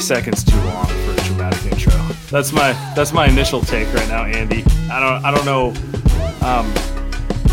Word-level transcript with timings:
Seconds 0.00 0.44
too 0.44 0.56
long 0.56 0.86
for 0.86 1.12
a 1.12 1.24
dramatic 1.26 1.72
intro. 1.72 1.92
That's 2.30 2.52
my 2.52 2.72
that's 2.94 3.12
my 3.12 3.26
initial 3.26 3.60
take 3.60 3.92
right 3.92 4.08
now, 4.08 4.24
Andy. 4.24 4.62
I 4.90 5.00
don't 5.00 5.24
I 5.24 5.30
don't 5.30 5.44
know. 5.44 5.68
Um, 6.46 6.72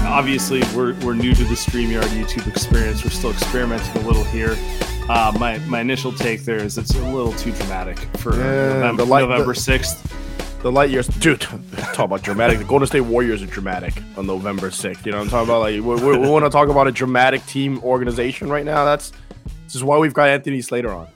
obviously, 0.06 0.62
we're, 0.76 0.94
we're 1.02 1.16
new 1.16 1.34
to 1.34 1.44
the 1.44 1.56
StreamYard 1.56 2.04
YouTube 2.04 2.48
experience. 2.48 3.04
We're 3.04 3.10
still 3.10 3.32
experimenting 3.32 4.02
a 4.04 4.08
little 4.08 4.24
here. 4.26 4.56
Uh, 5.10 5.36
my 5.40 5.58
my 5.60 5.82
initial 5.82 6.12
take 6.12 6.44
there 6.46 6.58
is 6.58 6.78
it's 6.78 6.94
a 6.96 7.02
little 7.10 7.34
too 7.34 7.52
dramatic 7.52 7.98
for 8.18 8.34
Yeah, 8.36 8.74
November, 8.74 9.04
the 9.04 9.10
light- 9.10 9.22
November 9.28 9.54
the- 9.54 9.60
sixth. 9.60 10.12
The 10.62 10.72
light 10.72 10.90
years, 10.90 11.06
dude. 11.08 11.42
Talk 11.42 12.00
about 12.06 12.24
dramatic. 12.24 12.58
The 12.58 12.64
Golden 12.64 12.88
State 12.88 13.02
Warriors 13.02 13.44
are 13.44 13.46
dramatic 13.46 13.94
on 14.18 14.26
November 14.26 14.72
sixth. 14.72 15.06
You 15.06 15.12
know 15.12 15.20
what 15.20 15.26
I'm 15.26 15.30
talking 15.30 15.50
about? 15.50 15.60
Like 15.60 15.74
we, 15.74 15.80
we, 16.12 16.18
we 16.18 16.28
want 16.28 16.44
to 16.44 16.50
talk 16.50 16.70
about 16.70 16.88
a 16.88 16.92
dramatic 16.92 17.46
team 17.46 17.80
organization 17.84 18.50
right 18.50 18.66
now. 18.66 18.84
That's 18.84 19.12
this 19.66 19.76
is 19.76 19.84
why 19.84 19.98
we've 20.00 20.14
got 20.14 20.30
Anthony 20.30 20.62
Slater 20.62 20.92
on. 20.92 21.08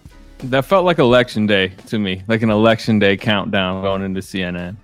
That 0.45 0.65
felt 0.65 0.85
like 0.85 0.99
election 0.99 1.45
day 1.45 1.69
to 1.87 1.99
me, 1.99 2.23
like 2.27 2.41
an 2.41 2.49
election 2.49 2.97
day 2.97 3.17
countdown 3.17 3.81
going 3.83 4.03
into 4.03 4.21
CNN. 4.21 4.77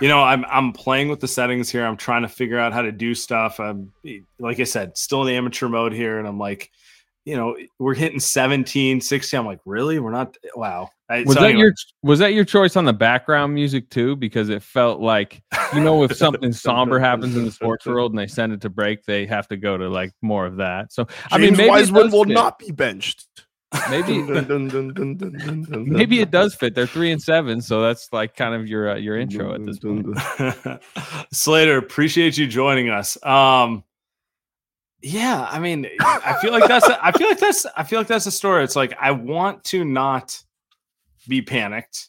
You 0.00 0.08
know, 0.08 0.20
I'm 0.22 0.44
I'm 0.46 0.72
playing 0.72 1.08
with 1.10 1.20
the 1.20 1.28
settings 1.28 1.68
here. 1.68 1.84
I'm 1.84 1.98
trying 1.98 2.22
to 2.22 2.28
figure 2.28 2.58
out 2.58 2.72
how 2.72 2.80
to 2.82 2.90
do 2.90 3.14
stuff. 3.14 3.60
I'm 3.60 3.92
like 4.38 4.58
I 4.58 4.64
said, 4.64 4.96
still 4.96 5.26
in 5.26 5.34
amateur 5.34 5.68
mode 5.68 5.92
here, 5.92 6.18
and 6.18 6.26
I'm 6.26 6.38
like, 6.38 6.70
you 7.26 7.36
know, 7.36 7.54
we're 7.78 7.94
hitting 7.94 8.18
17, 8.18 9.02
16. 9.02 9.38
I'm 9.38 9.44
like, 9.44 9.60
really? 9.66 9.98
We're 9.98 10.10
not. 10.12 10.34
Wow. 10.56 10.88
I- 11.10 11.24
Was 11.24 11.34
so 11.34 11.42
that 11.42 11.48
anyway. 11.50 11.60
your 11.64 11.72
was 12.02 12.18
that 12.20 12.32
your 12.32 12.44
choice 12.46 12.76
on 12.76 12.86
the 12.86 12.92
background 12.94 13.52
music 13.52 13.90
too? 13.90 14.16
Because 14.16 14.48
it 14.48 14.62
felt 14.62 15.00
like 15.00 15.42
you 15.74 15.80
know 15.80 16.02
if 16.04 16.16
something 16.16 16.52
somber 16.52 16.98
happens 16.98 17.36
in 17.36 17.44
the 17.44 17.50
sports 17.50 17.84
world 17.84 18.12
and 18.12 18.18
they 18.18 18.28
send 18.28 18.52
it 18.54 18.62
to 18.62 18.70
break, 18.70 19.04
they 19.04 19.26
have 19.26 19.46
to 19.48 19.56
go 19.58 19.76
to 19.76 19.88
like 19.90 20.12
more 20.22 20.46
of 20.46 20.56
that. 20.56 20.92
So 20.92 21.06
I 21.30 21.36
mean, 21.36 21.48
James 21.48 21.58
maybe 21.58 21.68
Wiseman 21.70 22.10
will 22.10 22.24
fit. 22.24 22.32
not 22.32 22.58
be 22.58 22.70
benched. 22.70 23.26
Maybe 23.88 24.18
Dun, 24.18 24.46
dun, 24.48 24.68
dun, 24.68 24.68
dun, 24.68 25.16
dun, 25.16 25.16
dun, 25.16 25.62
dun, 25.62 25.88
maybe 25.88 26.20
it 26.20 26.32
does 26.32 26.56
fit. 26.56 26.74
They're 26.74 26.88
three 26.88 27.12
and 27.12 27.22
seven, 27.22 27.60
so 27.60 27.80
that's 27.80 28.12
like 28.12 28.34
kind 28.34 28.52
of 28.52 28.66
your 28.66 28.90
uh, 28.90 28.96
your 28.96 29.16
intro 29.16 29.54
at 29.54 29.64
this 29.64 29.78
point. 29.78 30.06
Slater, 31.32 31.78
appreciate 31.78 32.36
you 32.36 32.48
joining 32.48 32.90
us. 32.90 33.16
Um, 33.24 33.84
yeah, 35.02 35.46
I 35.48 35.60
mean, 35.60 35.86
I 36.00 36.36
feel 36.42 36.50
like 36.50 36.66
that's 36.66 36.88
a, 36.88 37.04
I 37.04 37.12
feel 37.12 37.28
like 37.28 37.38
that's 37.38 37.64
I 37.76 37.84
feel 37.84 38.00
like 38.00 38.08
that's 38.08 38.26
a 38.26 38.32
story. 38.32 38.64
It's 38.64 38.76
like 38.76 38.94
I 39.00 39.12
want 39.12 39.62
to 39.64 39.84
not 39.84 40.42
be 41.28 41.40
panicked. 41.40 42.08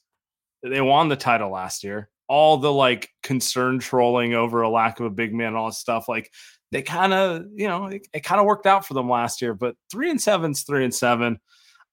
They 0.64 0.82
won 0.82 1.10
the 1.10 1.16
title 1.16 1.52
last 1.52 1.84
year. 1.84 2.10
All 2.28 2.58
the 2.58 2.72
like 2.72 3.10
concern 3.22 3.78
trolling 3.78 4.34
over 4.34 4.64
a 4.64 4.70
lack 4.70 5.00
of 5.00 5.06
a 5.06 5.12
big 5.12 5.32
man, 5.34 5.56
all 5.56 5.68
that 5.68 5.76
stuff. 5.76 6.10
Like 6.10 6.32
they 6.72 6.82
kind 6.82 7.14
of, 7.14 7.46
you 7.54 7.68
know, 7.68 7.88
it, 7.88 8.08
it 8.14 8.20
kind 8.22 8.40
of 8.40 8.46
worked 8.46 8.66
out 8.66 8.86
for 8.86 8.94
them 8.94 9.10
last 9.10 9.42
year. 9.42 9.54
But 9.54 9.76
three 9.92 10.10
and 10.10 10.22
seven's 10.22 10.64
three 10.64 10.84
and 10.84 10.94
seven. 10.94 11.40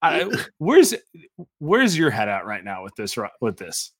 I, 0.00 0.30
where's 0.58 0.94
where's 1.58 1.98
your 1.98 2.10
head 2.10 2.28
at 2.28 2.46
right 2.46 2.64
now 2.64 2.84
with 2.84 2.94
this? 2.96 3.16
With 3.40 3.56
this? 3.56 3.92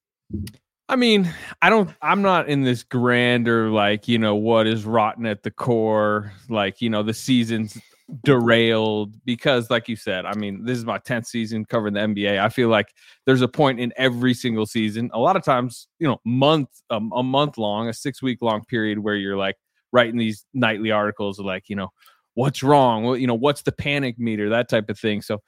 I 0.88 0.96
mean, 0.96 1.32
I 1.60 1.68
don't. 1.68 1.90
I'm 2.00 2.22
not 2.22 2.48
in 2.48 2.62
this 2.62 2.82
grander 2.82 3.70
like 3.70 4.08
you 4.08 4.18
know 4.18 4.36
what 4.36 4.66
is 4.66 4.84
rotten 4.84 5.26
at 5.26 5.42
the 5.42 5.50
core. 5.50 6.32
Like 6.48 6.80
you 6.80 6.88
know 6.88 7.02
the 7.02 7.14
season's 7.14 7.76
derailed 8.24 9.12
because, 9.26 9.68
like 9.70 9.88
you 9.88 9.96
said, 9.96 10.24
I 10.24 10.34
mean 10.34 10.64
this 10.64 10.78
is 10.78 10.84
my 10.84 10.98
tenth 10.98 11.26
season 11.26 11.64
covering 11.64 11.94
the 11.94 12.00
NBA. 12.00 12.40
I 12.40 12.48
feel 12.48 12.68
like 12.68 12.94
there's 13.26 13.42
a 13.42 13.48
point 13.48 13.80
in 13.80 13.92
every 13.96 14.32
single 14.32 14.64
season. 14.64 15.10
A 15.12 15.18
lot 15.18 15.36
of 15.36 15.44
times, 15.44 15.88
you 15.98 16.08
know, 16.08 16.20
month 16.24 16.70
um, 16.88 17.12
a 17.14 17.22
month 17.22 17.58
long, 17.58 17.88
a 17.88 17.92
six 17.92 18.22
week 18.22 18.38
long 18.40 18.64
period 18.64 18.98
where 18.98 19.16
you're 19.16 19.36
like 19.36 19.56
writing 19.93 20.19
these 20.19 20.44
nightly 20.54 20.91
articles 20.91 21.38
of 21.38 21.47
like 21.47 21.65
you 21.69 21.76
know 21.76 21.88
what's 22.34 22.62
wrong, 22.62 23.19
you 23.19 23.26
know 23.26 23.34
what's 23.34 23.62
the 23.62 23.72
panic 23.72 24.19
meter, 24.19 24.49
that 24.50 24.69
type 24.69 24.88
of 24.91 24.99
thing. 24.99 25.22
So 25.22 25.41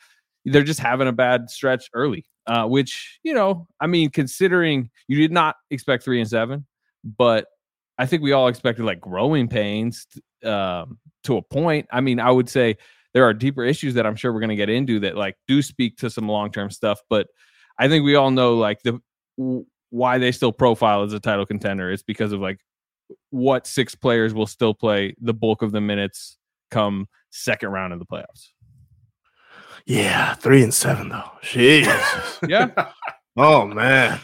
they're 0.45 0.65
just 0.65 0.81
having 0.81 1.09
a 1.09 1.13
bad 1.13 1.51
stretch 1.51 1.89
early, 1.95 2.27
uh, 2.47 2.67
which 2.67 3.19
you 3.23 3.35
know, 3.35 3.67
I 3.81 3.87
mean, 3.87 4.11
considering 4.11 4.91
you 5.09 5.19
did 5.19 5.33
not 5.33 5.57
expect 5.71 6.05
three 6.05 6.21
and 6.21 6.29
seven, 6.29 6.67
but 7.05 7.47
I 7.99 8.07
think 8.07 8.23
we 8.23 8.33
all 8.33 8.49
expected 8.49 8.85
like 8.85 9.01
growing 9.01 9.49
pains 9.49 10.07
um, 10.45 10.99
to 11.25 11.37
a 11.37 11.43
point. 11.43 11.87
I 11.93 12.01
mean, 12.01 12.19
I 12.19 12.31
would 12.31 12.49
say 12.49 12.77
there 13.13 13.25
are 13.25 13.35
deeper 13.35 13.65
issues 13.65 13.95
that 13.95 14.07
I'm 14.07 14.17
sure 14.17 14.33
we're 14.33 14.41
going 14.41 14.51
to 14.51 14.57
get 14.57 14.71
into 14.71 15.01
that 15.01 15.17
like 15.17 15.37
do 15.47 15.63
speak 15.63 15.97
to 15.99 16.11
some 16.11 16.29
long 16.29 16.51
term 16.51 16.71
stuff, 16.71 17.01
but 17.11 17.27
I 17.79 17.89
think 17.89 18.05
we 18.05 18.15
all 18.15 18.31
know 18.31 18.57
like 18.57 18.83
the 18.83 19.01
why 19.91 20.19
they 20.19 20.33
still 20.33 20.53
profile 20.53 21.03
as 21.03 21.13
a 21.13 21.21
title 21.21 21.47
contender 21.47 21.91
is 21.91 22.03
because 22.03 22.33
of 22.33 22.41
like 22.41 22.61
what 23.31 23.67
six 23.67 23.95
players 23.95 24.35
will 24.35 24.47
still 24.47 24.75
play 24.75 25.15
the 25.21 25.35
bulk 25.35 25.63
of 25.63 25.73
the 25.73 25.81
minutes 25.81 26.37
come 26.71 27.09
second 27.31 27.71
round 27.71 27.93
of 27.93 27.99
the 27.99 28.07
playoffs. 28.07 28.49
Yeah, 29.87 30.35
three 30.35 30.63
and 30.63 30.75
seven 30.75 31.09
though. 31.09 31.31
Jesus. 31.43 32.39
Yeah. 32.49 32.69
oh 33.37 33.67
man. 33.67 34.21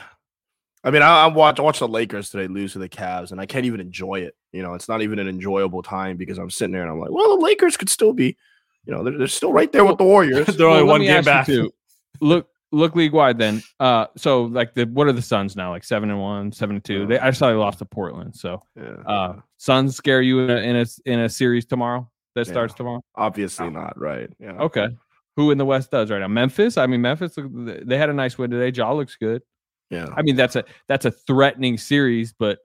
I 0.84 0.90
mean, 0.90 1.02
I, 1.02 1.24
I 1.24 1.26
watched 1.26 1.58
I 1.58 1.62
watched 1.62 1.80
the 1.80 1.88
Lakers 1.88 2.30
today 2.30 2.46
lose 2.46 2.74
to 2.74 2.78
the 2.78 2.88
Cavs, 2.88 3.32
and 3.32 3.40
I 3.40 3.46
can't 3.46 3.66
even 3.66 3.80
enjoy 3.80 4.20
it. 4.20 4.36
You 4.52 4.62
know, 4.62 4.74
it's 4.74 4.88
not 4.88 5.02
even 5.02 5.18
an 5.18 5.28
enjoyable 5.28 5.82
time 5.82 6.16
because 6.16 6.38
I'm 6.38 6.50
sitting 6.50 6.72
there 6.72 6.82
and 6.82 6.90
I'm 6.90 7.00
like, 7.00 7.10
well, 7.10 7.36
the 7.36 7.42
Lakers 7.42 7.76
could 7.76 7.88
still 7.90 8.12
be, 8.12 8.36
you 8.84 8.94
know, 8.94 9.02
they're, 9.02 9.18
they're 9.18 9.26
still 9.26 9.52
right 9.52 9.70
there 9.72 9.84
with 9.84 9.98
the 9.98 10.04
Warriors. 10.04 10.46
They're 10.56 10.66
only 10.68 10.84
Well, 10.84 10.92
one 10.92 11.02
game 11.02 11.24
back. 11.24 11.46
too. 11.46 11.72
Look, 12.20 12.48
look 12.72 12.94
league 12.96 13.12
wide 13.12 13.38
then. 13.38 13.62
Uh, 13.80 14.06
so 14.16 14.44
like 14.44 14.74
the 14.74 14.84
what 14.86 15.06
are 15.06 15.12
the 15.12 15.22
Suns 15.22 15.56
now? 15.56 15.70
Like 15.70 15.84
seven 15.84 16.10
and 16.10 16.20
one, 16.20 16.52
seven 16.52 16.76
and 16.76 16.84
two. 16.84 17.06
They 17.06 17.18
I 17.18 17.30
saw 17.30 17.48
they 17.48 17.54
lost 17.54 17.78
to 17.78 17.84
Portland. 17.84 18.34
So 18.36 18.62
Yeah, 18.76 18.94
uh, 19.06 19.40
Suns 19.58 19.96
scare 19.96 20.22
you 20.22 20.40
in 20.40 20.50
a 20.50 20.56
in 20.56 20.76
a 20.76 20.86
in 21.04 21.20
a 21.20 21.28
series 21.28 21.64
tomorrow 21.66 22.08
that 22.34 22.46
Yeah. 22.46 22.52
starts 22.52 22.74
tomorrow. 22.74 23.02
obviously 23.14 23.70
not, 23.70 23.98
right? 23.98 24.28
Yeah. 24.38 24.52
Okay. 24.58 24.88
Who 25.36 25.50
in 25.50 25.58
the 25.58 25.66
West 25.66 25.90
does 25.90 26.10
right 26.10 26.18
now? 26.20 26.28
Memphis. 26.28 26.76
I 26.78 26.86
mean, 26.86 27.02
Memphis. 27.02 27.36
They 27.36 27.98
had 27.98 28.08
a 28.08 28.14
nice 28.14 28.38
win 28.38 28.50
today. 28.50 28.70
Ja 28.74 28.92
looks 28.92 29.16
good. 29.16 29.42
Yeah. 29.90 30.08
I 30.16 30.22
mean, 30.22 30.34
that's 30.36 30.56
a 30.56 30.64
that's 30.88 31.04
a 31.04 31.10
threatening 31.10 31.76
series. 31.78 32.32
But 32.32 32.58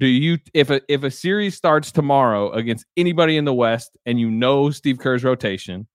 do 0.00 0.06
you 0.06 0.38
if 0.54 0.70
a 0.70 0.80
if 0.92 1.02
a 1.02 1.10
series 1.10 1.56
starts 1.56 1.90
tomorrow 1.92 2.52
against 2.52 2.84
anybody 2.96 3.36
in 3.36 3.44
the 3.46 3.54
West 3.54 3.96
and 4.06 4.20
you 4.20 4.30
know 4.30 4.70
Steve 4.70 4.98
Kerr's 4.98 5.24
rotation, 5.24 5.86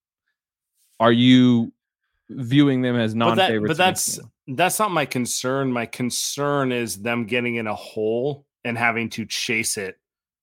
are 0.99 1.11
you 1.11 1.71
viewing 2.29 2.81
them 2.81 2.95
as 2.95 3.13
but, 3.13 3.19
non-favorites? 3.19 3.61
that, 3.61 3.67
but 3.67 3.77
that's 3.77 4.19
that's 4.47 4.79
not 4.79 4.91
my 4.91 5.05
concern. 5.05 5.71
My 5.71 5.85
concern 5.85 6.71
is 6.71 7.01
them 7.01 7.25
getting 7.25 7.55
in 7.55 7.67
a 7.67 7.75
hole 7.75 8.45
and 8.63 8.77
having 8.77 9.09
to 9.11 9.25
chase 9.25 9.77
it 9.77 9.97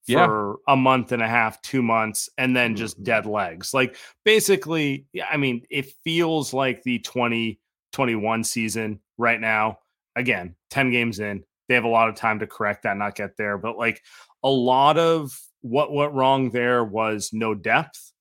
Yeah. 0.07 0.27
for 0.27 0.59
a 0.69 0.77
month 0.77 1.13
and 1.13 1.23
a 1.23 1.29
half, 1.29 1.61
two 1.63 1.83
months, 1.83 2.29
and 2.39 2.57
then 2.57 2.75
just 2.77 2.97
Mm-hmm. 2.97 3.05
dead 3.05 3.27
legs. 3.27 3.73
Like 3.75 3.97
basically, 4.25 5.07
yeah, 5.13 5.27
I 5.31 5.37
mean, 5.37 5.63
it 5.71 5.93
feels 6.05 6.53
like 6.53 6.83
the 6.83 6.99
2021 7.01 8.45
season 8.45 9.01
right 9.19 9.41
now. 9.41 9.79
Again, 10.17 10.57
10 10.71 10.91
games 10.91 11.21
in, 11.21 11.43
they 11.69 11.75
have 11.75 11.85
a 11.85 11.89
lot 11.89 12.09
of 12.09 12.17
time 12.17 12.39
to 12.41 12.47
correct 12.47 12.83
that, 12.83 12.97
not 12.97 13.15
get 13.15 13.37
there. 13.37 13.57
But 13.57 13.79
like 13.79 14.03
a 14.43 14.51
lot 14.51 14.99
of 14.99 15.39
what 15.63 15.93
went 15.93 16.13
wrong 16.13 16.51
there 16.51 16.85
was 16.85 17.31
no 17.33 17.55
depth, 17.55 18.13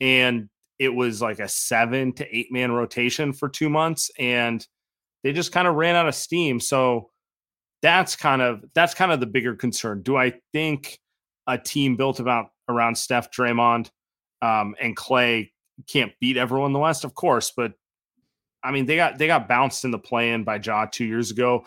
and 0.00 0.48
it 0.82 0.92
was 0.92 1.22
like 1.22 1.38
a 1.38 1.46
seven 1.46 2.12
to 2.14 2.36
eight 2.36 2.50
man 2.50 2.72
rotation 2.72 3.32
for 3.32 3.48
two 3.48 3.70
months, 3.70 4.10
and 4.18 4.66
they 5.22 5.32
just 5.32 5.52
kind 5.52 5.68
of 5.68 5.76
ran 5.76 5.94
out 5.94 6.08
of 6.08 6.14
steam. 6.16 6.58
So 6.58 7.10
that's 7.82 8.16
kind 8.16 8.42
of 8.42 8.64
that's 8.74 8.92
kind 8.92 9.12
of 9.12 9.20
the 9.20 9.26
bigger 9.26 9.54
concern. 9.54 10.02
Do 10.02 10.16
I 10.16 10.34
think 10.52 10.98
a 11.46 11.56
team 11.56 11.94
built 11.94 12.18
about 12.18 12.46
around 12.68 12.98
Steph, 12.98 13.30
Draymond, 13.30 13.90
um, 14.40 14.74
and 14.80 14.96
Clay 14.96 15.52
can't 15.88 16.12
beat 16.20 16.36
everyone 16.36 16.70
in 16.70 16.72
the 16.72 16.80
West? 16.80 17.04
Of 17.04 17.14
course, 17.14 17.52
but 17.56 17.74
I 18.64 18.72
mean 18.72 18.86
they 18.86 18.96
got 18.96 19.18
they 19.18 19.28
got 19.28 19.46
bounced 19.46 19.84
in 19.84 19.92
the 19.92 20.00
play-in 20.00 20.42
by 20.42 20.58
Ja 20.58 20.86
two 20.86 21.04
years 21.04 21.30
ago 21.30 21.64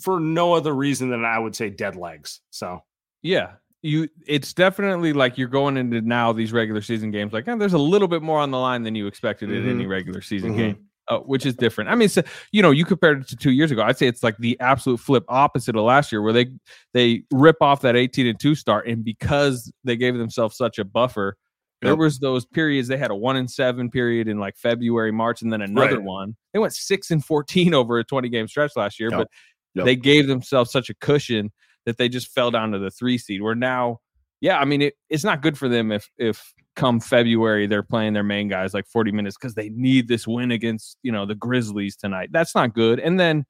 for 0.00 0.20
no 0.20 0.54
other 0.54 0.72
reason 0.72 1.10
than 1.10 1.24
I 1.24 1.40
would 1.40 1.56
say 1.56 1.70
dead 1.70 1.96
legs. 1.96 2.38
So 2.50 2.84
yeah, 3.20 3.54
you 3.82 4.08
it's 4.26 4.52
definitely 4.52 5.12
like 5.12 5.36
you're 5.36 5.48
going 5.48 5.76
into 5.76 6.00
now 6.00 6.32
these 6.32 6.52
regular 6.52 6.80
season 6.80 7.10
games 7.10 7.32
like 7.32 7.48
oh, 7.48 7.58
there's 7.58 7.72
a 7.72 7.78
little 7.78 8.08
bit 8.08 8.22
more 8.22 8.38
on 8.38 8.50
the 8.50 8.58
line 8.58 8.84
than 8.84 8.94
you 8.94 9.06
expected 9.06 9.48
mm-hmm. 9.48 9.68
in 9.68 9.76
any 9.76 9.86
regular 9.86 10.22
season 10.22 10.50
mm-hmm. 10.50 10.58
game. 10.58 10.88
Uh, 11.08 11.18
which 11.18 11.44
is 11.44 11.56
different. 11.56 11.90
I 11.90 11.96
mean, 11.96 12.08
so, 12.08 12.22
you 12.52 12.62
know, 12.62 12.70
you 12.70 12.84
compared 12.84 13.22
it 13.22 13.28
to 13.30 13.36
two 13.36 13.50
years 13.50 13.72
ago. 13.72 13.82
I'd 13.82 13.98
say 13.98 14.06
it's 14.06 14.22
like 14.22 14.36
the 14.38 14.58
absolute 14.60 15.00
flip 15.00 15.24
opposite 15.26 15.74
of 15.74 15.82
last 15.82 16.12
year, 16.12 16.22
where 16.22 16.32
they 16.32 16.46
they 16.94 17.24
rip 17.32 17.56
off 17.60 17.80
that 17.80 17.96
eighteen 17.96 18.28
and 18.28 18.38
two 18.38 18.54
start, 18.54 18.86
and 18.86 19.04
because 19.04 19.70
they 19.82 19.96
gave 19.96 20.16
themselves 20.16 20.56
such 20.56 20.78
a 20.78 20.84
buffer, 20.84 21.36
yep. 21.82 21.88
there 21.88 21.96
was 21.96 22.20
those 22.20 22.46
periods 22.46 22.86
they 22.86 22.96
had 22.96 23.10
a 23.10 23.16
one 23.16 23.34
and 23.34 23.50
seven 23.50 23.90
period 23.90 24.28
in 24.28 24.38
like 24.38 24.56
February, 24.56 25.10
March, 25.10 25.42
and 25.42 25.52
then 25.52 25.60
another 25.60 25.96
right. 25.96 26.04
one. 26.04 26.36
They 26.52 26.60
went 26.60 26.72
six 26.72 27.10
and 27.10 27.22
fourteen 27.22 27.74
over 27.74 27.98
a 27.98 28.04
twenty 28.04 28.28
game 28.28 28.46
stretch 28.46 28.70
last 28.76 29.00
year, 29.00 29.10
yep. 29.10 29.18
but 29.18 29.28
yep. 29.74 29.86
they 29.86 29.96
gave 29.96 30.28
themselves 30.28 30.70
such 30.70 30.88
a 30.88 30.94
cushion 30.94 31.50
that 31.86 31.98
they 31.98 32.08
just 32.08 32.28
fell 32.28 32.50
down 32.50 32.72
to 32.72 32.78
the 32.78 32.90
three 32.90 33.18
seed. 33.18 33.42
Where 33.42 33.54
now, 33.54 34.00
yeah, 34.40 34.58
I 34.58 34.64
mean, 34.64 34.82
it, 34.82 34.94
it's 35.08 35.24
not 35.24 35.42
good 35.42 35.56
for 35.58 35.68
them 35.68 35.92
if 35.92 36.08
if 36.18 36.52
come 36.74 37.00
February 37.00 37.66
they're 37.66 37.82
playing 37.82 38.14
their 38.14 38.22
main 38.22 38.48
guys 38.48 38.72
like 38.72 38.86
40 38.86 39.12
minutes 39.12 39.36
because 39.36 39.54
they 39.54 39.68
need 39.68 40.08
this 40.08 40.26
win 40.26 40.50
against 40.50 40.96
you 41.02 41.12
know 41.12 41.26
the 41.26 41.34
Grizzlies 41.34 41.96
tonight. 41.96 42.30
That's 42.32 42.54
not 42.54 42.74
good. 42.74 42.98
And 42.98 43.18
then 43.20 43.44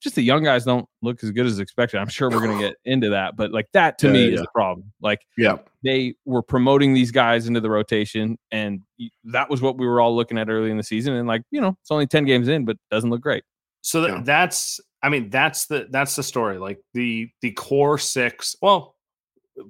just 0.00 0.14
the 0.14 0.22
young 0.22 0.44
guys 0.44 0.64
don't 0.64 0.88
look 1.02 1.22
as 1.24 1.30
good 1.30 1.46
as 1.46 1.58
expected. 1.58 1.98
I'm 1.98 2.08
sure 2.08 2.30
we're 2.30 2.40
gonna 2.40 2.58
get 2.58 2.76
into 2.84 3.10
that, 3.10 3.36
but 3.36 3.50
like 3.50 3.66
that 3.72 3.98
to 3.98 4.06
yeah, 4.08 4.12
me 4.12 4.28
yeah. 4.28 4.34
is 4.34 4.40
a 4.40 4.46
problem. 4.54 4.92
Like 5.00 5.20
yeah, 5.36 5.56
they 5.82 6.14
were 6.24 6.42
promoting 6.42 6.94
these 6.94 7.10
guys 7.10 7.48
into 7.48 7.60
the 7.60 7.70
rotation, 7.70 8.38
and 8.52 8.82
that 9.24 9.50
was 9.50 9.60
what 9.60 9.76
we 9.76 9.86
were 9.86 10.00
all 10.00 10.14
looking 10.14 10.38
at 10.38 10.48
early 10.48 10.70
in 10.70 10.76
the 10.76 10.82
season. 10.82 11.14
And 11.14 11.26
like 11.26 11.42
you 11.50 11.60
know, 11.60 11.76
it's 11.80 11.90
only 11.90 12.06
10 12.06 12.24
games 12.24 12.48
in, 12.48 12.64
but 12.64 12.76
doesn't 12.90 13.10
look 13.10 13.20
great. 13.20 13.42
So 13.80 14.04
th- 14.04 14.18
yeah. 14.18 14.22
that's 14.24 14.80
I 15.02 15.08
mean 15.08 15.30
that's 15.30 15.66
the 15.66 15.86
that's 15.90 16.16
the 16.16 16.22
story. 16.22 16.58
Like 16.58 16.80
the 16.94 17.30
the 17.42 17.52
core 17.52 17.98
six. 17.98 18.56
Well, 18.60 18.96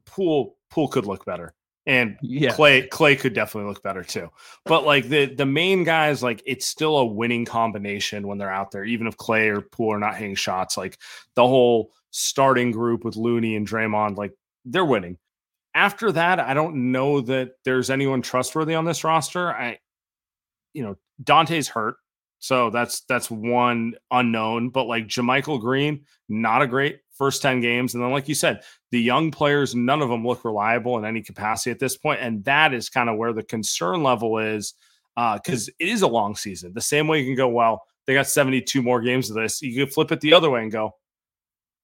Poole 0.05 0.57
Poole 0.71 0.89
could 0.89 1.07
look 1.07 1.25
better 1.25 1.55
and 1.89 2.19
yeah. 2.21 2.53
Clay 2.53 2.87
Clay 2.87 3.17
could 3.17 3.33
definitely 3.33 3.71
look 3.71 3.83
better 3.83 4.05
too. 4.05 4.29
But 4.67 4.85
like 4.85 5.09
the 5.09 5.25
the 5.25 5.47
main 5.47 5.85
guys, 5.85 6.23
like 6.23 6.43
it's 6.45 6.67
still 6.67 6.99
a 6.99 7.05
winning 7.05 7.47
combination 7.47 8.29
when 8.29 8.37
they're 8.37 8.53
out 8.53 8.71
there, 8.71 8.85
even 8.85 9.07
if 9.07 9.17
Clay 9.17 9.49
or 9.49 9.63
Poole 9.63 9.95
are 9.95 9.99
not 9.99 10.17
hitting 10.17 10.35
shots. 10.35 10.77
Like 10.77 10.99
the 11.35 11.47
whole 11.47 11.91
starting 12.11 12.71
group 12.73 13.05
with 13.05 13.17
Looney 13.17 13.57
and 13.57 13.67
Draymond, 13.67 14.19
like 14.19 14.35
they're 14.67 14.85
winning. 14.85 15.17
After 15.75 16.13
that, 16.13 16.39
I 16.41 16.53
don't 16.53 16.93
know 16.93 17.23
that 17.23 17.53
there's 17.65 17.89
anyone 17.89 18.21
trustworthy 18.21 18.75
on 18.75 18.85
this 18.85 19.03
roster. 19.03 19.51
I, 19.51 19.79
you 20.75 20.83
know, 20.83 20.97
Dante's 21.23 21.69
hurt. 21.69 21.97
So 22.39 22.71
that's 22.71 23.01
that's 23.03 23.31
one 23.31 23.95
unknown. 24.11 24.71
But 24.71 24.85
like 24.85 25.09
JaMychal 25.09 25.61
Green, 25.61 26.05
not 26.29 26.63
a 26.63 26.67
great 26.67 27.01
first 27.19 27.43
10 27.43 27.61
games. 27.61 27.95
And 27.95 28.03
then, 28.03 28.13
like 28.13 28.29
you 28.29 28.35
said, 28.35 28.63
the 28.93 29.01
young 29.01 29.31
players, 29.31 29.75
none 29.75 30.01
of 30.01 30.09
them 30.09 30.27
look 30.27 30.45
reliable 30.45 30.97
in 30.99 31.05
any 31.05 31.21
capacity 31.21 31.71
at 31.71 31.81
this 31.81 31.97
point. 31.97 32.21
And 32.23 32.45
that 32.45 32.73
is 32.73 32.89
kind 32.89 33.11
of 33.11 33.17
where 33.17 33.33
the 33.33 33.43
concern 33.43 34.03
level 34.03 34.39
is 34.39 34.75
because 35.17 35.69
uh, 35.69 35.73
it 35.81 35.89
is 35.89 36.03
a 36.03 36.09
long 36.09 36.37
season. 36.37 36.73
The 36.73 36.81
same 36.81 37.09
way 37.09 37.19
you 37.19 37.27
can 37.27 37.37
go, 37.37 37.49
well, 37.49 37.83
they 38.07 38.15
got 38.15 38.29
72 38.29 38.81
more 38.81 39.03
games 39.03 39.29
of 39.29 39.37
this. 39.37 39.61
You 39.61 39.85
could 39.85 39.93
flip 39.93 40.13
it 40.13 40.21
the 40.21 40.33
other 40.33 40.49
way 40.49 40.63
and 40.63 40.73
go, 40.73 40.93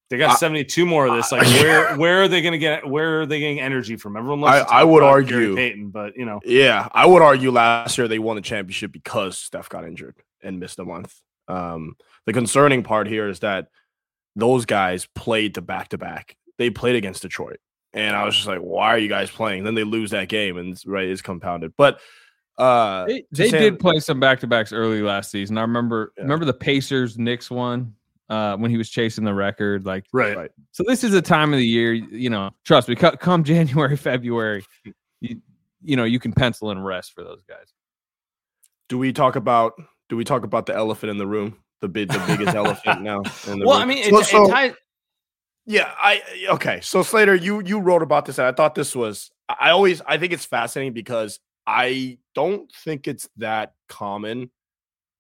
they 0.09 0.19
got 0.19 0.39
72 0.39 0.87
more 0.87 1.07
of 1.07 1.17
this. 1.17 1.33
Like, 1.33 1.47
where 1.47 1.97
where 1.97 2.23
are 2.23 2.29
they 2.29 2.43
going 2.43 2.53
to 2.53 2.59
get? 2.59 2.87
Where 2.87 3.23
are 3.23 3.27
they 3.27 3.41
getting 3.41 3.59
energy 3.59 3.97
from? 3.97 4.17
Everyone 4.17 4.43
looks. 4.43 4.71
I, 4.71 4.81
I 4.81 4.85
would 4.85 5.03
argue 5.03 5.57
Payton, 5.57 5.91
but 5.91 6.17
you 6.17 6.27
know, 6.27 6.41
yeah, 6.45 6.89
I 6.93 7.07
would 7.07 7.23
argue 7.23 7.51
last 7.51 7.97
year 7.97 8.07
they 8.07 8.19
won 8.19 8.37
the 8.37 8.43
championship 8.43 8.93
because 8.93 9.39
Steph 9.39 9.71
got 9.71 9.85
injured 9.85 10.15
and 10.45 10.61
missed 10.61 10.79
a 10.79 10.85
month. 10.85 11.21
Um, 11.49 11.97
the 12.27 12.33
concerning 12.33 12.83
part 12.83 13.09
here 13.09 13.29
is 13.29 13.41
that 13.41 13.69
those 14.37 14.65
guys 14.65 15.07
played 15.15 15.55
to 15.55 15.63
back 15.63 15.89
to 15.89 15.99
back. 15.99 16.37
They 16.59 16.71
played 16.71 16.97
against 16.97 17.23
Detroit. 17.23 17.59
And 17.93 18.17
I 18.17 18.25
was 18.25 18.35
just 18.35 18.49
like, 18.49 18.59
why 18.59 18.89
are 18.89 18.99
you 18.99 19.09
guys 19.09 19.31
playing? 19.31 19.65
Then 19.65 19.75
they 19.75 19.85
lose 19.85 20.11
that 20.11 20.29
game 20.29 20.57
and 20.57 20.81
right 20.87 21.07
it's 21.07 21.23
compounded. 21.23 21.73
But 21.77 22.01
uh 22.59 23.05
they, 23.07 23.25
they 23.33 23.49
say, 23.49 23.59
did 23.59 23.81
play 23.81 23.99
some 23.99 24.21
back 24.21 24.41
to 24.41 24.47
backs 24.47 24.73
early 24.73 25.03
last 25.03 25.31
season. 25.31 25.59
I 25.59 25.63
remember 25.63 26.13
yeah. 26.17 26.23
remember 26.25 26.45
the 26.45 26.55
Pacers 26.55 27.19
Knicks 27.19 27.51
one 27.51 27.95
uh 28.29 28.57
when 28.57 28.71
he 28.71 28.77
was 28.77 28.91
chasing 28.91 29.25
the 29.25 29.35
record. 29.35 29.87
Like 29.87 30.07
right. 30.13 30.37
right. 30.37 30.51
So 30.73 30.85
this 30.87 31.05
is 31.05 31.15
a 31.15 31.23
time 31.23 31.53
of 31.53 31.59
the 31.59 31.67
year, 31.67 31.93
you 31.93 32.31
know, 32.31 32.51
trust 32.65 32.89
me, 32.89 32.97
come 32.97 33.45
January, 33.45 33.97
February, 33.97 34.65
you, 35.21 35.41
you 35.83 35.97
know, 35.97 36.05
you 36.05 36.19
can 36.19 36.33
pencil 36.33 36.71
in 36.73 36.81
rest 36.81 37.13
for 37.13 37.23
those 37.23 37.43
guys. 37.49 37.73
Do 38.89 38.99
we 38.99 39.13
talk 39.13 39.37
about 39.37 39.75
do 40.09 40.17
we 40.17 40.25
talk 40.25 40.45
about 40.45 40.67
the 40.67 40.75
elephant 40.75 41.11
in 41.11 41.19
the 41.19 41.27
room? 41.27 41.57
the 41.85 41.89
big 41.89 42.09
the 42.09 42.25
biggest 42.27 42.57
elephant 42.57 43.03
now. 43.03 43.23
well, 43.47 43.57
room. 43.57 43.69
I 43.71 43.85
mean, 43.85 43.99
it, 43.99 44.25
so, 44.25 44.47
it 44.47 44.51
ties. 44.51 44.75
Yeah, 45.67 45.93
I 45.97 46.23
okay. 46.51 46.81
So 46.83 47.03
Slater, 47.03 47.35
you 47.35 47.63
you 47.63 47.79
wrote 47.79 48.03
about 48.03 48.25
this, 48.25 48.39
and 48.39 48.47
I 48.47 48.53
thought 48.53 48.75
this 48.75 48.97
was. 48.97 49.31
I 49.49 49.71
always 49.71 50.01
I 50.07 50.19
think 50.19 50.33
it's 50.33 50.47
fascinating 50.47 50.95
because 50.95 51.39
I 51.67 52.19
don't 52.35 52.71
think 52.73 53.07
it's 53.07 53.29
that 53.37 53.75
common 53.89 54.51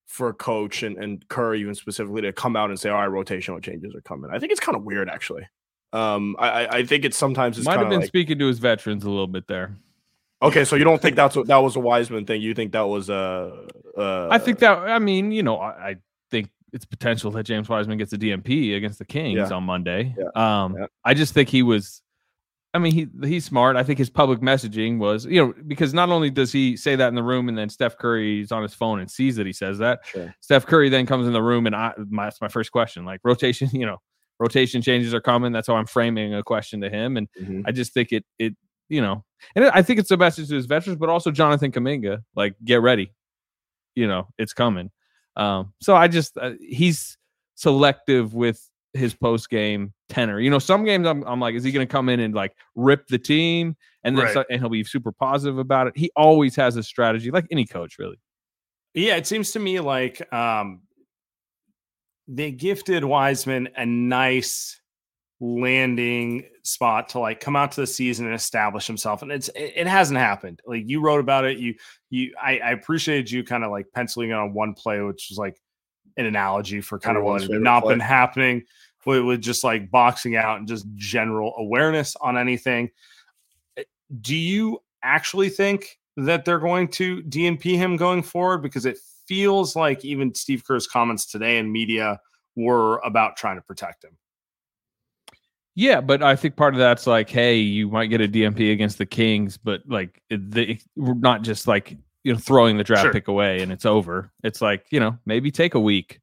for 0.06 0.28
a 0.28 0.34
coach 0.34 0.82
and, 0.82 0.96
and 0.96 1.26
Curry 1.28 1.60
even 1.60 1.75
specifically 1.75 2.22
to 2.22 2.32
come 2.32 2.56
out 2.56 2.70
and 2.70 2.80
say, 2.80 2.90
"All 2.90 3.06
right, 3.06 3.10
rotational 3.10 3.62
changes 3.62 3.94
are 3.94 4.00
coming." 4.00 4.30
I 4.32 4.38
think 4.38 4.52
it's 4.52 4.60
kind 4.60 4.76
of 4.76 4.84
weird, 4.84 5.08
actually. 5.08 5.46
Um, 5.92 6.37
I 6.38 6.66
I 6.66 6.84
think 6.84 7.04
it's 7.04 7.16
sometimes 7.16 7.58
it's 7.58 7.66
might 7.66 7.78
have 7.78 7.88
been 7.88 8.00
like, 8.00 8.08
speaking 8.08 8.38
to 8.38 8.46
his 8.46 8.58
veterans 8.58 9.04
a 9.04 9.10
little 9.10 9.26
bit 9.26 9.46
there. 9.46 9.76
Okay, 10.42 10.64
so 10.64 10.76
you 10.76 10.84
don't 10.84 11.00
think 11.00 11.16
that's 11.16 11.36
what 11.36 11.46
that 11.46 11.56
was 11.58 11.76
a 11.76 11.81
Wiseman 11.81 12.26
thing? 12.26 12.42
You 12.42 12.54
think 12.54 12.72
that 12.72 12.86
was 12.86 13.08
a? 13.08 13.66
Uh, 13.96 14.00
uh, 14.00 14.28
I 14.31 14.38
think 14.38 14.58
that. 14.58 14.78
I 14.78 14.98
mean, 14.98 15.32
you 15.32 15.42
know, 15.42 15.56
I, 15.56 15.88
I 15.90 15.96
think 16.31 16.50
it's 16.72 16.84
potential 16.84 17.31
that 17.32 17.44
James 17.44 17.69
Wiseman 17.69 17.98
gets 17.98 18.12
a 18.12 18.19
DNP 18.19 18.76
against 18.76 18.98
the 18.98 19.04
Kings 19.04 19.36
yeah. 19.36 19.48
on 19.48 19.64
Monday. 19.64 20.14
Yeah. 20.19 20.28
Um, 20.34 20.76
yeah. 20.78 20.86
I 21.04 21.14
just 21.14 21.32
think 21.34 21.48
he 21.48 21.62
was. 21.62 22.02
I 22.75 22.78
mean, 22.78 22.92
he 22.92 23.06
he's 23.26 23.44
smart. 23.44 23.76
I 23.76 23.85
think 23.85 24.00
his 24.00 24.11
public 24.11 24.40
messaging 24.40 24.99
was, 24.99 25.25
you 25.26 25.40
know, 25.40 25.54
because 25.68 25.94
not 25.94 26.11
only 26.11 26.28
does 26.28 26.50
he 26.50 26.76
say 26.76 26.97
that 26.97 27.06
in 27.06 27.14
the 27.14 27.23
room, 27.23 27.49
and 27.49 27.56
then 27.56 27.68
Steph 27.68 27.97
Curry's 27.97 28.50
on 28.50 28.62
his 28.62 28.75
phone 28.75 28.99
and 28.99 29.09
sees 29.09 29.37
that 29.37 29.47
he 29.47 29.52
says 29.52 29.78
that. 29.78 30.00
Sure. 30.04 30.35
Steph 30.40 30.66
Curry 30.66 30.88
then 30.88 31.06
comes 31.06 31.28
in 31.28 31.32
the 31.32 31.42
room, 31.42 31.66
and 31.66 31.76
I 31.76 31.92
my, 32.11 32.25
that's 32.25 32.40
my 32.40 32.49
first 32.49 32.73
question, 32.73 33.04
like 33.04 33.20
rotation, 33.23 33.70
you 33.73 33.87
know, 33.87 33.99
rotation 34.40 34.82
changes 34.82 35.14
are 35.14 35.20
coming. 35.20 35.52
That's 35.52 35.68
how 35.68 35.76
I'm 35.76 35.87
framing 35.87 36.35
a 36.35 36.42
question 36.42 36.80
to 36.80 36.90
him, 36.90 37.16
and 37.16 37.28
mm-hmm. 37.40 37.61
I 37.64 37.70
just 37.70 37.94
think 37.94 38.11
it 38.12 38.25
it 38.40 38.56
you 38.88 39.00
know, 39.00 39.25
and 39.55 39.67
I 39.67 39.83
think 39.83 39.99
it's 39.99 40.11
a 40.11 40.17
message 40.17 40.49
to 40.49 40.55
his 40.55 40.67
veterans, 40.67 40.99
but 40.99 41.09
also 41.09 41.31
Jonathan 41.31 41.73
Kuminga, 41.73 42.23
like 42.35 42.55
get 42.64 42.83
ready, 42.83 43.12
you 43.95 44.07
know, 44.07 44.29
it's 44.38 44.53
coming. 44.53 44.91
Um, 45.37 45.73
so 45.81 45.97
I 45.97 46.09
just 46.09 46.37
uh, 46.37 46.53
he's 46.61 47.17
selective 47.55 48.35
with 48.35 48.69
his 48.93 49.14
post 49.14 49.50
game 49.50 49.93
tenor. 50.09 50.41
You 50.41 50.50
know, 50.50 50.59
some 50.59 50.85
games 50.85 51.07
I'm, 51.07 51.25
I'm 51.25 51.41
like, 51.41 51.55
is 51.55 51.64
he 51.64 51.73
going 51.73 51.87
to 51.87 51.91
come 51.91 52.09
in 52.09 52.21
and 52.21 52.35
like 52.35 52.55
rip 52.75 53.07
the 53.09 53.19
team 53.19 53.76
and 54.05 54.17
then 54.17 54.25
right. 54.25 54.47
and 54.50 54.61
he'll 54.61 54.71
be 54.71 54.85
super 54.85 55.12
positive 55.12 55.59
about 55.59 55.88
it. 55.88 55.97
He 55.97 56.11
always 56.17 56.55
has 56.57 56.76
a 56.76 56.83
strategy, 56.83 57.31
like 57.31 57.47
any 57.50 57.67
coach, 57.67 57.99
really. 57.99 58.19
Yeah, 58.95 59.17
it 59.17 59.26
seems 59.26 59.50
to 59.53 59.59
me 59.59 59.81
like 59.81 60.33
um, 60.33 60.83
they 62.29 62.53
gifted 62.53 63.05
Wiseman 63.05 63.69
a 63.76 63.85
nice 63.85 64.81
landing 65.44 66.44
spot 66.62 67.10
to 67.10 67.18
like 67.18 67.38
come 67.38 67.54
out 67.54 67.70
to 67.72 67.80
the 67.82 67.86
season 67.86 68.24
and 68.24 68.34
establish 68.34 68.86
himself 68.86 69.20
and 69.20 69.30
it's 69.30 69.48
it, 69.48 69.74
it 69.76 69.86
hasn't 69.86 70.18
happened. 70.18 70.62
Like 70.66 70.84
you 70.86 71.00
wrote 71.00 71.20
about 71.20 71.44
it 71.44 71.58
you 71.58 71.74
you 72.08 72.32
i, 72.42 72.58
I 72.58 72.70
appreciated 72.70 73.30
you 73.30 73.44
kind 73.44 73.62
of 73.62 73.70
like 73.70 73.86
penciling 73.94 74.30
it 74.30 74.34
on 74.34 74.54
one 74.54 74.72
play 74.72 75.00
which 75.02 75.26
was 75.28 75.36
like 75.36 75.60
an 76.16 76.26
analogy 76.26 76.80
for 76.80 76.98
kind 76.98 77.16
Everyone's 77.16 77.42
of 77.42 77.48
what 77.48 77.54
had 77.54 77.62
not 77.62 77.82
play. 77.82 77.94
been 77.94 78.00
happening 78.00 78.64
with, 79.04 79.22
with 79.22 79.40
just 79.42 79.64
like 79.64 79.90
boxing 79.90 80.36
out 80.36 80.58
and 80.58 80.68
just 80.68 80.86
general 80.94 81.54
awareness 81.58 82.16
on 82.16 82.38
anything. 82.38 82.90
Eh, 83.76 83.84
do 84.20 84.36
you 84.36 84.80
actually 85.02 85.48
think 85.48 85.98
that 86.16 86.44
they're 86.44 86.58
going 86.58 86.88
to 86.88 87.22
DNP 87.24 87.76
him 87.76 87.96
going 87.96 88.22
forward? 88.22 88.58
Because 88.58 88.86
it 88.86 88.98
feels 89.26 89.74
like 89.74 90.04
even 90.04 90.34
Steve 90.34 90.64
Kerr's 90.64 90.86
comments 90.86 91.26
today 91.26 91.58
in 91.58 91.70
media 91.70 92.20
were 92.56 92.98
about 92.98 93.36
trying 93.36 93.56
to 93.56 93.62
protect 93.62 94.04
him 94.04 94.16
yeah, 95.75 96.00
but 96.00 96.23
I 96.23 96.37
think 96.37 96.57
part 96.57 96.75
of 96.75 96.78
that's 96.78 97.07
like, 97.07 97.28
hey, 97.28 97.57
you 97.57 97.88
might 97.88 98.07
get 98.07 98.21
a 98.21 98.28
DNP 98.28 98.73
against 98.73 98.99
the 98.99 99.07
Kings, 99.07 99.57
but 99.57 99.83
like 99.87 100.23
they, 100.31 100.78
we're 100.97 101.14
not 101.14 101.43
just 101.43 101.66
like 101.66 101.97
you 102.23 102.33
know 102.33 102.38
throwing 102.38 102.78
the 102.78 102.85
draft 102.85 103.02
sure. 103.02 103.12
pick 103.12 103.28
away 103.28 103.61
and 103.61 103.73
it's 103.73 103.85
over. 103.85 104.31
It's 104.43 104.61
like 104.61 104.87
you 104.90 105.00
know 105.00 105.19
maybe 105.26 105.50
take 105.50 105.75
a 105.75 105.81
week, 105.81 106.21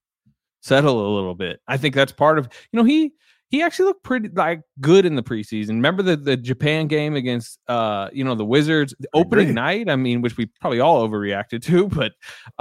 settle 0.62 1.06
a 1.06 1.12
little 1.16 1.36
bit. 1.36 1.60
I 1.68 1.78
think 1.78 1.96
that's 1.96 2.14
part 2.14 2.40
of 2.40 2.48
you 2.72 2.78
know 2.78 2.86
he 2.86 3.14
he 3.50 3.62
actually 3.62 3.88
looked 3.88 4.04
pretty 4.04 4.30
like 4.30 4.62
good 4.80 5.06
in 5.06 5.16
the 5.16 5.24
preseason. 5.24 5.70
Remember 5.72 6.02
the 6.02 6.16
the 6.16 6.38
Japan 6.38 6.88
game 6.88 7.16
against 7.16 7.60
uh 7.68 8.10
you 8.14 8.24
know 8.24 8.36
the 8.36 8.46
Wizards 8.46 8.96
the 9.00 9.10
opening 9.14 9.54
night? 9.54 9.90
I 9.90 9.98
mean, 9.98 10.22
which 10.22 10.38
we 10.38 10.46
probably 10.62 10.80
all 10.80 11.08
overreacted 11.08 11.62
to, 11.66 11.88
but 11.88 12.14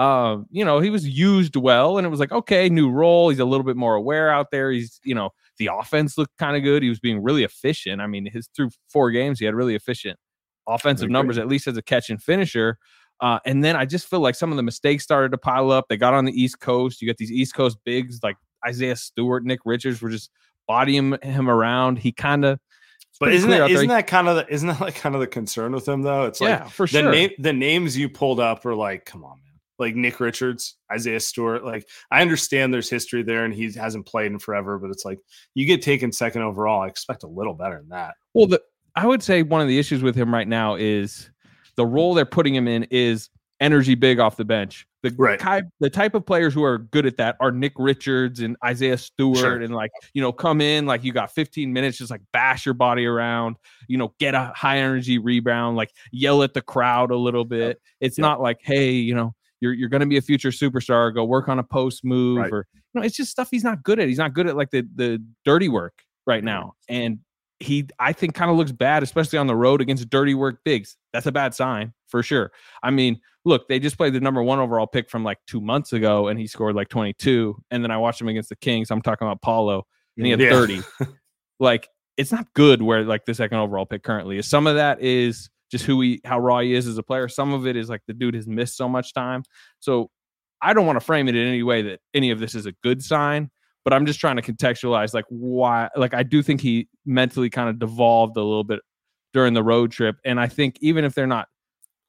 um 0.03 0.47
you 0.51 0.65
know 0.65 0.81
he 0.81 0.91
was 0.91 1.09
used 1.09 1.55
well, 1.55 1.99
and 1.99 2.07
it 2.07 2.11
was 2.11 2.21
like 2.21 2.33
okay, 2.33 2.69
new 2.69 2.91
role. 2.91 3.31
He's 3.31 3.39
a 3.39 3.45
little 3.45 3.65
bit 3.65 3.77
more 3.77 3.95
aware 3.95 4.31
out 4.31 4.51
there. 4.51 4.73
He's 4.73 5.01
you 5.05 5.15
know 5.15 5.31
the 5.61 5.71
offense 5.73 6.17
looked 6.17 6.37
kind 6.39 6.57
of 6.57 6.63
good. 6.63 6.83
He 6.83 6.89
was 6.89 6.99
being 6.99 7.23
really 7.23 7.45
efficient. 7.45 8.01
I 8.01 8.07
mean, 8.07 8.27
his 8.27 8.49
through 8.57 8.71
four 8.89 9.11
games 9.11 9.39
he 9.39 9.45
had 9.45 9.55
really 9.55 9.75
efficient 9.75 10.19
offensive 10.67 11.11
numbers, 11.11 11.37
at 11.37 11.49
least 11.49 11.67
as 11.67 11.77
a 11.77 11.83
catch 11.83 12.11
and 12.11 12.21
finisher. 12.21 12.79
Uh, 13.21 13.39
and 13.45 13.63
then 13.63 13.77
I 13.77 13.85
just 13.85 14.09
feel 14.09 14.21
like 14.21 14.35
some 14.35 14.51
of 14.51 14.57
the 14.57 14.63
mistakes 14.63 15.05
started 15.05 15.33
to 15.33 15.39
pile 15.39 15.71
up. 15.71 15.85
They 15.89 15.99
got 15.99 16.15
on 16.15 16.25
the 16.25 16.33
East 16.33 16.61
Coast. 16.61 17.03
You 17.03 17.09
got 17.09 17.19
these 17.19 17.31
East 17.31 17.55
Coast 17.55 17.77
bigs 17.85 18.21
like 18.23 18.37
Isaiah 18.67 18.97
Stewart, 18.97 19.45
Nick 19.45 19.61
Richards 19.67 20.01
were 20.01 20.09
just 20.09 20.31
bodying 20.67 21.19
him 21.23 21.51
around. 21.51 21.99
He 21.99 22.11
kind 22.11 22.45
of. 22.47 22.59
But 23.19 23.35
isn't 23.35 23.51
that 23.51 23.71
isn't 23.71 23.89
that 23.89 24.07
kind 24.07 24.29
of 24.29 24.37
the, 24.37 24.51
isn't 24.51 24.67
that 24.69 24.81
like 24.81 24.95
kind 24.95 25.15
of 25.15 25.21
the 25.21 25.27
concern 25.27 25.73
with 25.73 25.87
him 25.87 26.01
though? 26.01 26.25
It's 26.25 26.41
yeah, 26.41 26.63
like 26.63 26.71
for 26.71 26.87
the 26.87 27.01
sure. 27.01 27.11
name 27.11 27.31
the 27.39 27.53
names 27.53 27.99
you 27.99 28.09
pulled 28.09 28.41
up 28.41 28.65
are 28.65 28.75
like, 28.75 29.05
come 29.05 29.25
on, 29.25 29.41
man. 29.45 29.50
Like 29.81 29.97
Nick 29.97 30.21
Richards, 30.21 30.77
Isaiah 30.93 31.19
Stewart. 31.21 31.65
Like 31.65 31.89
I 32.11 32.21
understand 32.21 32.73
there's 32.73 32.91
history 32.91 33.23
there 33.23 33.45
and 33.45 33.55
he 33.55 33.73
hasn't 33.73 34.07
played 34.07 34.31
in 34.31 34.39
forever, 34.39 34.79
but 34.79 34.91
it's 34.91 35.05
like 35.05 35.19
you 35.55 35.67
get 35.67 35.83
taken 35.83 36.13
second 36.13 36.43
overall. 36.43 36.83
I 36.83 36.87
expect 36.87 37.23
a 37.23 37.29
little 37.29 37.55
better 37.55 37.79
than 37.79 37.89
that. 37.89 38.15
Well, 38.35 38.47
the 38.47 38.63
I 38.95 39.07
would 39.07 39.23
say 39.23 39.43
one 39.43 39.61
of 39.61 39.69
the 39.69 39.79
issues 39.79 40.03
with 40.03 40.15
him 40.15 40.33
right 40.35 40.47
now 40.49 40.75
is 40.75 41.31
the 41.77 41.87
role 41.87 42.13
they're 42.15 42.27
putting 42.27 42.55
him 42.55 42.69
in 42.69 42.87
is 42.91 43.31
energy 43.61 43.95
big 43.95 44.19
off 44.19 44.37
the 44.37 44.45
bench. 44.45 44.87
The 45.03 45.15
Right. 45.17 45.39
type 45.39 45.65
the 45.81 45.89
type 45.89 46.15
of 46.15 46.27
players 46.27 46.53
who 46.53 46.63
are 46.63 46.77
good 46.79 47.07
at 47.07 47.17
that 47.17 47.37
are 47.41 47.51
Nick 47.51 47.73
Richards 47.79 48.41
and 48.41 48.57
Isaiah 48.63 48.99
Stewart 48.99 49.39
Sure. 49.39 49.61
and 49.63 49.75
like, 49.75 49.91
you 50.13 50.21
know, 50.21 50.31
come 50.33 50.61
in 50.61 50.85
like 50.85 51.05
you 51.05 51.13
got 51.13 51.33
15 51.35 51.73
minutes, 51.73 51.97
just 51.97 52.11
like 52.11 52.21
bash 52.33 52.67
your 52.67 52.75
body 52.75 53.07
around, 53.07 53.57
you 53.89 53.97
know, 53.97 54.13
get 54.19 54.35
a 54.35 54.53
high 54.55 54.79
energy 54.79 55.17
rebound, 55.19 55.77
like 55.79 55.91
yell 56.13 56.43
at 56.43 56.53
the 56.53 56.61
crowd 56.61 57.11
a 57.11 57.17
little 57.17 57.47
bit. 57.47 57.81
It's 58.01 58.19
Yep. 58.19 58.23
not 58.23 58.41
like, 58.43 58.59
hey, 58.63 58.91
you 58.93 59.15
know, 59.15 59.35
you're 59.61 59.73
you're 59.73 59.89
gonna 59.89 60.07
be 60.07 60.17
a 60.17 60.23
future 60.23 60.51
superstar, 60.51 61.15
go 61.15 61.25
work 61.25 61.49
on 61.49 61.59
a 61.59 61.63
post 61.65 62.05
move 62.05 62.39
Right. 62.39 62.53
or 62.53 62.67
you 62.75 63.01
know, 63.01 63.07
it's 63.07 63.17
just 63.17 63.31
stuff 63.31 63.49
he's 63.51 63.65
not 63.65 63.83
good 63.83 63.99
at. 64.01 64.09
He's 64.09 64.19
not 64.19 64.35
good 64.35 64.47
at 64.47 64.57
like 64.57 64.71
the 64.71 64.87
the 64.95 65.23
dirty 65.45 65.69
work 65.69 66.03
right 66.27 66.43
now. 66.43 66.75
And 66.89 67.19
he 67.61 67.87
I 67.99 68.13
think 68.13 68.35
kind 68.35 68.51
of 68.51 68.57
looks 68.57 68.73
bad, 68.73 69.03
especially 69.03 69.39
on 69.39 69.47
the 69.47 69.55
road 69.57 69.81
against 69.81 70.09
dirty 70.11 70.35
work 70.35 70.61
bigs. 70.65 70.97
That's 71.13 71.27
a 71.27 71.33
bad 71.33 71.55
sign 71.55 71.93
for 72.09 72.23
sure. 72.23 72.51
I 72.83 72.91
mean, 72.91 73.21
look, 73.45 73.69
they 73.69 73.79
just 73.79 73.97
played 73.99 74.15
the 74.15 74.21
number 74.21 74.43
one 74.43 74.59
overall 74.59 74.87
pick 74.87 75.11
from 75.11 75.25
like 75.25 75.39
two 75.47 75.61
months 75.61 75.93
ago, 75.93 76.29
and 76.29 76.41
he 76.41 76.47
scored 76.47 76.75
like 76.75 76.89
22. 76.89 77.55
And 77.71 77.85
then 77.85 77.91
I 77.91 77.99
watched 77.99 78.21
him 78.21 78.29
against 78.29 78.49
the 78.49 78.57
Kings. 78.57 78.91
I'm 78.91 79.03
talking 79.03 79.27
about 79.29 79.43
Paolo, 79.43 79.87
and 80.17 80.25
he 80.27 80.31
had 80.31 80.41
Yeah. 80.41 80.51
30. 80.51 80.81
like, 81.61 81.87
it's 82.17 82.33
not 82.33 82.47
good 82.55 82.81
where 82.83 83.05
like 83.05 83.25
the 83.27 83.35
second 83.35 83.59
overall 83.59 83.87
pick 83.87 84.03
currently 84.03 84.39
is. 84.39 84.49
Some 84.49 84.67
of 84.67 84.77
that 84.77 85.01
is 85.03 85.51
just 85.71 85.85
who 85.85 86.01
he, 86.01 86.21
how 86.25 86.39
raw 86.39 86.61
he 86.61 86.75
is 86.75 86.87
as 86.87 86.99
a 86.99 87.03
player. 87.03 87.29
Some 87.29 87.53
of 87.53 87.67
it 87.67 87.77
is 87.77 87.89
like 87.89 88.03
the 88.07 88.15
dude 88.15 88.35
has 88.35 88.47
missed 88.47 88.77
so 88.77 88.89
much 88.89 89.15
time. 89.15 89.45
So 89.79 90.11
I 90.61 90.73
don't 90.75 90.87
want 90.87 90.97
to 90.97 91.05
frame 91.05 91.29
it 91.29 91.37
in 91.37 91.47
any 91.47 91.63
way 91.63 91.83
that 91.83 92.01
any 92.13 92.31
of 92.31 92.41
this 92.41 92.55
is 92.55 92.67
a 92.67 92.73
good 92.83 93.03
sign 93.03 93.51
but 93.83 93.95
I'm 93.95 94.05
just 94.05 94.21
trying 94.21 94.37
to 94.37 94.43
contextualize 94.43 95.15
like 95.15 95.25
why 95.31 95.89
like 95.97 96.13
I 96.13 96.23
do 96.23 96.43
think 96.43 96.61
he 96.61 96.87
mentally 97.07 97.49
kind 97.49 97.71
of 97.71 97.79
devolved 97.79 98.37
a 98.37 98.43
little 98.43 98.63
bit 98.63 98.81
during 99.33 99.55
the 99.55 99.63
road 99.63 99.91
trip 99.91 100.17
and 100.25 100.39
I 100.39 100.49
think 100.49 100.77
even 100.83 101.05
if 101.05 101.15
they're 101.15 101.27
not 101.27 101.49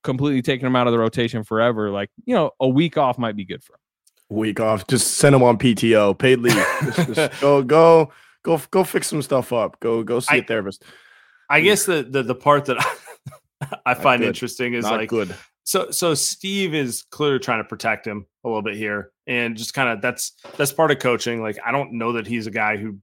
completely 0.03 0.41
taking 0.41 0.65
him 0.65 0.75
out 0.75 0.87
of 0.87 0.91
the 0.91 0.99
rotation 0.99 1.43
forever 1.45 1.89
like 1.89 2.09
you 2.25 2.35
know 2.35 2.51
a 2.59 2.67
week 2.67 2.97
off 2.97 3.17
might 3.17 3.37
be 3.37 3.45
good 3.45 3.63
for 3.63 3.73
him. 3.75 4.37
Week 4.37 4.59
off. 4.59 4.85
Just 4.87 5.15
send 5.15 5.33
him 5.33 5.43
on 5.43 5.57
PTO, 5.57 6.17
paid 6.17 6.39
leave. 6.39 6.53
Just- 6.83 7.13
just 7.13 7.41
go, 7.41 7.61
go, 7.63 8.11
go, 8.43 8.61
go 8.71 8.83
fix 8.83 9.07
some 9.07 9.21
stuff 9.21 9.53
up. 9.53 9.79
Go, 9.79 10.03
go 10.03 10.19
see 10.19 10.35
a 10.35 10.41
I- 10.41 10.45
therapist. 10.45 10.83
I 11.49 11.59
guess 11.61 11.85
the 11.85 12.03
the, 12.03 12.23
the 12.23 12.35
part 12.35 12.65
that 12.65 12.77
I 12.79 12.95
find 13.95 14.21
good. 14.21 14.27
interesting 14.27 14.73
is 14.73 14.85
Not 14.85 14.97
like 14.97 15.09
good. 15.09 15.35
so 15.63 15.91
so 15.91 16.13
Steve 16.13 16.73
is 16.73 17.03
clearly 17.11 17.39
trying 17.39 17.59
to 17.59 17.67
protect 17.67 18.05
him 18.07 18.25
a 18.43 18.47
little 18.47 18.61
bit 18.61 18.75
here, 18.75 19.11
and 19.27 19.55
just 19.55 19.73
kind 19.73 19.89
of 19.89 20.01
that's 20.01 20.33
that's 20.57 20.73
part 20.73 20.91
of 20.91 20.99
coaching. 20.99 21.41
Like 21.41 21.57
I 21.65 21.71
don't 21.71 21.93
know 21.93 22.13
that 22.13 22.27
he's 22.27 22.47
a 22.47 22.51
guy 22.51 22.77
who 22.77 22.97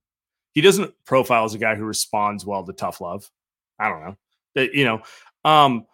he 0.54 0.60
doesn't 0.60 0.92
profile 1.04 1.44
as 1.44 1.54
a 1.54 1.58
guy 1.58 1.74
who 1.74 1.84
responds 1.84 2.44
well 2.44 2.64
to 2.64 2.72
tough 2.72 3.00
love. 3.00 3.30
I 3.78 3.88
don't 3.88 4.00
know 4.04 4.16
that 4.54 4.74
you 4.74 4.84
know. 4.84 5.02
Um, 5.44 5.86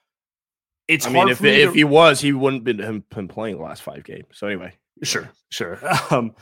it's 0.88 1.06
I 1.06 1.10
mean, 1.10 1.28
if 1.28 1.42
if 1.44 1.70
to- 1.70 1.76
he 1.76 1.84
was, 1.84 2.20
he 2.20 2.32
wouldn't 2.32 2.64
been 2.64 2.78
him 2.78 3.04
been 3.14 3.28
playing 3.28 3.56
the 3.56 3.62
last 3.62 3.82
five 3.82 4.04
games. 4.04 4.26
So 4.32 4.46
anyway, 4.46 4.72
Sure, 5.02 5.30
sure. 5.50 5.78
Um, 6.10 6.34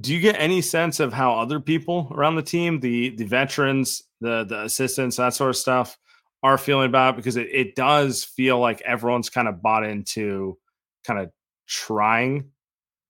do 0.00 0.12
you 0.14 0.20
get 0.20 0.36
any 0.38 0.60
sense 0.60 1.00
of 1.00 1.12
how 1.14 1.38
other 1.38 1.60
people 1.60 2.12
around 2.14 2.36
the 2.36 2.42
team, 2.42 2.78
the 2.80 3.10
the 3.10 3.24
veterans, 3.24 4.02
the 4.20 4.44
the 4.44 4.64
assistants, 4.64 5.16
that 5.16 5.34
sort 5.34 5.50
of 5.50 5.56
stuff, 5.56 5.96
are 6.42 6.58
feeling 6.58 6.86
about 6.86 7.14
it? 7.14 7.16
Because 7.16 7.36
it, 7.36 7.48
it 7.52 7.74
does 7.74 8.24
feel 8.24 8.58
like 8.58 8.80
everyone's 8.82 9.30
kind 9.30 9.48
of 9.48 9.60
bought 9.62 9.84
into 9.84 10.58
kind 11.06 11.18
of 11.20 11.30
trying 11.66 12.50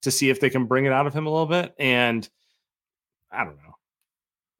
to 0.02 0.10
see 0.10 0.30
if 0.30 0.40
they 0.40 0.50
can 0.50 0.66
bring 0.66 0.84
it 0.86 0.92
out 0.92 1.06
of 1.06 1.14
him 1.14 1.26
a 1.26 1.30
little 1.30 1.46
bit. 1.46 1.74
And 1.78 2.28
I 3.30 3.44
don't 3.44 3.56
know. 3.56 3.74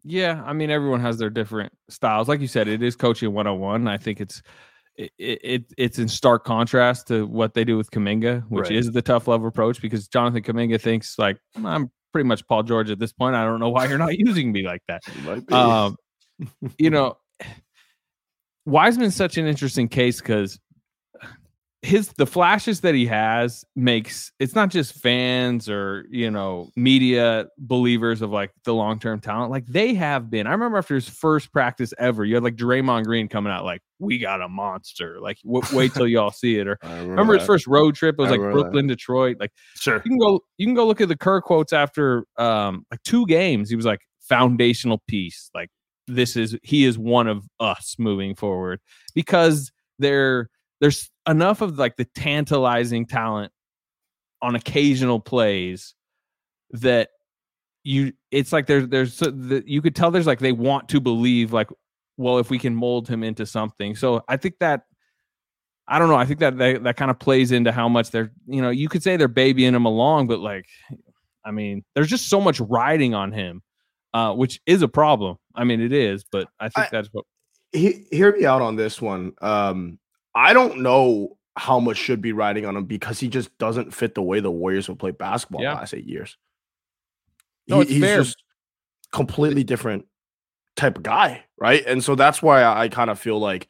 Yeah, 0.05 0.43
I 0.47 0.53
mean 0.53 0.71
everyone 0.71 1.01
has 1.01 1.19
their 1.19 1.31
different 1.31 1.73
styles. 1.91 2.29
Like 2.29 2.41
you 2.41 2.47
said, 2.47 2.69
it 2.69 2.83
is 2.83 2.97
coaching 2.97 3.33
101. 3.33 3.89
I 3.89 3.97
think 3.99 4.21
it's 4.21 4.43
it, 4.97 5.13
it 5.19 5.65
it's 5.77 5.99
in 5.99 6.09
stark 6.09 6.45
contrast 6.45 7.09
to 7.09 7.27
what 7.27 7.55
they 7.55 7.65
do 7.65 7.77
with 7.77 7.91
Kuminga, 7.91 8.43
which 8.49 8.65
Right. 8.65 8.73
is 8.79 8.91
the 8.91 9.03
tough 9.03 9.29
love 9.29 9.45
approach 9.45 9.81
because 9.83 10.09
Jonathan 10.09 10.43
Kuminga 10.43 10.81
thinks 10.81 11.19
like 11.19 11.39
I'm 11.65 11.91
pretty 12.13 12.27
much 12.27 12.47
Paul 12.47 12.63
George 12.63 12.91
at 12.91 12.99
this 12.99 13.13
point. 13.13 13.37
I 13.37 13.45
don't 13.45 13.61
know 13.61 13.69
why 13.71 13.87
you're 13.87 13.99
not 13.99 14.15
using 14.19 14.51
me 14.53 14.65
like 14.65 14.83
that. 14.89 15.03
he 15.07 15.21
might 15.27 15.47
be. 15.47 15.55
Um, 15.55 15.97
you 16.79 16.91
know, 16.91 17.17
Wiseman's 18.69 19.17
such 19.17 19.37
an 19.39 19.47
interesting 19.47 19.89
case 19.89 20.21
because 20.21 20.59
his 21.83 22.09
the 22.15 22.27
flashes 22.27 22.81
that 22.81 22.93
he 22.97 23.07
has 23.07 23.65
makes 23.77 24.33
it's 24.41 24.57
not 24.57 24.69
just 24.69 24.95
fans 24.95 25.69
or 25.69 26.07
you 26.11 26.29
know 26.29 26.69
media 26.75 27.47
believers 27.57 28.21
of 28.21 28.31
like 28.31 28.51
the 28.65 28.75
long 28.75 28.99
term 28.99 29.21
talent. 29.21 29.53
Like 29.53 29.65
they 29.67 29.95
have 29.95 30.29
been. 30.29 30.49
I 30.49 30.51
remember 30.51 30.79
after 30.79 30.97
his 30.97 31.09
first 31.09 31.53
practice 31.53 31.95
ever, 31.99 32.25
you 32.25 32.35
had 32.35 32.43
like 32.43 32.57
Draymond 32.57 33.05
Green 33.05 33.29
coming 33.29 33.53
out 33.53 33.65
like, 33.65 33.81
"We 34.01 34.19
got 34.19 34.43
a 34.43 34.49
monster." 34.49 35.21
Like, 35.21 35.39
w- 35.45 35.63
wait 35.73 35.95
till 35.95 36.09
y'all 36.09 36.33
see 36.33 36.59
it. 36.59 36.67
Or 36.67 36.79
I 36.83 36.99
remember 36.99 37.39
his 37.39 37.47
first 37.47 37.69
road 37.69 37.95
trip? 37.95 38.17
It 38.19 38.23
was 38.23 38.29
I 38.29 38.33
like 38.33 38.41
remember 38.41 38.59
that. 38.59 38.63
Brooklyn, 38.65 38.87
Detroit. 38.89 39.37
Like 39.39 39.53
Sure. 39.77 40.03
you 40.05 40.11
can 40.11 40.19
go 40.19 40.41
you 40.57 40.67
can 40.67 40.75
go 40.75 40.85
look 40.85 41.01
at 41.01 41.07
the 41.09 41.17
Kerr 41.17 41.41
quotes 41.41 41.73
after 41.73 42.25
um 42.39 42.85
like 42.91 43.03
two 43.05 43.25
games. 43.27 43.71
He 43.71 43.77
was 43.77 43.87
like 43.87 44.01
foundational 44.21 45.01
piece. 45.07 45.49
Like 45.55 45.71
this 46.09 46.37
is 46.37 46.57
he 46.63 46.85
is 46.85 46.99
one 46.99 47.29
of 47.29 47.47
us 47.61 47.97
moving 47.99 48.35
forward 48.35 48.81
because 49.15 49.71
there 49.99 50.49
there's 50.81 51.11
enough 51.29 51.61
of 51.61 51.79
like 51.79 51.97
the 51.97 52.07
tantalizing 52.17 53.07
talent 53.07 53.53
on 54.43 54.55
occasional 54.55 55.21
plays 55.21 55.95
that 56.71 57.11
you 57.85 58.13
it's 58.31 58.53
like 58.53 58.67
there's 58.67 58.89
there's 58.89 59.15
so 59.15 59.31
the, 59.31 59.63
you 59.67 59.81
could 59.81 59.95
tell 59.95 60.11
there's 60.11 60.27
like 60.27 60.39
they 60.39 60.53
want 60.53 60.89
to 60.89 61.01
believe 61.01 61.53
like 61.53 61.69
well 62.17 62.39
if 62.39 62.51
we 62.51 62.59
can 62.59 62.75
mold 62.75 63.09
him 63.09 63.23
into 63.23 63.47
something. 63.47 63.95
So 63.95 64.23
i 64.29 64.37
think 64.37 64.57
that 64.61 64.83
i 65.87 65.99
don't 65.99 66.09
know 66.09 66.17
i 66.17 66.25
think 66.25 66.41
that 66.41 66.59
that, 66.59 66.85
that 66.85 66.97
kind 66.97 67.11
of 67.11 67.19
plays 67.19 67.53
into 67.53 67.73
how 67.73 67.89
much 67.89 68.11
they're 68.11 68.33
you 68.47 68.61
know 68.61 68.71
you 68.71 68.89
could 68.89 69.03
say 69.03 69.17
they're 69.17 69.29
babying 69.29 69.75
him 69.75 69.87
along 69.87 70.27
but 70.27 70.39
like 70.39 70.67
i 71.45 71.51
mean 71.51 71.83
there's 71.95 72.09
just 72.09 72.29
so 72.29 72.41
much 72.41 72.61
riding 72.61 73.15
on 73.15 73.33
him 73.33 73.63
uh 74.15 74.33
which 74.33 74.61
is 74.67 74.83
a 74.83 74.89
problem 74.89 75.37
i 75.55 75.65
mean 75.65 75.81
it 75.81 75.93
is 75.93 76.25
but 76.33 76.49
i 76.61 76.69
think 76.69 76.87
I- 76.87 76.91
that's 76.93 77.09
what 77.13 77.25
he, 77.73 78.07
hear 78.11 78.35
me 78.35 78.47
out 78.47 78.63
on 78.63 78.77
this 78.77 78.99
one. 79.03 79.33
Um, 79.43 79.99
I 80.35 80.55
don't 80.55 80.79
know 80.81 81.37
how 81.55 81.79
much 81.79 81.99
should 81.99 82.23
be 82.23 82.33
riding 82.33 82.65
on 82.65 82.75
him 82.75 82.85
because 82.87 83.21
he 83.21 83.29
just 83.29 83.57
doesn't 83.59 83.93
fit 83.93 84.15
the 84.15 84.23
way 84.23 84.41
the 84.41 84.51
Warriors 84.51 84.87
have 84.87 84.97
played 84.97 85.19
basketball 85.19 85.61
Yeah. 85.63 85.75
the 85.75 85.81
last 85.81 85.93
eight 85.93 86.07
years. 86.07 86.39
No, 87.69 87.77
He- 87.77 87.83
it's 87.83 87.91
he's 87.91 88.01
fair. 88.03 88.19
just 88.23 88.43
completely 89.13 89.65
different 89.65 90.07
type 90.77 90.97
of 90.97 91.03
guy, 91.03 91.45
right? 91.59 91.85
And 91.87 92.03
so 92.03 92.15
that's 92.15 92.41
why 92.41 92.63
I, 92.63 92.85
I 92.85 92.89
kind 92.89 93.11
of 93.11 93.19
feel 93.21 93.39
like 93.39 93.69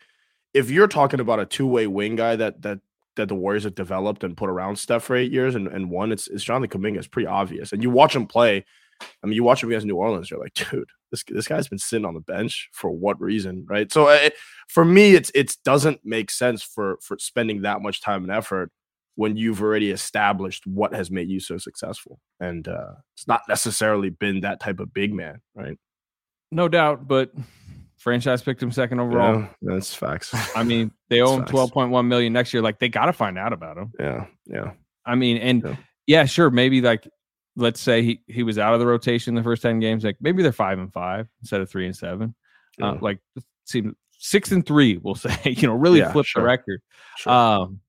if 0.55 0.71
you're 0.71 0.87
talking 0.87 1.19
about 1.19 1.41
a 1.41 1.45
two 1.45 1.67
way 1.67 1.89
wing 1.89 2.15
guy 2.15 2.37
that 2.37 2.63
that 2.63 2.79
that 3.17 3.27
the 3.29 3.35
Warriors 3.35 3.65
have 3.65 3.75
developed 3.75 4.23
and 4.23 4.37
put 4.37 4.49
around 4.49 4.77
Steph 4.77 5.03
for 5.03 5.17
eight 5.17 5.33
years 5.33 5.57
and, 5.57 5.67
and 5.67 5.91
one, 5.91 6.13
it's 6.13 6.29
it's 6.29 6.45
Jonathan 6.45 6.81
Kuminga. 6.81 6.99
It's 6.99 7.09
pretty 7.09 7.27
obvious. 7.27 7.73
And 7.73 7.83
you 7.83 7.91
watch 7.91 8.15
him 8.15 8.27
play. 8.29 8.65
I 9.01 9.27
mean, 9.27 9.35
you 9.35 9.45
watch 9.45 9.63
him 9.63 9.69
against 9.69 9.87
New 9.87 9.97
Orleans. 9.97 10.31
You're 10.31 10.41
like, 10.41 10.55
dude, 10.71 10.89
this 11.11 11.23
this 11.29 11.47
guy's 11.49 11.69
been 11.69 11.79
sitting 11.79 12.05
on 12.07 12.15
the 12.15 12.21
bench 12.21 12.69
for 12.73 12.91
what 12.91 13.21
reason, 13.21 13.67
right? 13.69 13.91
So 13.93 14.09
uh, 14.09 14.31
for 14.69 14.85
me, 14.85 15.15
it's 15.15 15.31
it 15.35 15.57
doesn't 15.65 16.01
make 16.05 16.31
sense 16.31 16.63
for 16.63 16.99
for 17.03 17.17
spending 17.19 17.63
that 17.63 17.83
much 17.83 18.01
time 18.01 18.23
and 18.23 18.33
effort 18.33 18.71
when 19.17 19.37
you've 19.37 19.61
already 19.61 19.91
established 19.91 20.65
what 20.67 20.95
has 20.95 21.11
made 21.11 21.29
you 21.29 21.41
so 21.41 21.59
successful. 21.59 22.21
And 22.39 22.69
uh, 22.69 22.93
it's 23.17 23.27
not 23.27 23.43
necessarily 23.49 24.11
been 24.11 24.43
that 24.43 24.61
type 24.61 24.79
of 24.81 24.93
big 24.95 25.13
man, 25.13 25.41
right? 25.55 25.77
no 26.51 26.67
doubt 26.67 27.07
but 27.07 27.31
franchise 27.99 28.41
picked 28.41 28.63
him 28.63 28.73
second 28.73 29.01
overall 29.01 29.41
Yeah, 29.41 29.49
that's 29.61 29.95
facts. 29.95 30.35
i 30.57 30.63
mean 30.63 30.91
they 31.11 31.21
owe 31.21 31.35
him 31.37 31.45
12.1 31.45 32.07
million 32.07 32.33
next 32.33 32.55
year 32.55 32.63
like 32.63 32.79
they 32.79 32.89
got 32.89 33.05
to 33.05 33.13
find 33.13 33.37
out 33.37 33.53
about 33.53 33.77
him 33.77 33.93
yeah, 34.01 34.25
yeah. 34.47 34.71
I 35.05 35.15
mean, 35.15 35.37
and 35.39 35.63
Yeah. 35.63 35.77
yeah. 36.07 36.25
sure, 36.25 36.49
maybe 36.51 36.81
like 36.81 37.07
let's 37.59 37.81
say 37.81 38.03
he, 38.03 38.21
he 38.29 38.43
was 38.45 38.57
out 38.57 38.73
of 38.73 38.81
the 38.81 38.87
rotation 38.87 39.35
the 39.35 39.43
first 39.43 39.63
10 39.63 39.81
games, 39.81 40.05
like 40.05 40.17
maybe 40.21 40.43
they're 40.43 40.53
five 40.53 40.79
and 40.79 40.93
five 40.93 41.29
instead 41.43 41.61
of 41.61 41.69
three 41.69 41.87
and 41.87 41.97
seven. 41.97 42.35
Uh, 42.81 42.97
like 43.01 43.19
seem 43.65 43.97
six 44.17 44.53
and 44.53 44.65
three, 44.65 44.97
we'll 44.99 45.15
say, 45.17 45.37
you 45.45 45.67
know, 45.67 45.75
really 45.75 45.99
Yeah, 45.99 46.13
flip 46.13 46.25
sure. 46.25 46.43
the 46.43 46.47
record. 46.47 46.81
Sure. 47.19 47.33
Um, 47.33 47.81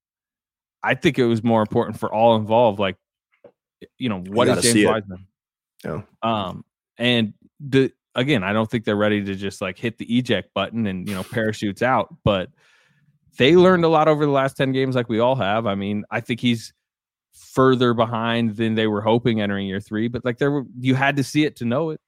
I 0.81 0.95
think 0.95 1.19
it 1.19 1.25
was 1.25 1.43
more 1.43 1.61
important 1.61 1.99
for 1.99 2.11
all 2.11 2.35
involved. 2.35 2.79
Like, 2.79 2.95
you 3.97 4.09
know, 4.09 4.19
what 4.21 4.47
is 4.47 4.55
gotta 4.55 4.73
James. 4.73 4.87
Wiseman? 4.87 5.27
Yeah. 5.85 6.01
Um, 6.23 6.65
and 6.97 7.33
the 7.59 7.91
again, 8.15 8.43
I 8.43 8.53
don't 8.53 8.69
think 8.69 8.85
they're 8.85 8.95
ready 8.95 9.23
to 9.23 9.35
just 9.35 9.61
like 9.61 9.77
hit 9.77 9.97
the 9.97 10.17
eject 10.17 10.53
button 10.53 10.87
and 10.87 11.07
you 11.07 11.13
know 11.13 11.23
parachutes 11.23 11.81
out, 11.81 12.13
but 12.23 12.49
they 13.37 13.55
learned 13.55 13.85
a 13.85 13.87
lot 13.87 14.07
over 14.07 14.25
the 14.25 14.31
last 14.31 14.57
10 14.57 14.71
games, 14.71 14.95
like 14.95 15.07
we 15.09 15.19
all 15.19 15.35
have. 15.35 15.67
I 15.67 15.75
mean, 15.75 16.03
I 16.09 16.19
think 16.19 16.39
he's 16.39 16.73
further 17.33 17.93
behind 17.93 18.55
than 18.55 18.75
they 18.75 18.87
were 18.87 19.01
hoping 19.01 19.41
entering 19.41 19.67
year 19.67 19.79
three, 19.79 20.07
but 20.07 20.23
like 20.25 20.37
there 20.37 20.51
were 20.51 20.63
you 20.79 20.95
had 20.95 21.15
to 21.17 21.23
see 21.23 21.45
it 21.45 21.55
to 21.57 21.65
know 21.65 21.89
it. 21.91 21.99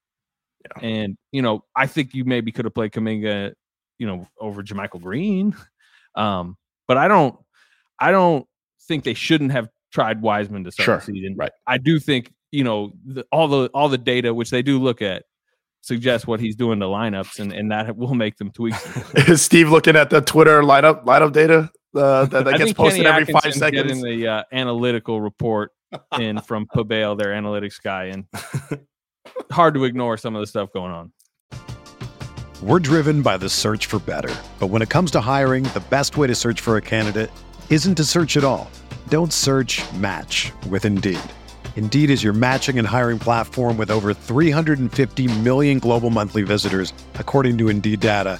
Yeah. 0.63 0.87
And 0.87 1.17
you 1.31 1.41
know, 1.41 1.63
I 1.75 1.87
think 1.87 2.13
you 2.13 2.23
maybe 2.25 2.51
could 2.51 2.65
have 2.65 2.73
played 2.73 2.91
Kuminga, 2.91 3.53
you 3.97 4.07
know, 4.07 4.27
over 4.39 4.63
JaMychal 4.63 5.01
Green. 5.01 5.55
Um, 6.13 6.57
but 6.89 6.97
I 6.97 7.07
don't 7.07 7.37
I 7.97 8.11
don't 8.11 8.45
think 8.81 9.05
they 9.05 9.13
shouldn't 9.13 9.53
have 9.53 9.69
tried 9.93 10.21
Wiseman 10.21 10.65
to 10.65 10.71
start 10.71 10.85
Sure, 10.85 10.97
the 10.97 11.19
season. 11.19 11.35
right. 11.37 11.53
I 11.65 11.77
do 11.77 11.99
think, 11.99 12.33
you 12.51 12.65
know, 12.65 12.91
the, 13.05 13.25
all 13.31 13.47
the 13.47 13.69
all 13.73 13.87
the 13.87 13.97
data 13.97 14.33
which 14.33 14.49
they 14.49 14.61
do 14.61 14.77
look 14.77 15.01
at 15.01 15.23
suggests 15.79 16.27
what 16.27 16.41
he's 16.41 16.57
doing 16.57 16.81
to 16.81 16.85
lineups 16.87 17.39
and, 17.39 17.53
and 17.53 17.71
that 17.71 17.95
will 17.95 18.13
make 18.13 18.35
them 18.37 18.51
tweak. 18.51 18.75
Is 19.15 19.41
Steve 19.41 19.69
looking 19.69 19.95
at 19.95 20.09
the 20.09 20.19
Twitter 20.19 20.61
lineup 20.63 21.05
lineup 21.05 21.31
data 21.31 21.71
uh, 21.95 22.25
that, 22.25 22.45
that 22.45 22.47
I 22.47 22.51
gets 22.57 22.63
think 22.63 22.77
posted 22.77 23.03
Kenny 23.03 23.21
every 23.21 23.33
five 23.33 23.53
seconds? 23.53 23.71
Getting 23.71 24.01
the 24.01 24.27
uh, 24.27 24.43
analytical 24.51 25.21
report 25.21 25.71
in 26.19 26.39
from 26.41 26.67
Pabale, 26.67 27.17
their 27.17 27.33
analytics 27.33 27.81
guy, 27.81 28.05
and 28.05 28.25
hard 29.51 29.73
to 29.75 29.83
ignore 29.85 30.17
some 30.17 30.35
of 30.35 30.41
the 30.41 30.47
stuff 30.47 30.71
going 30.73 30.91
on. 30.91 31.11
We're 32.61 32.79
driven 32.79 33.23
by 33.23 33.37
the 33.37 33.49
search 33.49 33.87
for 33.87 33.97
better. 33.99 34.33
But 34.59 34.67
when 34.67 34.83
it 34.83 34.89
comes 34.89 35.09
to 35.11 35.19
hiring, 35.19 35.63
the 35.63 35.83
best 35.89 36.15
way 36.15 36.27
to 36.27 36.35
search 36.35 36.61
for 36.61 36.77
a 36.77 36.81
candidate 36.81 37.31
isn't 37.71 37.95
to 37.95 38.03
search 38.03 38.37
at 38.37 38.43
all. 38.43 38.69
Don't 39.09 39.33
search 39.33 39.81
match 39.93 40.51
with 40.69 40.85
Indeed. 40.85 41.19
Indeed 41.75 42.11
is 42.11 42.23
your 42.23 42.33
matching 42.33 42.77
and 42.77 42.87
hiring 42.87 43.17
platform 43.17 43.77
with 43.77 43.89
over 43.89 44.13
350 44.13 45.39
million 45.39 45.79
global 45.79 46.11
monthly 46.11 46.43
visitors, 46.43 46.93
according 47.15 47.57
to 47.57 47.69
Indeed 47.69 47.99
data, 47.99 48.39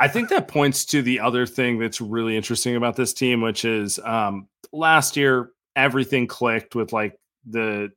I 0.00 0.08
think 0.08 0.30
that 0.30 0.48
points 0.48 0.86
to 0.86 1.02
the 1.02 1.20
other 1.20 1.44
thing 1.46 1.78
that's 1.78 2.00
really 2.00 2.34
interesting 2.34 2.74
about 2.74 2.96
this 2.96 3.12
team, 3.12 3.42
which 3.42 3.66
is 3.66 3.98
um, 4.00 4.48
last 4.72 5.14
year 5.14 5.50
everything 5.76 6.26
clicked 6.26 6.74
with 6.74 6.92
like 6.92 7.18
the 7.48 7.90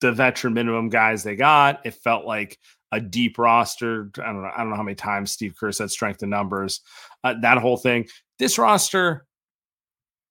the 0.00 0.10
veteran 0.10 0.54
minimum 0.54 0.88
guys 0.88 1.22
they 1.22 1.36
got. 1.36 1.84
It 1.84 1.92
felt 1.92 2.24
like 2.24 2.58
a 2.92 3.00
deep 3.00 3.38
roster. 3.38 4.10
I 4.18 4.32
don't 4.32 4.42
know. 4.42 4.50
I 4.54 4.58
don't 4.58 4.70
know 4.70 4.76
how 4.76 4.82
many 4.82 4.94
times 4.94 5.32
Steve 5.32 5.54
Kerr 5.60 5.70
said 5.70 5.90
strength 5.90 6.22
in 6.22 6.30
numbers. 6.30 6.80
Uh, 7.22 7.34
that 7.42 7.58
whole 7.58 7.76
thing. 7.76 8.08
This 8.38 8.58
roster, 8.58 9.26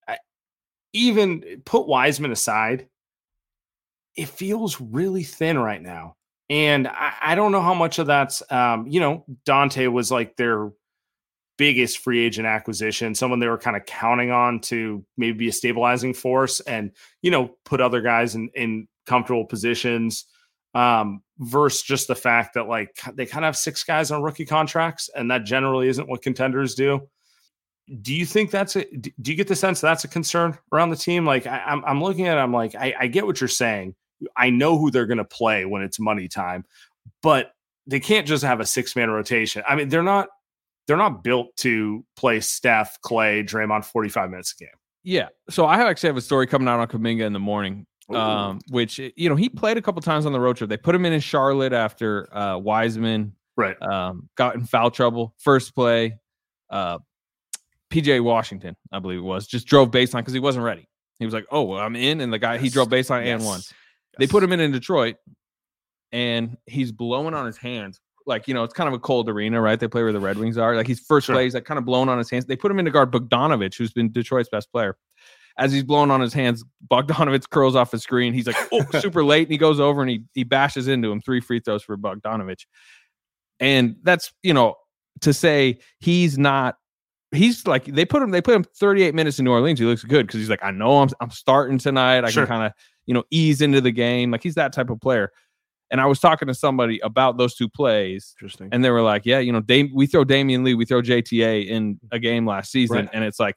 I- 0.07 0.17
even 0.93 1.61
put 1.63 1.87
Wiseman 1.87 2.31
aside, 2.31 2.87
it 4.15 4.27
feels 4.27 4.81
really 4.81 5.23
thin 5.23 5.59
right 5.59 5.81
now. 5.81 6.15
And 6.49 6.87
I, 6.87 7.13
I 7.21 7.35
don't 7.35 7.51
know 7.51 7.61
how 7.61 7.75
much 7.75 7.99
of 7.99 8.07
that's, 8.07 8.41
um, 8.51 8.87
you 8.87 8.99
know, 8.99 9.23
Dante 9.45 9.85
was 9.85 10.11
like 10.11 10.35
their 10.35 10.71
biggest 11.59 11.97
free 11.99 12.25
agent 12.25 12.47
acquisition, 12.47 13.13
someone 13.13 13.39
they 13.39 13.47
were 13.47 13.57
kind 13.57 13.75
of 13.75 13.85
counting 13.85 14.31
on 14.31 14.61
to 14.61 15.05
maybe 15.17 15.37
be 15.37 15.49
a 15.49 15.51
stabilizing 15.51 16.13
force 16.13 16.61
and, 16.61 16.89
you 17.21 17.29
know, 17.29 17.51
put 17.65 17.81
other 17.81 17.99
guys 18.01 18.33
in, 18.33 18.49
in 18.55 18.87
comfortable 19.05 19.43
positions 19.43 20.23
um, 20.73 21.21
versus 21.39 21.83
just 21.83 22.07
the 22.07 22.15
fact 22.15 22.53
that 22.53 22.69
like 22.69 22.97
they 23.13 23.25
kind 23.25 23.43
of 23.43 23.49
have 23.49 23.57
six 23.57 23.83
guys 23.83 24.09
on 24.09 24.23
rookie 24.23 24.45
contracts 24.45 25.09
and 25.13 25.29
that 25.29 25.43
generally 25.43 25.89
isn't 25.89 26.07
what 26.07 26.21
contenders 26.21 26.75
do. 26.75 27.01
Do 28.01 28.13
you 28.13 28.25
think 28.25 28.51
that's 28.51 28.77
a, 28.77 28.85
do 28.91 29.31
you 29.31 29.35
get 29.35 29.49
the 29.49 29.55
sense 29.55 29.81
that's 29.81 30.05
a 30.05 30.07
concern 30.07 30.57
around 30.71 30.91
the 30.91 30.95
team? 30.95 31.25
Like 31.25 31.45
I, 31.45 31.59
I'm, 31.65 31.83
I'm 31.83 32.01
looking 32.01 32.27
at 32.27 32.37
it, 32.37 32.41
I'm 32.41 32.53
like, 32.53 32.73
I, 32.73 32.95
I 32.97 33.07
get 33.07 33.25
what 33.25 33.41
you're 33.41 33.49
saying. 33.49 33.95
I 34.37 34.49
know 34.49 34.77
who 34.77 34.91
they're 34.91 35.07
going 35.07 35.17
to 35.17 35.25
play 35.25 35.65
when 35.65 35.81
it's 35.81 35.99
money 35.99 36.29
time, 36.29 36.63
but 37.21 37.51
they 37.85 37.99
can't 37.99 38.27
just 38.27 38.45
have 38.45 38.61
a 38.61 38.65
six 38.65 38.95
man 38.95 39.09
rotation. 39.09 39.61
I 39.67 39.75
mean, 39.75 39.89
they're 39.89 40.03
not, 40.03 40.29
they're 40.89 40.97
not 40.97 41.23
built 41.23 41.55
to 41.57 42.03
play 42.17 42.39
Steph, 42.39 42.99
Clay, 43.01 43.43
Draymond 43.43 43.85
45 43.85 44.29
minutes 44.31 44.53
a 44.59 44.63
game. 44.63 44.73
Yeah. 45.03 45.27
So 45.49 45.65
I 45.65 45.87
actually 45.87 46.07
have 46.09 46.17
a 46.17 46.21
story 46.21 46.47
coming 46.47 46.67
out 46.67 46.79
on 46.79 46.87
Kuminga 46.87 47.21
in 47.25 47.31
the 47.31 47.39
morning, 47.39 47.85
um, 48.09 48.59
which 48.71 48.97
you 48.99 49.29
know 49.29 49.35
he 49.35 49.47
played 49.49 49.77
a 49.77 49.81
couple 49.83 50.01
times 50.01 50.25
on 50.25 50.33
the 50.33 50.39
road 50.39 50.57
trip. 50.57 50.69
They 50.69 50.77
put 50.77 50.95
him 50.95 51.05
in 51.05 51.13
in 51.13 51.19
Charlotte 51.21 51.73
after 51.73 52.27
uh, 52.35 52.57
Wiseman 52.57 53.33
Right. 53.55 53.79
um, 53.81 54.27
got 54.35 54.55
in 54.55 54.65
foul 54.65 54.89
trouble. 54.89 55.35
First 55.37 55.75
play, 55.75 56.17
uh, 56.71 56.97
PJ 57.91 58.21
Washington, 58.23 58.75
I 58.91 58.99
believe 58.99 59.19
it 59.19 59.23
was, 59.23 59.45
just 59.47 59.67
drove 59.67 59.91
baseline 59.91 60.19
because 60.19 60.33
he 60.33 60.39
wasn't 60.39 60.65
ready. 60.65 60.87
He 61.19 61.25
was 61.25 61.33
like, 61.33 61.45
"Oh, 61.51 61.63
well, 61.63 61.79
I'm 61.79 61.95
in," 61.95 62.19
and 62.21 62.31
the 62.33 62.39
guy 62.39 62.57
he 62.57 62.65
Yes. 62.65 62.73
drove 62.73 62.89
baseline 62.89 63.19
and 63.25 63.41
Yes. 63.41 63.45
one. 63.45 63.61
They 64.17 64.27
put 64.27 64.43
him 64.43 64.51
in 64.53 64.59
in 64.59 64.71
Detroit, 64.71 65.15
and 66.11 66.57
he's 66.65 66.91
blowing 66.91 67.33
on 67.33 67.45
his 67.45 67.57
hands. 67.57 67.99
Like 68.29 68.47
you 68.47 68.53
know, 68.53 68.63
it's 68.63 68.73
kind 68.73 68.87
of 68.87 68.93
a 68.93 68.99
cold 68.99 69.27
arena, 69.27 69.59
right? 69.59 69.77
They 69.79 69.87
play 69.89 70.03
where 70.03 70.13
the 70.13 70.19
Red 70.21 70.37
Wings 70.37 70.57
are. 70.57 70.75
Like 70.75 70.87
he's 70.87 70.99
first 71.01 71.25
Sure. 71.27 71.35
play, 71.35 71.43
he's 71.43 71.53
like 71.55 71.65
kind 71.65 71.77
of 71.77 71.83
blown 71.83 72.07
on 72.07 72.17
his 72.17 72.29
hands. 72.29 72.45
They 72.45 72.55
put 72.55 72.71
him 72.71 72.79
in 72.79 72.85
to 72.85 72.91
guard 72.91 73.11
Bogdanovich, 73.11 73.77
who's 73.77 73.91
been 73.91 74.11
Detroit's 74.11 74.47
best 74.49 74.71
player. 74.71 74.95
As 75.57 75.73
he's 75.73 75.83
blowing 75.83 76.09
on 76.09 76.21
his 76.21 76.31
hands, 76.33 76.63
Bogdanovich 76.89 77.49
curls 77.49 77.75
off 77.75 77.91
the 77.91 77.99
screen. 77.99 78.33
He's 78.33 78.47
like, 78.47 78.55
oh, 78.71 78.85
super 79.01 79.25
late, 79.25 79.47
and 79.47 79.51
he 79.51 79.57
goes 79.57 79.79
over 79.81 79.99
and 80.01 80.09
he 80.09 80.23
he 80.33 80.43
bashes 80.45 80.87
into 80.87 81.11
him. 81.11 81.19
Three 81.19 81.41
free 81.41 81.59
throws 81.59 81.83
for 81.83 81.97
Bogdanovich, 81.97 82.65
and 83.59 83.95
that's 84.03 84.31
you 84.43 84.53
know 84.53 84.75
to 85.21 85.33
say 85.33 85.79
he's 85.99 86.37
not. 86.37 86.75
He's 87.31 87.67
like 87.67 87.85
they 87.85 88.05
put 88.05 88.23
him. 88.23 88.31
They 88.31 88.41
put 88.41 88.55
him 88.55 88.63
38 88.63 89.13
minutes 89.13 89.37
in 89.37 89.45
New 89.45 89.51
Orleans. 89.51 89.79
He 89.79 89.85
looks 89.85 90.03
good 90.03 90.25
because 90.25 90.39
he's 90.39 90.49
like, 90.49 90.63
I 90.63 90.71
know 90.71 90.97
I'm 91.01 91.09
I'm 91.19 91.29
starting 91.29 91.77
tonight. 91.77 92.23
I 92.23 92.29
Sure. 92.31 92.45
can 92.45 92.55
kind 92.55 92.65
of 92.67 92.73
you 93.05 93.13
know 93.13 93.23
ease 93.29 93.61
into 93.61 93.81
the 93.81 93.91
game. 93.91 94.31
Like 94.31 94.41
he's 94.41 94.55
that 94.55 94.73
type 94.73 94.89
of 94.89 94.99
player. 94.99 95.31
And 95.91 95.99
I 95.99 96.05
was 96.05 96.19
talking 96.19 96.47
to 96.47 96.53
somebody 96.53 96.99
about 96.99 97.37
those 97.37 97.55
two 97.55 97.67
plays, 97.69 98.33
Interesting. 98.37 98.69
and 98.71 98.83
they 98.85 98.91
were 98.91 99.01
like, 99.01 99.25
"Yeah, 99.25 99.39
you 99.39 99.51
know, 99.51 99.61
Dame, 99.61 99.89
we 99.93 100.05
throw 100.05 100.23
Damian 100.23 100.63
Lee, 100.63 100.75
we 100.75 100.85
throw 100.85 101.01
JTA 101.01 101.67
in 101.67 101.99
a 102.11 102.19
game 102.19 102.45
last 102.45 102.71
season, 102.71 102.97
Right. 102.97 103.09
and 103.13 103.23
it's 103.23 103.39
like 103.39 103.55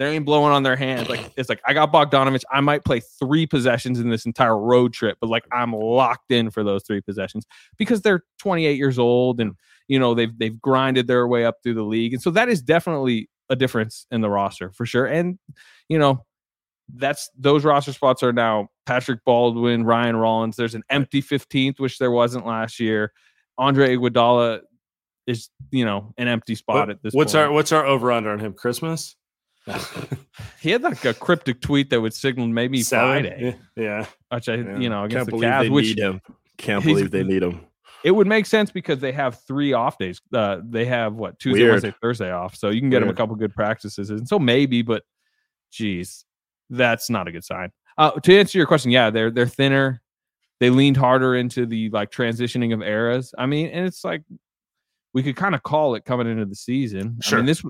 they 0.00 0.08
ain't 0.14 0.24
blowing 0.24 0.50
on 0.52 0.62
their 0.62 0.76
hands. 0.76 1.08
Like 1.10 1.30
it's 1.36 1.48
like 1.50 1.60
I 1.66 1.74
got 1.74 1.92
Bogdanovich. 1.92 2.42
I 2.50 2.60
might 2.60 2.84
play 2.84 3.00
three 3.00 3.46
possessions 3.46 4.00
in 4.00 4.08
this 4.10 4.24
entire 4.26 4.58
road 4.58 4.92
trip, 4.94 5.18
but 5.20 5.28
like 5.28 5.44
I'm 5.52 5.72
locked 5.74 6.32
in 6.32 6.50
for 6.50 6.64
those 6.64 6.82
three 6.84 7.02
possessions 7.02 7.44
because 7.76 8.00
they're 8.00 8.22
28 8.38 8.78
years 8.78 8.98
old 8.98 9.40
and 9.40 9.52
you 9.88 9.98
know 9.98 10.14
they've 10.14 10.36
they've 10.38 10.58
grinded 10.60 11.06
their 11.06 11.28
way 11.28 11.44
up 11.44 11.56
through 11.62 11.74
the 11.74 11.82
league, 11.82 12.14
and 12.14 12.22
so 12.22 12.30
that 12.30 12.48
is 12.48 12.62
definitely 12.62 13.28
a 13.50 13.56
difference 13.56 14.06
in 14.10 14.22
the 14.22 14.30
roster 14.30 14.72
for 14.72 14.86
sure. 14.86 15.04
And 15.06 15.38
you 15.88 15.98
know, 15.98 16.24
that's 16.94 17.30
those 17.38 17.64
roster 17.64 17.92
spots 17.92 18.22
are 18.22 18.32
now 18.32 18.68
Patrick 18.90 19.20
Baldwin, 19.24 19.84
Ryan 19.84 20.16
Rollins. 20.16 20.56
There's 20.56 20.74
an 20.74 20.82
empty 20.90 21.22
15th, 21.22 21.78
which 21.78 21.98
there 21.98 22.10
wasn't 22.10 22.44
last 22.44 22.80
year. 22.80 23.12
Andre 23.56 23.94
Iguodala 23.96 24.62
is, 25.28 25.48
you 25.70 25.84
know, 25.84 26.12
an 26.18 26.26
empty 26.26 26.56
spot 26.56 26.74
What- 26.74 26.90
at 26.90 27.00
this 27.04 27.14
what's 27.14 27.32
point. 27.34 27.44
our 27.44 27.52
what's 27.52 27.70
our 27.70 27.86
over 27.86 28.10
under 28.10 28.30
on 28.30 28.40
him? 28.40 28.52
Christmas? 28.52 29.14
he 30.60 30.70
had 30.70 30.82
like 30.82 31.04
a 31.04 31.14
cryptic 31.14 31.60
tweet 31.60 31.90
that 31.90 32.00
would 32.00 32.12
signal 32.14 32.48
maybe 32.48 32.82
Seven? 32.82 33.22
Friday, 33.22 33.56
Yeah. 33.76 33.82
yeah. 33.82 34.06
which 34.36 34.48
I, 34.48 34.54
Yeah. 34.56 34.78
you 34.78 34.88
know, 34.88 35.04
against 35.04 35.16
Can't 35.16 35.26
the 35.26 35.30
believe 35.30 35.50
Cavs, 35.50 35.60
they 35.62 35.68
which 35.70 35.86
need 35.86 35.98
him. 36.00 36.20
Can't 36.58 36.84
believe 36.84 37.10
they 37.12 37.22
need 37.22 37.44
him. 37.44 37.60
it 38.02 38.10
would 38.10 38.26
make 38.26 38.46
sense 38.46 38.72
because 38.72 38.98
they 38.98 39.12
have 39.12 39.38
three 39.46 39.72
off 39.72 39.98
days. 39.98 40.20
Uh, 40.34 40.58
they 40.64 40.84
have 40.86 41.14
what 41.14 41.38
Tuesday, 41.38 41.60
Weird. 41.62 41.74
Wednesday, 41.74 41.94
Thursday 42.02 42.32
off, 42.32 42.56
so 42.56 42.70
you 42.70 42.80
can 42.80 42.90
get 42.90 43.00
them 43.00 43.08
a 43.08 43.14
couple 43.14 43.36
good 43.36 43.54
practices. 43.54 44.10
And 44.10 44.26
so 44.26 44.40
maybe, 44.40 44.82
but 44.82 45.04
geez, 45.70 46.24
that's 46.70 47.08
not 47.08 47.28
a 47.28 47.32
good 47.32 47.44
sign. 47.44 47.70
Uh, 47.98 48.12
to 48.12 48.38
answer 48.38 48.58
your 48.58 48.66
question, 48.66 48.90
yeah, 48.90 49.10
they're 49.10 49.30
they're 49.30 49.46
thinner. 49.46 50.02
They 50.60 50.70
leaned 50.70 50.96
harder 50.96 51.36
into 51.36 51.66
the 51.66 51.90
like 51.90 52.10
transitioning 52.10 52.74
of 52.74 52.82
eras. 52.82 53.34
I 53.38 53.46
mean, 53.46 53.68
and 53.68 53.86
it's 53.86 54.04
like 54.04 54.22
we 55.14 55.22
could 55.22 55.36
kind 55.36 55.54
of 55.54 55.62
call 55.62 55.94
it 55.94 56.04
coming 56.04 56.28
into 56.28 56.44
the 56.44 56.54
season. 56.54 57.18
I 57.22 57.26
Sure. 57.26 57.38
mean, 57.38 57.46
this 57.46 57.62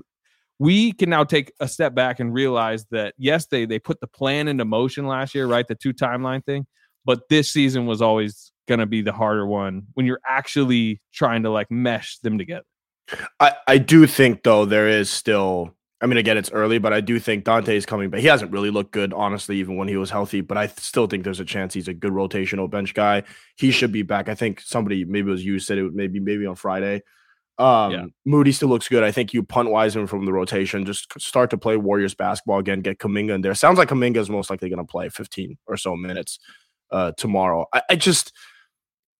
we 0.59 0.91
can 0.91 1.09
now 1.09 1.23
take 1.23 1.51
a 1.59 1.67
step 1.67 1.95
back 1.95 2.19
and 2.19 2.33
realize 2.33 2.85
that 2.91 3.15
yes, 3.17 3.47
they 3.47 3.65
they 3.65 3.79
put 3.79 3.99
the 3.99 4.07
plan 4.07 4.47
into 4.47 4.65
motion 4.65 5.07
last 5.07 5.33
year, 5.33 5.47
right? 5.47 5.67
The 5.67 5.75
two 5.75 5.93
timeline 5.93 6.45
thing, 6.45 6.67
but 7.05 7.27
this 7.29 7.51
season 7.51 7.85
was 7.85 8.01
always 8.01 8.51
going 8.67 8.79
to 8.79 8.85
be 8.85 9.01
the 9.01 9.11
harder 9.11 9.45
one 9.45 9.83
when 9.95 10.05
you're 10.05 10.21
actually 10.25 11.01
trying 11.11 11.43
to 11.43 11.49
like 11.49 11.71
mesh 11.71 12.19
them 12.19 12.37
together. 12.37 12.65
I, 13.39 13.53
I 13.67 13.77
do 13.79 14.05
think 14.07 14.43
though 14.43 14.65
there 14.65 14.87
is 14.87 15.09
still 15.09 15.73
I 16.01 16.07
mean 16.07 16.17
again 16.17 16.37
it's 16.37 16.51
early 16.51 16.79
but 16.79 16.93
I 16.93 17.01
do 17.01 17.19
think 17.19 17.43
Dante 17.43 17.75
is 17.75 17.85
coming 17.85 18.09
but 18.09 18.19
he 18.19 18.27
hasn't 18.27 18.51
really 18.51 18.71
looked 18.71 18.91
good 18.91 19.13
honestly 19.13 19.57
even 19.57 19.77
when 19.77 19.87
he 19.87 19.97
was 19.97 20.09
healthy 20.09 20.41
but 20.41 20.57
I 20.57 20.67
still 20.67 21.07
think 21.07 21.23
there's 21.23 21.39
a 21.39 21.45
chance 21.45 21.73
he's 21.73 21.87
a 21.87 21.93
good 21.93 22.11
rotational 22.11 22.69
bench 22.69 22.93
guy. 22.93 23.23
He 23.55 23.71
should 23.71 23.91
be 23.91 24.01
back. 24.01 24.27
I 24.27 24.35
think 24.35 24.61
somebody 24.61 25.05
maybe 25.05 25.29
it 25.29 25.31
was 25.31 25.45
you 25.45 25.59
said 25.59 25.77
it 25.77 25.83
would 25.83 25.95
maybe 25.95 26.19
maybe 26.19 26.45
on 26.45 26.55
Friday. 26.55 27.03
Um 27.57 27.91
Yeah. 27.91 28.05
Moody 28.25 28.51
still 28.51 28.69
looks 28.69 28.87
good. 28.87 29.03
I 29.03 29.11
think 29.11 29.33
you 29.33 29.43
punt 29.43 29.69
Wiseman 29.69 30.07
from 30.07 30.25
the 30.25 30.33
rotation 30.33 30.85
just 30.85 31.07
start 31.21 31.49
to 31.51 31.57
play 31.57 31.77
Warriors 31.77 32.15
basketball 32.15 32.59
again 32.59 32.81
get 32.81 32.97
Kuminga 32.97 33.35
in 33.35 33.41
there. 33.41 33.53
Sounds 33.53 33.77
like 33.77 33.89
Kuminga 33.89 34.17
is 34.17 34.29
most 34.29 34.49
likely 34.49 34.69
going 34.69 34.85
to 34.85 34.91
play 34.91 35.09
15 35.09 35.57
or 35.67 35.77
so 35.77 35.95
minutes 35.95 36.39
uh 36.91 37.11
tomorrow. 37.17 37.65
I, 37.73 37.81
I 37.91 37.95
just 37.95 38.33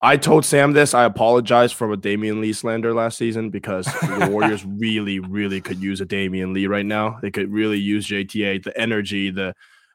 I 0.03 0.17
told 0.17 0.45
Sam 0.45 0.71
this. 0.73 0.93
I 0.95 1.05
apologize 1.05 1.71
for 1.71 1.91
a 1.91 1.97
Damian 1.97 2.41
Lee 2.41 2.53
slander 2.53 2.93
last 2.93 3.17
season 3.17 3.49
because 3.51 3.85
the 3.85 4.27
Warriors 4.31 4.65
really, 4.65 5.19
really 5.19 5.61
could 5.61 5.81
use 5.81 6.01
a 6.01 6.05
Damian 6.05 6.53
Lee 6.53 6.65
right 6.67 6.85
now. 6.85 7.19
They 7.21 7.29
could 7.29 7.51
really 7.51 7.77
use 7.77 8.07
JTA, 8.07 8.63
the 8.63 8.75
energy, 8.79 9.29
the 9.29 9.53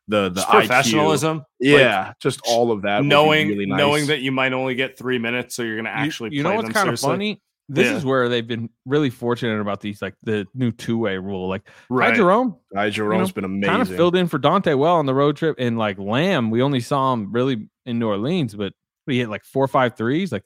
the 0.09 0.29
the 0.29 0.37
Just 0.37 0.47
IQ. 0.49 0.53
professionalism. 0.59 1.45
Yeah, 1.59 2.13
just 2.21 2.41
all 2.47 2.71
of 2.71 2.83
that. 2.83 3.03
knowing 3.05 3.49
really 3.49 3.67
nice. 3.67 3.79
knowing 3.79 4.07
that 4.07 4.21
you 4.21 4.31
might 4.31 4.53
only 4.53 4.77
get 4.77 4.97
three 4.97 5.19
minutes, 5.19 5.57
so 5.57 5.63
you're 5.63 5.75
going 5.75 5.87
to 5.87 5.91
actually 5.91 6.31
you, 6.33 6.43
play 6.43 6.51
know 6.53 6.57
what's 6.57 6.67
them 6.69 6.75
kind 6.75 6.89
of 6.91 7.01
funny? 7.01 7.43
This 7.69 7.87
Yeah. 7.87 7.97
is 7.97 8.05
where 8.05 8.29
they've 8.29 8.47
been 8.47 8.71
really 8.85 9.11
fortunate 9.11 9.61
about 9.61 9.81
these 9.81 10.01
like 10.01 10.15
the 10.23 10.47
new 10.55 10.71
two 10.71 10.99
way 10.99 11.19
rule. 11.19 11.49
Like 11.49 11.69
Right. 11.91 12.11
Ty 12.11 12.15
Jerome 12.19 12.57
Guy 12.73 12.91
Jerome's 12.91 13.31
know, 13.31 13.35
been 13.35 13.45
amazing. 13.45 13.69
kind 13.71 13.83
of 13.83 13.89
filled 13.89 14.15
in 14.15 14.29
for 14.29 14.39
Dante 14.39 14.75
well 14.75 14.95
on 14.95 15.07
the 15.07 15.15
road 15.15 15.37
trip, 15.37 15.57
and 15.59 15.77
like 15.77 15.99
Lamb, 15.99 16.53
we 16.53 16.63
only 16.63 16.79
saw 16.79 17.13
him 17.13 17.33
really 17.33 17.69
in 17.85 17.99
New 17.99 18.07
Orleans, 18.07 18.55
but 18.55 18.73
he 19.15 19.21
hit 19.21 19.29
like 19.29 19.45
four 19.45 19.65
or 19.65 19.69
five 19.69 19.97
threes. 19.97 20.33
Like 20.33 20.45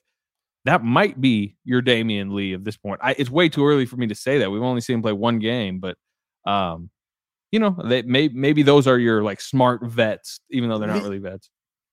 that 0.65 0.85
might 0.85 1.21
be 1.21 1.57
your 1.65 1.83
Damian 1.83 2.35
Lee 2.35 2.55
at 2.55 2.65
this 2.65 2.77
point. 2.77 3.01
I, 3.03 3.15
it's 3.19 3.31
way 3.31 3.49
too 3.49 3.67
early 3.67 3.87
for 3.87 3.97
me 3.97 4.07
to 4.09 4.15
say 4.15 4.39
that. 4.39 4.51
We've 4.51 4.63
only 4.63 4.81
seen 4.81 4.97
him 4.97 5.03
play 5.03 5.13
one 5.13 5.39
game, 5.39 5.81
but 5.81 5.97
um, 6.47 6.91
you 7.53 7.59
know, 7.59 7.77
they 7.85 8.03
may 8.03 8.29
maybe 8.29 8.63
those 8.63 8.87
are 8.87 8.99
your 8.99 9.23
like 9.23 9.41
smart 9.41 9.83
vets, 9.85 10.41
even 10.51 10.69
though 10.69 10.79
they're 10.79 10.89
not 10.89 11.03
really 11.03 11.19
vets. 11.19 11.51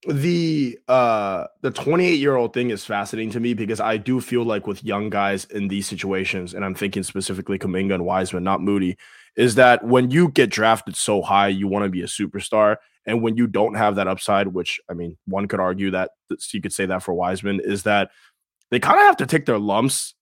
the 0.07 0.77
uh 0.87 1.45
the 1.61 1.71
28 1.71 2.19
year 2.19 2.35
old 2.35 2.53
thing 2.53 2.69
is 2.69 2.85
fascinating 2.85 3.31
to 3.31 3.39
me 3.39 3.53
because 3.55 3.79
I 3.79 3.97
do 3.97 4.21
feel 4.21 4.43
like 4.43 4.67
with 4.67 4.83
young 4.83 5.09
guys 5.09 5.45
in 5.45 5.67
these 5.69 5.87
situations, 5.87 6.53
and 6.53 6.63
I'm 6.63 6.75
thinking 6.75 7.03
specifically 7.03 7.57
Kuminga 7.57 7.95
and 7.95 8.05
Wiseman, 8.05 8.43
not 8.43 8.61
Moody, 8.61 8.97
is 9.35 9.55
that 9.55 9.83
when 9.83 10.11
you 10.11 10.29
get 10.29 10.49
drafted 10.49 10.95
so 10.95 11.21
high, 11.21 11.47
you 11.47 11.67
want 11.67 11.83
to 11.85 11.89
be 11.89 12.01
a 12.01 12.07
superstar. 12.07 12.77
And 13.07 13.21
when 13.21 13.37
you 13.37 13.47
don't 13.47 13.75
have 13.75 13.95
that 13.95 14.07
upside, 14.07 14.47
which 14.47 14.79
I 14.89 14.93
mean, 14.93 15.17
one 15.25 15.47
could 15.47 15.61
argue 15.61 15.91
that 15.91 16.11
you 16.51 16.61
could 16.61 16.73
say 16.73 16.85
that 16.85 17.01
for 17.01 17.13
Wiseman, 17.13 17.61
is 17.63 17.83
that 17.83 18.11
they 18.69 18.79
kind 18.79 18.99
of 18.99 19.05
have 19.05 19.17
to 19.17 19.25
take 19.25 19.45
their 19.45 19.57
lumps 19.57 20.13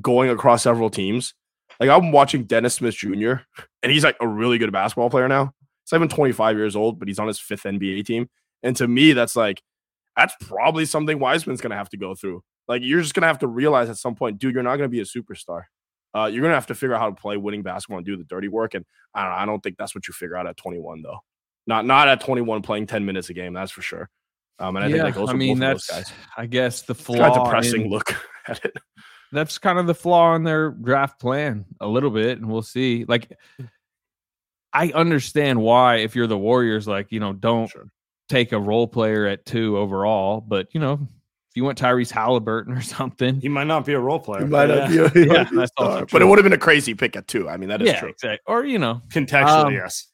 going 0.00 0.30
across 0.30 0.62
several 0.62 0.88
teams. 0.88 1.34
Like 1.80 1.90
I'm 1.90 2.12
watching 2.12 2.44
Dennis 2.44 2.74
Smith 2.74 2.94
Jr., 2.94 3.34
and 3.82 3.92
he's 3.92 4.04
like 4.04 4.16
a 4.20 4.28
really 4.28 4.58
good 4.58 4.72
basketball 4.72 5.10
player 5.10 5.28
now. 5.28 5.52
He's 5.84 5.96
even 5.96 6.08
25 6.08 6.56
years 6.56 6.76
old, 6.76 6.98
but 6.98 7.08
he's 7.08 7.18
on 7.18 7.26
his 7.26 7.40
fifth 7.40 7.64
NBA 7.64 8.04
team. 8.04 8.28
And 8.62 8.76
to 8.76 8.86
me, 8.88 9.12
that's 9.12 9.36
like, 9.36 9.62
that's 10.16 10.34
probably 10.40 10.84
something 10.84 11.18
Wiseman's 11.18 11.60
going 11.60 11.70
to 11.70 11.76
have 11.76 11.88
to 11.90 11.96
go 11.96 12.14
through. 12.14 12.42
Like, 12.66 12.82
you're 12.84 13.00
just 13.00 13.14
going 13.14 13.22
to 13.22 13.28
have 13.28 13.38
to 13.38 13.46
realize 13.46 13.88
at 13.88 13.96
some 13.96 14.14
point, 14.14 14.38
dude, 14.38 14.54
you're 14.54 14.62
not 14.62 14.76
going 14.76 14.88
to 14.90 14.94
be 14.94 15.00
a 15.00 15.04
superstar. 15.04 15.62
Uh, 16.14 16.26
you're 16.26 16.40
going 16.40 16.50
to 16.50 16.56
have 16.56 16.66
to 16.66 16.74
figure 16.74 16.94
out 16.94 17.00
how 17.00 17.10
to 17.10 17.14
play 17.14 17.36
winning 17.36 17.62
basketball 17.62 17.98
and 17.98 18.06
do 18.06 18.16
the 18.16 18.24
dirty 18.24 18.48
work. 18.48 18.74
And 18.74 18.84
I 19.14 19.24
don't. 19.24 19.32
I 19.32 19.46
don't 19.46 19.62
think 19.62 19.76
that's 19.78 19.94
what 19.94 20.08
you 20.08 20.14
figure 20.14 20.36
out 20.36 20.46
at 20.46 20.56
21, 20.56 21.02
though. 21.02 21.20
Not 21.68 21.84
not 21.86 22.08
at 22.08 22.20
21 22.22 22.62
playing 22.62 22.86
10 22.86 23.04
minutes 23.04 23.28
a 23.30 23.34
game. 23.34 23.52
That's 23.52 23.70
for 23.70 23.82
sure. 23.82 24.10
Um, 24.58 24.74
and 24.76 24.84
I 24.84 24.90
think 24.90 25.02
that 25.04 25.14
goes 25.14 25.28
I 25.28 25.34
mean 25.34 25.58
both 25.60 25.68
of 25.68 25.72
those 25.74 25.86
that's 25.86 26.10
guys. 26.10 26.18
I 26.36 26.46
guess 26.46 26.82
the 26.82 26.94
It's 26.94 27.02
flaw. 27.02 27.16
got 27.18 27.40
a 27.40 27.44
depressing 27.44 27.82
in- 27.82 27.90
look 27.90 28.12
at 28.48 28.64
it. 28.64 28.76
that's 29.30 29.58
kind 29.58 29.78
of 29.78 29.86
the 29.86 29.94
flaw 29.94 30.34
in 30.34 30.42
their 30.42 30.70
draft 30.70 31.20
plan 31.20 31.64
a 31.80 31.86
little 31.86 32.10
bit 32.10 32.38
and 32.38 32.48
we'll 32.48 32.62
see 32.62 33.04
like 33.06 33.30
i 34.72 34.88
understand 34.92 35.60
why 35.60 35.96
if 35.96 36.16
you're 36.16 36.26
the 36.26 36.36
warriors 36.38 36.88
like 36.88 37.12
you 37.12 37.20
know 37.20 37.32
don't 37.34 37.68
Sure. 37.70 37.84
take 38.28 38.52
a 38.52 38.58
role 38.58 38.88
player 38.88 39.26
at 39.26 39.44
two 39.46 39.76
overall 39.78 40.40
but 40.40 40.66
you 40.72 40.80
know 40.80 40.94
if 40.94 41.56
you 41.56 41.62
went 41.64 41.78
tyrese 41.78 42.10
halliburton 42.10 42.72
or 42.76 42.80
something 42.82 43.40
He 43.40 43.48
might 43.48 43.66
not 43.68 43.84
be 43.86 43.92
a 43.92 44.00
role 44.00 44.18
player. 44.18 44.40
He 44.44 44.50
but 44.50 44.68
might 44.70 44.74
yeah. 44.74 45.00
not 45.02 45.12
be 45.14 45.20
a- 45.20 45.24
Yeah, 45.34 45.44
be 45.44 45.50
a 45.50 45.58
that's 45.58 45.72
also 45.76 45.92
star. 45.92 46.06
But 46.10 46.22
it 46.22 46.24
would 46.24 46.38
have 46.38 46.44
been 46.44 46.52
a 46.54 46.58
crazy 46.58 46.94
pick 46.94 47.14
at 47.16 47.28
two. 47.28 47.48
I 47.48 47.56
mean, 47.58 47.68
that 47.68 47.80
is 47.82 47.88
yeah 47.88 48.00
true. 48.00 48.08
exactly 48.08 48.40
or 48.46 48.64
you 48.64 48.78
know 48.78 49.02
Contextually, 49.10 49.66
Um, 49.66 49.72
yes. 49.74 50.06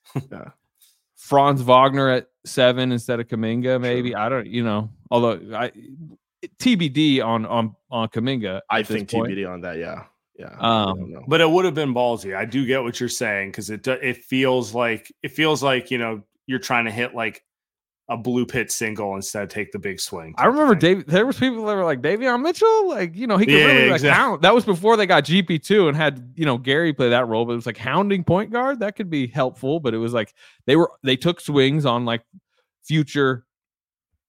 Franz 1.25 1.63
wagner 1.63 2.11
at 2.11 2.29
seven 2.45 2.93
instead 2.93 3.19
of 3.21 3.27
kuminga 3.27 3.81
maybe 3.81 4.15
i 4.15 4.29
don't 4.29 4.47
you 4.47 4.63
know 4.63 4.91
although 5.11 5.41
i 5.55 5.73
tbd 6.59 7.25
on 7.25 7.47
on 7.47 7.75
on 7.91 8.09
kuminga 8.09 8.61
I 8.69 8.81
at 8.81 8.87
this 8.87 8.97
think 8.97 9.11
point. 9.11 9.33
TBD 9.33 9.51
on 9.51 9.61
that. 9.63 9.79
Yeah. 9.79 10.05
Yeah. 10.39 10.55
Um. 10.59 11.25
But 11.29 11.41
it 11.41 11.49
would 11.49 11.65
have 11.65 11.75
been 11.75 11.95
ballsy. 11.95 12.37
I 12.37 12.45
do 12.45 12.67
get 12.67 12.83
what 12.83 12.99
you're 12.99 13.09
saying 13.09 13.53
because 13.53 13.71
it 13.71 13.83
do- 13.85 13.93
it 13.93 14.25
feels 14.25 14.75
like 14.75 15.13
it 15.23 15.31
feels 15.31 15.63
like 15.63 15.91
you 15.93 15.99
know 15.99 16.23
you're 16.47 16.59
trying 16.59 16.87
to 16.87 16.91
hit 16.91 17.15
like 17.15 17.45
a 18.09 18.17
blue 18.19 18.45
pit 18.45 18.71
single 18.71 19.15
instead 19.17 19.45
of 19.45 19.49
take 19.49 19.73
the 19.73 19.79
big 19.79 19.99
swing. 19.99 20.35
I 20.37 20.45
remember. 20.47 20.75
Dave. 20.75 21.07
There 21.07 21.25
was 21.25 21.39
people 21.39 21.65
that 21.65 21.75
were 21.75 21.85
like 21.85 22.03
Davion 22.03 22.43
Mitchell, 22.43 22.89
like 22.89 23.17
you 23.17 23.27
know 23.27 23.39
he 23.39 23.47
could 23.47 23.55
Yeah, 23.55 23.65
really 23.67 23.87
like 23.89 23.97
exactly. 23.97 24.11
hound. 24.11 24.43
That 24.43 24.55
was 24.55 24.65
before 24.65 24.97
they 24.99 25.07
got 25.07 25.25
GP 25.25 25.63
two 25.63 25.89
and 25.89 25.97
had 25.97 26.33
you 26.37 26.45
know 26.45 26.59
Gary 26.59 26.93
play 26.93 27.09
that 27.09 27.27
role, 27.29 27.47
but 27.47 27.53
it 27.53 27.57
was 27.57 27.67
like 27.67 27.79
hounding 27.79 28.23
point 28.23 28.51
guard 28.53 28.81
that 28.81 28.95
could 28.97 29.09
be 29.09 29.27
helpful. 29.27 29.81
But 29.81 29.95
it 29.95 29.99
was 29.99 30.13
like 30.13 30.35
they 30.67 30.77
were 30.77 30.91
they 31.03 31.17
took 31.17 31.41
swings 31.41 31.87
on 31.87 32.05
like 32.05 32.23
future 32.85 33.47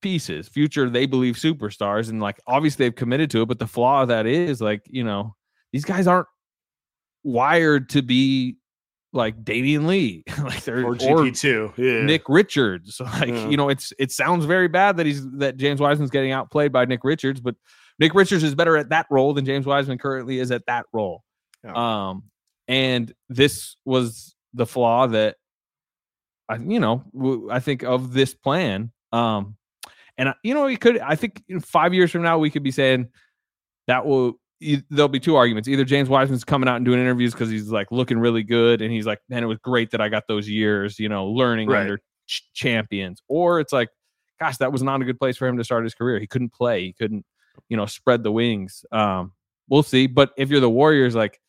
pieces, 0.02 0.48
future 0.48 0.90
they 0.90 1.06
believe 1.06 1.36
superstars, 1.36 2.10
and 2.10 2.22
like 2.22 2.40
obviously 2.48 2.86
they've 2.86 2.96
committed 2.96 3.30
to 3.32 3.42
it. 3.42 3.48
But 3.48 3.60
the 3.60 3.68
flaw 3.68 4.04
of 4.04 4.08
that 4.08 4.26
is 4.26 4.62
like 4.62 4.84
you 4.90 5.04
know 5.04 5.36
these 5.74 5.84
guys 5.84 6.08
aren't 6.08 6.28
wired 7.24 7.90
to 7.90 8.02
be 8.02 8.56
like 9.16 9.44
Damian 9.44 9.88
Lee, 9.88 10.24
like 10.44 10.64
they're 10.64 10.86
or 10.86 10.96
GP 10.96 11.40
two. 11.40 11.74
Yeah. 11.78 12.04
Nick 12.04 12.30
Richards. 12.30 13.00
Like, 13.02 13.30
Yeah. 13.30 13.48
you 13.50 13.58
know, 13.58 13.70
it's 13.70 13.94
it 13.98 14.12
sounds 14.12 14.46
very 14.46 14.68
bad 14.68 14.98
that 14.98 15.06
he's 15.06 15.26
that 15.38 15.58
James 15.58 15.80
Wiseman's 15.80 16.12
getting 16.12 16.32
outplayed 16.32 16.72
by 16.72 16.86
Nick 16.86 17.04
Richards, 17.04 17.40
but 17.40 17.56
Nick 17.98 18.14
Richards 18.14 18.44
is 18.44 18.54
better 18.56 18.76
at 18.78 18.90
that 18.90 19.08
role 19.10 19.34
than 19.34 19.46
James 19.46 19.66
Wiseman 19.66 19.98
currently 19.98 20.40
is 20.40 20.52
at 20.52 20.66
that 20.68 20.86
role. 20.94 21.24
Yeah. 21.64 21.74
Um, 22.10 22.24
and 22.68 23.14
this 23.30 23.78
was 23.86 24.36
the 24.54 24.66
flaw 24.66 25.08
that 25.08 25.38
I, 26.50 26.58
you 26.58 26.80
know, 26.80 27.04
I 27.50 27.60
think 27.60 27.84
of 27.84 28.14
this 28.14 28.34
plan. 28.36 28.92
Um, 29.12 29.56
and 30.18 30.30
I- 30.30 30.36
you 30.44 30.54
know, 30.54 30.66
we 30.66 30.78
could, 30.78 31.00
I 31.00 31.16
think, 31.16 31.42
in 31.48 31.60
five 31.60 31.94
years 31.94 32.12
from 32.12 32.22
now, 32.22 32.38
we 32.38 32.50
could 32.50 32.64
be 32.64 32.72
saying 32.72 33.08
that 33.88 34.06
will. 34.06 34.40
There'll 34.90 35.08
be 35.10 35.20
two 35.20 35.36
arguments. 35.36 35.68
Either 35.68 35.84
James 35.86 36.10
Wiseman's 36.10 36.44
coming 36.44 36.68
out 36.70 36.78
and 36.78 36.86
doing 36.86 37.00
interviews 37.00 37.34
because 37.34 37.50
he's 37.50 37.70
like 37.70 37.92
looking 37.92 38.18
really 38.20 38.44
good, 38.44 38.82
and 38.82 38.92
he's 38.92 39.06
like, 39.06 39.20
"Man, 39.30 39.44
it 39.44 39.48
was 39.48 39.58
great 39.60 39.92
that 39.92 40.02
I 40.02 40.10
got 40.10 40.24
those 40.28 40.48
years, 40.50 41.00
you 41.00 41.10
know, 41.10 41.28
learning 41.28 41.70
Right. 41.70 41.82
under 41.82 42.00
ch- 42.28 42.44
champions." 42.54 43.22
Or 43.28 43.60
it's 43.60 43.74
like, 43.74 43.90
"Gosh, 44.40 44.58
that 44.58 44.72
was 44.72 44.82
not 44.84 45.02
a 45.02 45.06
good 45.06 45.20
place 45.20 45.38
for 45.38 45.48
him 45.48 45.58
to 45.58 45.64
start 45.64 45.84
his 45.84 45.94
career. 45.96 46.20
He 46.20 46.28
couldn't 46.28 46.54
play. 46.54 46.86
He 46.86 46.94
couldn't, 46.94 47.26
you 47.70 47.78
know, 47.78 47.86
spread 47.86 48.24
the 48.24 48.32
wings." 48.32 48.86
Um, 48.92 49.34
we'll 49.70 49.84
see. 49.84 50.08
But 50.08 50.32
if 50.38 50.50
you're 50.50 50.60
the 50.62 50.70
Warriors, 50.70 51.16
like 51.16 51.40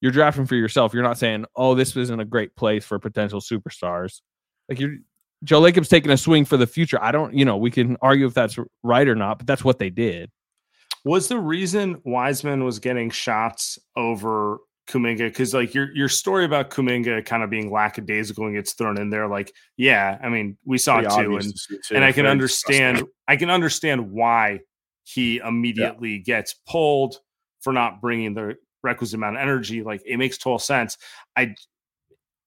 you're 0.00 0.12
drafting 0.12 0.46
for 0.46 0.56
yourself. 0.56 0.92
You're 0.92 1.04
not 1.04 1.18
saying, 1.18 1.44
"Oh, 1.54 1.74
this 1.76 1.96
isn't 1.96 2.18
a 2.20 2.24
great 2.24 2.56
place 2.56 2.84
for 2.84 2.98
potential 2.98 3.40
superstars." 3.40 4.20
Like 4.68 4.80
you're 4.80 4.96
Joe 5.44 5.58
Lacob's 5.60 5.88
taking 5.88 6.10
a 6.12 6.16
swing 6.16 6.44
for 6.44 6.56
the 6.56 6.66
future. 6.68 7.02
I 7.02 7.10
don't, 7.10 7.34
you 7.34 7.44
know, 7.44 7.56
we 7.56 7.70
can 7.70 7.96
argue 8.00 8.26
if 8.26 8.34
that's 8.34 8.56
right 8.84 9.08
or 9.08 9.16
not, 9.16 9.38
but 9.38 9.46
that's 9.46 9.64
what 9.64 9.78
they 9.80 9.90
did. 9.90 10.30
Was 11.04 11.28
the 11.28 11.38
reason 11.38 12.00
Wiseman 12.04 12.64
was 12.64 12.78
getting 12.78 13.10
shots 13.10 13.78
over 13.96 14.58
Kuminga 14.88 15.28
because 15.28 15.54
like 15.54 15.74
your 15.74 15.94
your 15.94 16.08
story 16.08 16.44
about 16.44 16.70
Kuminga 16.70 17.24
kind 17.24 17.42
of 17.42 17.50
being 17.50 17.70
lackadaisical 17.70 18.46
and 18.46 18.54
gets 18.54 18.72
thrown 18.74 19.00
in 19.00 19.10
there, 19.10 19.28
like 19.28 19.52
yeah, 19.76 20.18
I 20.22 20.28
mean 20.28 20.56
we 20.64 20.78
saw 20.78 20.98
it 20.98 21.10
too, 21.10 21.36
and 21.36 21.54
too. 21.68 21.94
and 21.94 22.04
I 22.04 22.12
can 22.12 22.26
understand 22.26 22.98
disgusting. 22.98 23.14
I 23.28 23.36
can 23.36 23.50
understand 23.50 24.10
why 24.10 24.60
he 25.04 25.38
immediately 25.38 26.18
gets 26.18 26.54
pulled 26.68 27.16
for 27.60 27.72
not 27.72 28.00
bringing 28.00 28.34
the 28.34 28.56
requisite 28.82 29.16
amount 29.16 29.36
of 29.36 29.42
energy. 29.42 29.82
Like 29.82 30.02
it 30.04 30.16
makes 30.18 30.36
total 30.36 30.58
sense. 30.58 30.98
I 31.36 31.54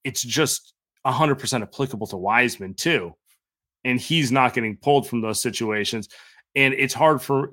it's 0.03 0.21
just 0.21 0.73
hundred 1.05 1.35
percent 1.35 1.63
applicable 1.63 2.07
to 2.07 2.17
Wiseman 2.17 2.73
too, 2.73 3.13
and 3.83 3.99
he's 3.99 4.31
not 4.31 4.53
getting 4.53 4.77
pulled 4.77 5.07
from 5.07 5.21
those 5.21 5.41
situations. 5.41 6.09
And 6.55 6.73
it's 6.73 6.93
hard 6.93 7.21
for 7.21 7.51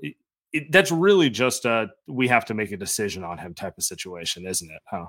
it, 0.53 0.71
that's 0.71 0.93
really 0.93 1.31
just 1.31 1.65
a 1.65 1.89
we 2.07 2.29
have 2.29 2.45
to 2.47 2.55
make 2.55 2.73
a 2.73 2.77
decision 2.77 3.25
on 3.25 3.39
him 3.39 3.55
type 3.55 3.75
of 3.79 3.85
situation, 3.85 4.47
isn't 4.47 4.71
it? 4.71 4.83
Huh? 4.87 5.07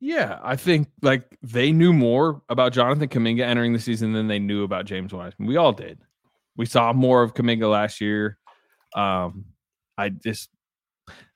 Yeah, 0.00 0.38
I 0.42 0.56
think 0.56 0.88
like 1.02 1.24
they 1.42 1.72
knew 1.72 1.92
more 1.92 2.42
about 2.48 2.72
Jonathan 2.72 3.08
Kuminga 3.08 3.42
entering 3.42 3.72
the 3.72 3.80
season 3.80 4.12
than 4.12 4.28
they 4.28 4.38
knew 4.38 4.62
about 4.62 4.84
James 4.84 5.12
Wiseman. 5.12 5.48
We 5.48 5.56
all 5.56 5.72
did. 5.72 6.00
We 6.56 6.66
saw 6.66 6.92
more 6.92 7.22
of 7.22 7.34
Kuminga 7.34 7.70
last 7.70 8.00
year. 8.00 8.38
Um, 8.94 9.46
I 9.96 10.10
just 10.10 10.50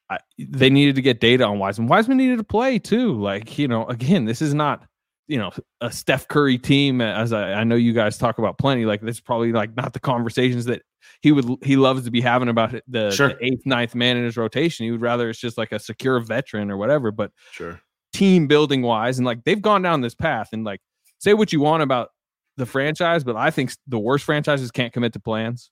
I, 0.08 0.18
they 0.38 0.70
needed 0.70 0.94
to 0.96 1.02
get 1.02 1.20
data 1.20 1.44
on 1.44 1.58
Wiseman. 1.58 1.88
Wiseman 1.88 2.18
needed 2.18 2.38
to 2.38 2.44
play 2.44 2.78
too. 2.78 3.20
Like 3.20 3.58
you 3.58 3.68
know, 3.68 3.86
again, 3.86 4.24
this 4.24 4.40
is 4.40 4.54
not 4.54 4.86
you 5.32 5.38
know 5.38 5.50
a 5.80 5.90
Steph 5.90 6.28
Curry 6.28 6.58
team. 6.58 7.00
As 7.00 7.32
I, 7.32 7.54
I 7.54 7.64
know 7.64 7.74
you 7.74 7.94
guys 7.94 8.18
talk 8.18 8.38
about 8.38 8.58
plenty. 8.58 8.84
Like 8.84 9.00
this 9.00 9.16
is 9.16 9.20
probably 9.20 9.50
like 9.52 9.74
not 9.76 9.94
the 9.94 10.00
conversations 10.00 10.66
that 10.66 10.82
he 11.22 11.32
would 11.32 11.46
he 11.62 11.76
loves 11.76 12.04
to 12.04 12.10
be 12.10 12.20
having 12.20 12.48
about 12.48 12.74
the, 12.86 13.10
Sure. 13.10 13.28
the 13.30 13.44
eighth, 13.46 13.64
ninth 13.64 13.94
man 13.94 14.18
in 14.18 14.24
his 14.24 14.36
rotation. 14.36 14.84
He 14.84 14.90
would 14.92 15.00
rather 15.00 15.30
it's 15.30 15.40
just 15.40 15.56
like 15.56 15.72
a 15.72 15.78
secure 15.78 16.20
veteran 16.20 16.70
or 16.70 16.76
whatever. 16.76 17.10
But 17.10 17.32
Sure. 17.50 17.80
team 18.12 18.46
building 18.46 18.82
wise 18.82 19.18
and 19.18 19.24
like 19.26 19.42
they've 19.44 19.62
gone 19.62 19.80
down 19.80 20.02
this 20.02 20.14
path 20.14 20.50
and 20.52 20.64
like 20.64 20.80
say 21.18 21.32
what 21.32 21.50
you 21.52 21.60
want 21.60 21.82
about 21.82 22.10
the 22.58 22.66
franchise 22.66 23.24
but 23.24 23.34
i 23.34 23.50
think 23.50 23.72
the 23.86 23.98
worst 23.98 24.26
franchises 24.26 24.70
can't 24.70 24.92
commit 24.92 25.14
to 25.14 25.18
plans 25.18 25.70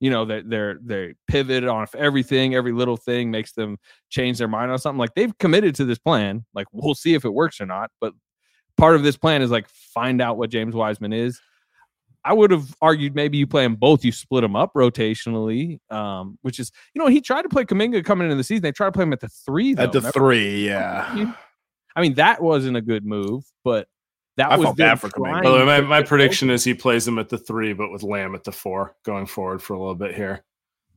you 0.00 0.08
know 0.08 0.24
they're 0.24 0.42
they're 0.42 0.78
they 0.82 1.12
pivot 1.28 1.64
on 1.64 1.86
everything 1.94 2.54
every 2.54 2.72
little 2.72 2.96
thing 2.96 3.30
makes 3.30 3.52
them 3.52 3.76
change 4.08 4.38
their 4.38 4.48
mind 4.48 4.70
on 4.70 4.78
something 4.78 4.98
like 4.98 5.12
they've 5.14 5.36
committed 5.36 5.74
to 5.74 5.84
this 5.84 5.98
plan 5.98 6.46
like 6.54 6.66
we'll 6.72 6.94
see 6.94 7.12
if 7.12 7.26
it 7.26 7.34
works 7.34 7.60
or 7.60 7.66
not 7.66 7.90
but 8.00 8.14
part 8.76 8.94
of 8.96 9.02
this 9.02 9.16
plan 9.16 9.42
is 9.42 9.50
like 9.50 9.68
find 9.68 10.20
out 10.20 10.36
what 10.38 10.50
james 10.50 10.74
wiseman 10.74 11.12
is 11.12 11.40
i 12.24 12.32
would 12.32 12.50
have 12.50 12.74
argued 12.82 13.14
maybe 13.14 13.38
you 13.38 13.46
play 13.46 13.62
them 13.62 13.74
both 13.76 14.04
you 14.04 14.12
split 14.12 14.42
them 14.42 14.56
up 14.56 14.72
rotationally 14.74 15.78
um 15.90 16.38
which 16.42 16.58
is 16.58 16.72
you 16.94 17.00
know 17.02 17.08
he 17.08 17.20
tried 17.20 17.42
to 17.42 17.48
play 17.48 17.64
kuminga 17.64 18.04
coming 18.04 18.26
into 18.26 18.36
the 18.36 18.44
season 18.44 18.62
they 18.62 18.72
tried 18.72 18.88
to 18.88 18.92
play 18.92 19.02
him 19.04 19.12
at 19.12 19.20
the 19.20 19.28
three 19.28 19.74
though. 19.74 19.84
At 19.84 19.92
the 19.92 20.00
Remember? 20.00 20.12
three, 20.18 20.66
yeah. 20.66 21.32
I 21.94 22.02
mean, 22.02 22.14
that 22.14 22.42
wasn't 22.42 22.76
a 22.76 22.82
good 22.82 23.06
move, 23.06 23.44
but 23.64 23.88
that 24.36 24.52
I 24.52 24.56
was 24.58 24.64
felt 24.66 24.76
bad 24.76 25.00
for 25.00 25.08
Kuminga. 25.08 25.30
trying 25.30 25.42
By 25.44 25.50
the 25.50 25.56
way, 25.56 25.64
my, 25.64 25.80
my 25.80 26.02
prediction 26.02 26.50
is 26.50 26.62
he 26.62 26.74
plays 26.74 27.08
him 27.08 27.18
at 27.18 27.30
the 27.30 27.38
three, 27.38 27.72
but 27.72 27.90
with 27.90 28.02
Lamb 28.02 28.34
at 28.34 28.44
the 28.44 28.52
four 28.52 28.94
going 29.02 29.24
forward 29.24 29.62
for 29.62 29.72
a 29.72 29.78
little 29.78 29.94
bit 29.94 30.14
here. 30.14 30.44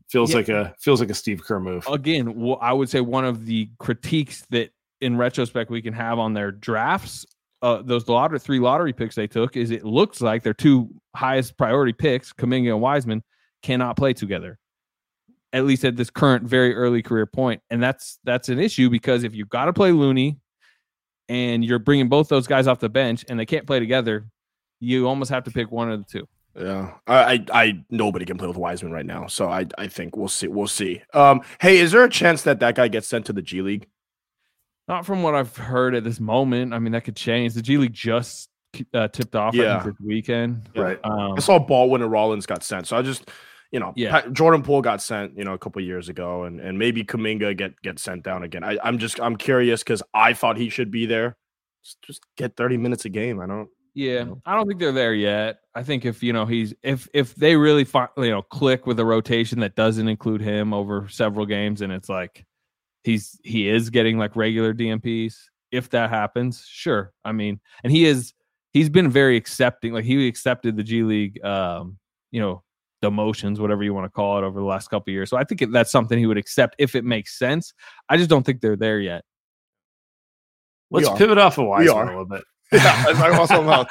Feels 0.09 0.31
Yeah. 0.31 0.35
like 0.37 0.49
a 0.49 0.75
feels 0.77 0.99
like 0.99 1.09
a 1.09 1.13
Steve 1.13 1.41
Kerr 1.41 1.61
move. 1.61 1.87
again. 1.87 2.25
wh- 2.45 2.61
I 2.61 2.73
would 2.73 2.89
say 2.89 2.99
one 2.99 3.23
of 3.23 3.45
the 3.45 3.69
critiques 3.79 4.45
that, 4.49 4.71
in 4.99 5.15
retrospect, 5.15 5.69
we 5.71 5.81
can 5.81 5.93
have 5.93 6.19
on 6.19 6.33
their 6.33 6.51
drafts, 6.51 7.25
uh, 7.61 7.81
those 7.83 8.07
lottery 8.07 8.39
three 8.39 8.59
lottery 8.59 8.93
picks 8.93 9.15
they 9.15 9.27
took, 9.27 9.57
is 9.57 9.71
it 9.71 9.83
looks 9.83 10.21
like 10.21 10.43
their 10.43 10.53
two 10.53 10.89
highest 11.15 11.57
priority 11.57 11.93
picks, 11.93 12.33
Kuminga 12.33 12.71
and 12.71 12.81
Wiseman, 12.81 13.23
cannot 13.63 13.97
play 13.97 14.13
together. 14.13 14.57
At 15.51 15.65
least 15.65 15.83
at 15.83 15.95
this 15.95 16.09
current 16.09 16.43
very 16.43 16.75
early 16.75 17.01
career 17.01 17.25
point, 17.25 17.61
and 17.69 17.81
that's 17.81 18.19
that's 18.23 18.49
an 18.49 18.59
issue 18.59 18.89
because 18.89 19.23
if 19.23 19.33
you've 19.33 19.49
got 19.49 19.65
to 19.65 19.73
play 19.73 19.91
Looney, 19.91 20.37
and 21.27 21.63
you're 21.63 21.79
bringing 21.79 22.09
both 22.09 22.29
those 22.29 22.47
guys 22.47 22.67
off 22.67 22.79
the 22.79 22.89
bench, 22.89 23.25
and 23.29 23.39
they 23.39 23.45
can't 23.45 23.65
play 23.65 23.79
together, 23.79 24.27
you 24.79 25.07
almost 25.07 25.31
have 25.31 25.43
to 25.45 25.51
pick 25.51 25.71
one 25.71 25.91
of 25.91 25.99
the 25.99 26.19
two. 26.19 26.27
Yeah, 26.55 26.93
I, 27.07 27.33
I, 27.33 27.45
I, 27.53 27.83
nobody 27.89 28.25
can 28.25 28.37
play 28.37 28.47
with 28.47 28.57
Wiseman 28.57 28.91
right 28.91 29.05
now, 29.05 29.27
so 29.27 29.49
I, 29.49 29.65
I 29.77 29.87
think 29.87 30.17
we'll 30.17 30.27
see, 30.27 30.47
we'll 30.47 30.67
see. 30.67 31.01
Um, 31.13 31.41
hey, 31.61 31.77
is 31.77 31.91
there 31.91 32.03
a 32.03 32.09
chance 32.09 32.41
that 32.43 32.59
that 32.59 32.75
guy 32.75 32.87
gets 32.87 33.07
sent 33.07 33.25
to 33.27 33.33
the 33.33 33.41
G 33.41 33.61
League? 33.61 33.87
Not 34.89 35.05
from 35.05 35.23
what 35.23 35.35
I've 35.35 35.55
heard 35.55 35.93
at 35.95 36.03
this 36.03 36.19
moment. 36.19 36.73
I 36.73 36.79
mean, 36.79 36.91
that 36.93 37.03
could 37.05 37.15
change. 37.15 37.53
The 37.53 37.61
G 37.61 37.77
League 37.77 37.93
just 37.93 38.49
uh, 38.93 39.07
tipped 39.07 39.35
off 39.35 39.53
I 39.53 39.57
Yeah. 39.57 39.83
this 39.83 39.95
weekend. 40.03 40.67
Right. 40.75 40.99
Um, 41.03 41.33
I 41.37 41.39
saw 41.39 41.59
Baldwin 41.59 42.01
and 42.01 42.11
Rollins 42.11 42.45
got 42.45 42.63
sent, 42.63 42.87
so 42.87 42.97
I 42.97 43.01
just, 43.03 43.29
you 43.71 43.79
know, 43.79 43.93
Yeah. 43.95 44.11
Pat- 44.11 44.33
Jordan 44.33 44.63
Poole 44.63 44.81
got 44.81 45.01
sent, 45.01 45.37
you 45.37 45.43
know, 45.45 45.53
a 45.53 45.57
couple 45.59 45.81
years 45.81 46.09
ago, 46.09 46.43
and 46.43 46.59
and 46.59 46.77
maybe 46.77 47.03
Kuminga 47.03 47.55
get 47.55 47.79
get 47.81 47.99
sent 47.99 48.23
down 48.23 48.43
again. 48.43 48.63
I, 48.63 48.77
I'm 48.83 48.97
just, 48.97 49.19
I'm 49.21 49.35
curious 49.37 49.83
because 49.83 50.01
I 50.13 50.33
thought 50.33 50.57
he 50.57 50.69
should 50.69 50.89
be 50.91 51.05
there. 51.05 51.37
Just, 51.83 52.01
just 52.01 52.21
get 52.35 52.57
30 52.57 52.77
minutes 52.77 53.05
a 53.05 53.09
game. 53.09 53.39
I 53.39 53.45
don't. 53.47 53.69
yeah, 53.93 54.23
know? 54.23 54.41
I 54.45 54.55
don't 54.55 54.67
think 54.67 54.79
they're 54.79 54.91
there 54.91 55.13
yet. 55.13 55.59
I 55.75 55.83
think 55.83 56.03
if 56.05 56.21
you 56.23 56.33
know 56.33 56.45
he's 56.45 56.73
if 56.83 57.07
if 57.13 57.35
they 57.35 57.55
really 57.55 57.85
fi- 57.85 58.09
you 58.17 58.31
know 58.31 58.41
click 58.41 58.85
with 58.87 58.99
a 58.99 59.05
rotation 59.05 59.59
that 59.61 59.75
doesn't 59.75 60.07
include 60.07 60.41
him 60.41 60.73
over 60.73 61.07
several 61.09 61.45
games, 61.45 61.81
and 61.81 61.93
it's 61.93 62.09
like 62.09 62.43
he's 63.03 63.39
he 63.43 63.67
is 63.69 63.89
getting 63.89 64.17
like 64.17 64.35
regular 64.35 64.73
DNPs. 64.73 65.35
If 65.71 65.89
that 65.91 66.09
happens, 66.09 66.65
sure. 66.67 67.13
I 67.23 67.31
mean, 67.31 67.59
and 67.83 67.91
he 67.93 68.05
is 68.05 68.33
he's 68.73 68.89
been 68.89 69.09
very 69.09 69.37
accepting. 69.37 69.93
Like 69.93 70.05
he 70.05 70.27
accepted 70.27 70.75
the 70.75 70.83
G 70.83 71.03
League, 71.03 71.43
um, 71.45 71.97
you 72.31 72.41
know, 72.41 72.63
demotions, 73.03 73.59
whatever 73.59 73.83
you 73.83 73.93
want 73.93 74.05
to 74.05 74.09
call 74.09 74.37
it, 74.39 74.43
over 74.43 74.59
the 74.59 74.65
last 74.65 74.87
couple 74.89 75.11
of 75.11 75.13
years. 75.13 75.29
So 75.29 75.37
I 75.37 75.43
think 75.43 75.63
that's 75.71 75.91
something 75.91 76.17
he 76.17 76.25
would 76.25 76.37
accept 76.37 76.75
if 76.79 76.95
it 76.95 77.05
makes 77.05 77.37
sense. 77.37 77.73
I 78.09 78.17
just 78.17 78.29
don't 78.29 78.43
think 78.45 78.61
they're 78.61 78.75
there 78.75 78.99
yet. 78.99 79.23
Let's 80.91 81.07
pivot 81.17 81.37
off 81.37 81.57
of 81.59 81.67
Wiseman 81.67 81.95
a 82.07 82.11
little 82.11 82.25
bit. 82.25 82.43
Yeah, 82.71 83.03
I- 83.07 83.29
I 83.31 83.37
also 83.37 83.63
know. 83.63 83.85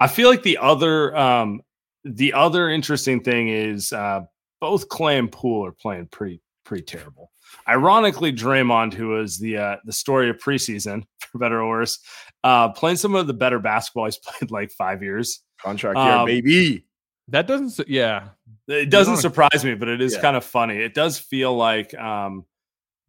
I 0.00 0.06
feel 0.08 0.28
like 0.30 0.42
the 0.42 0.56
other 0.58 1.14
um 1.16 1.60
the 2.04 2.32
other 2.32 2.68
interesting 2.70 3.22
thing 3.22 3.48
is 3.48 3.92
uh 3.92 4.20
both 4.60 4.88
Clay 4.88 5.18
and 5.18 5.30
Poole 5.30 5.66
are 5.66 5.72
playing 5.72 6.06
pretty 6.08 6.40
pretty 6.64 6.84
terrible. 6.84 7.30
Ironically, 7.68 8.32
Draymond, 8.32 8.94
who 8.94 9.08
was 9.08 9.38
the 9.38 9.56
uh, 9.58 9.76
the 9.84 9.92
story 9.92 10.28
of 10.30 10.38
preseason 10.38 11.04
for 11.30 11.38
better 11.38 11.60
or 11.62 11.68
worse, 11.68 11.98
uh, 12.44 12.70
playing 12.70 12.96
some 12.96 13.14
of 13.14 13.26
the 13.26 13.34
better 13.34 13.58
basketball 13.58 14.06
he's 14.06 14.18
played 14.24 14.50
like 14.50 14.70
five 14.72 15.02
years. 15.02 15.42
Contract 15.60 15.96
year, 15.98 16.06
Um, 16.12 16.26
baby. 16.26 16.86
That 17.28 17.46
doesn't, 17.46 17.70
su- 17.70 17.84
yeah, 17.86 18.30
It 18.66 18.90
doesn't 18.90 19.18
surprise 19.18 19.64
me, 19.64 19.74
but 19.76 19.88
it 19.88 20.00
is 20.02 20.14
Yeah. 20.14 20.20
kind 20.20 20.36
of 20.36 20.44
funny. 20.44 20.76
It 20.76 20.92
does 20.92 21.18
feel 21.20 21.54
like 21.56 21.94
um, 21.94 22.44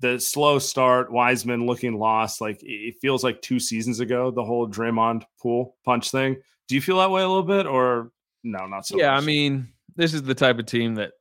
the 0.02 0.20
slow 0.20 0.60
start, 0.60 1.12
Wiseman 1.12 1.66
looking 1.66 1.98
lost. 1.98 2.40
Like 2.40 2.62
it 2.62 2.68
it 2.72 2.96
feels 3.02 3.24
like 3.24 3.42
two 3.42 3.60
seasons 3.60 4.00
ago, 4.00 4.30
the 4.30 4.44
whole 4.44 4.68
Draymond 4.70 5.24
Poole 5.42 5.76
punch 5.84 6.12
thing. 6.12 6.38
Do 6.68 6.76
you 6.76 6.82
feel 6.82 7.00
that 7.00 7.10
way 7.12 7.24
a 7.24 7.28
little 7.28 7.44
bit, 7.44 7.66
or 7.66 8.12
no, 8.44 8.68
not 8.68 8.86
so? 8.86 8.98
yeah. 8.98 9.14
I 9.16 9.20
mean, 9.20 9.70
this 9.96 10.14
is 10.14 10.22
the 10.24 10.36
type 10.36 10.60
of 10.60 10.68
team 10.68 10.96
that 10.96 11.14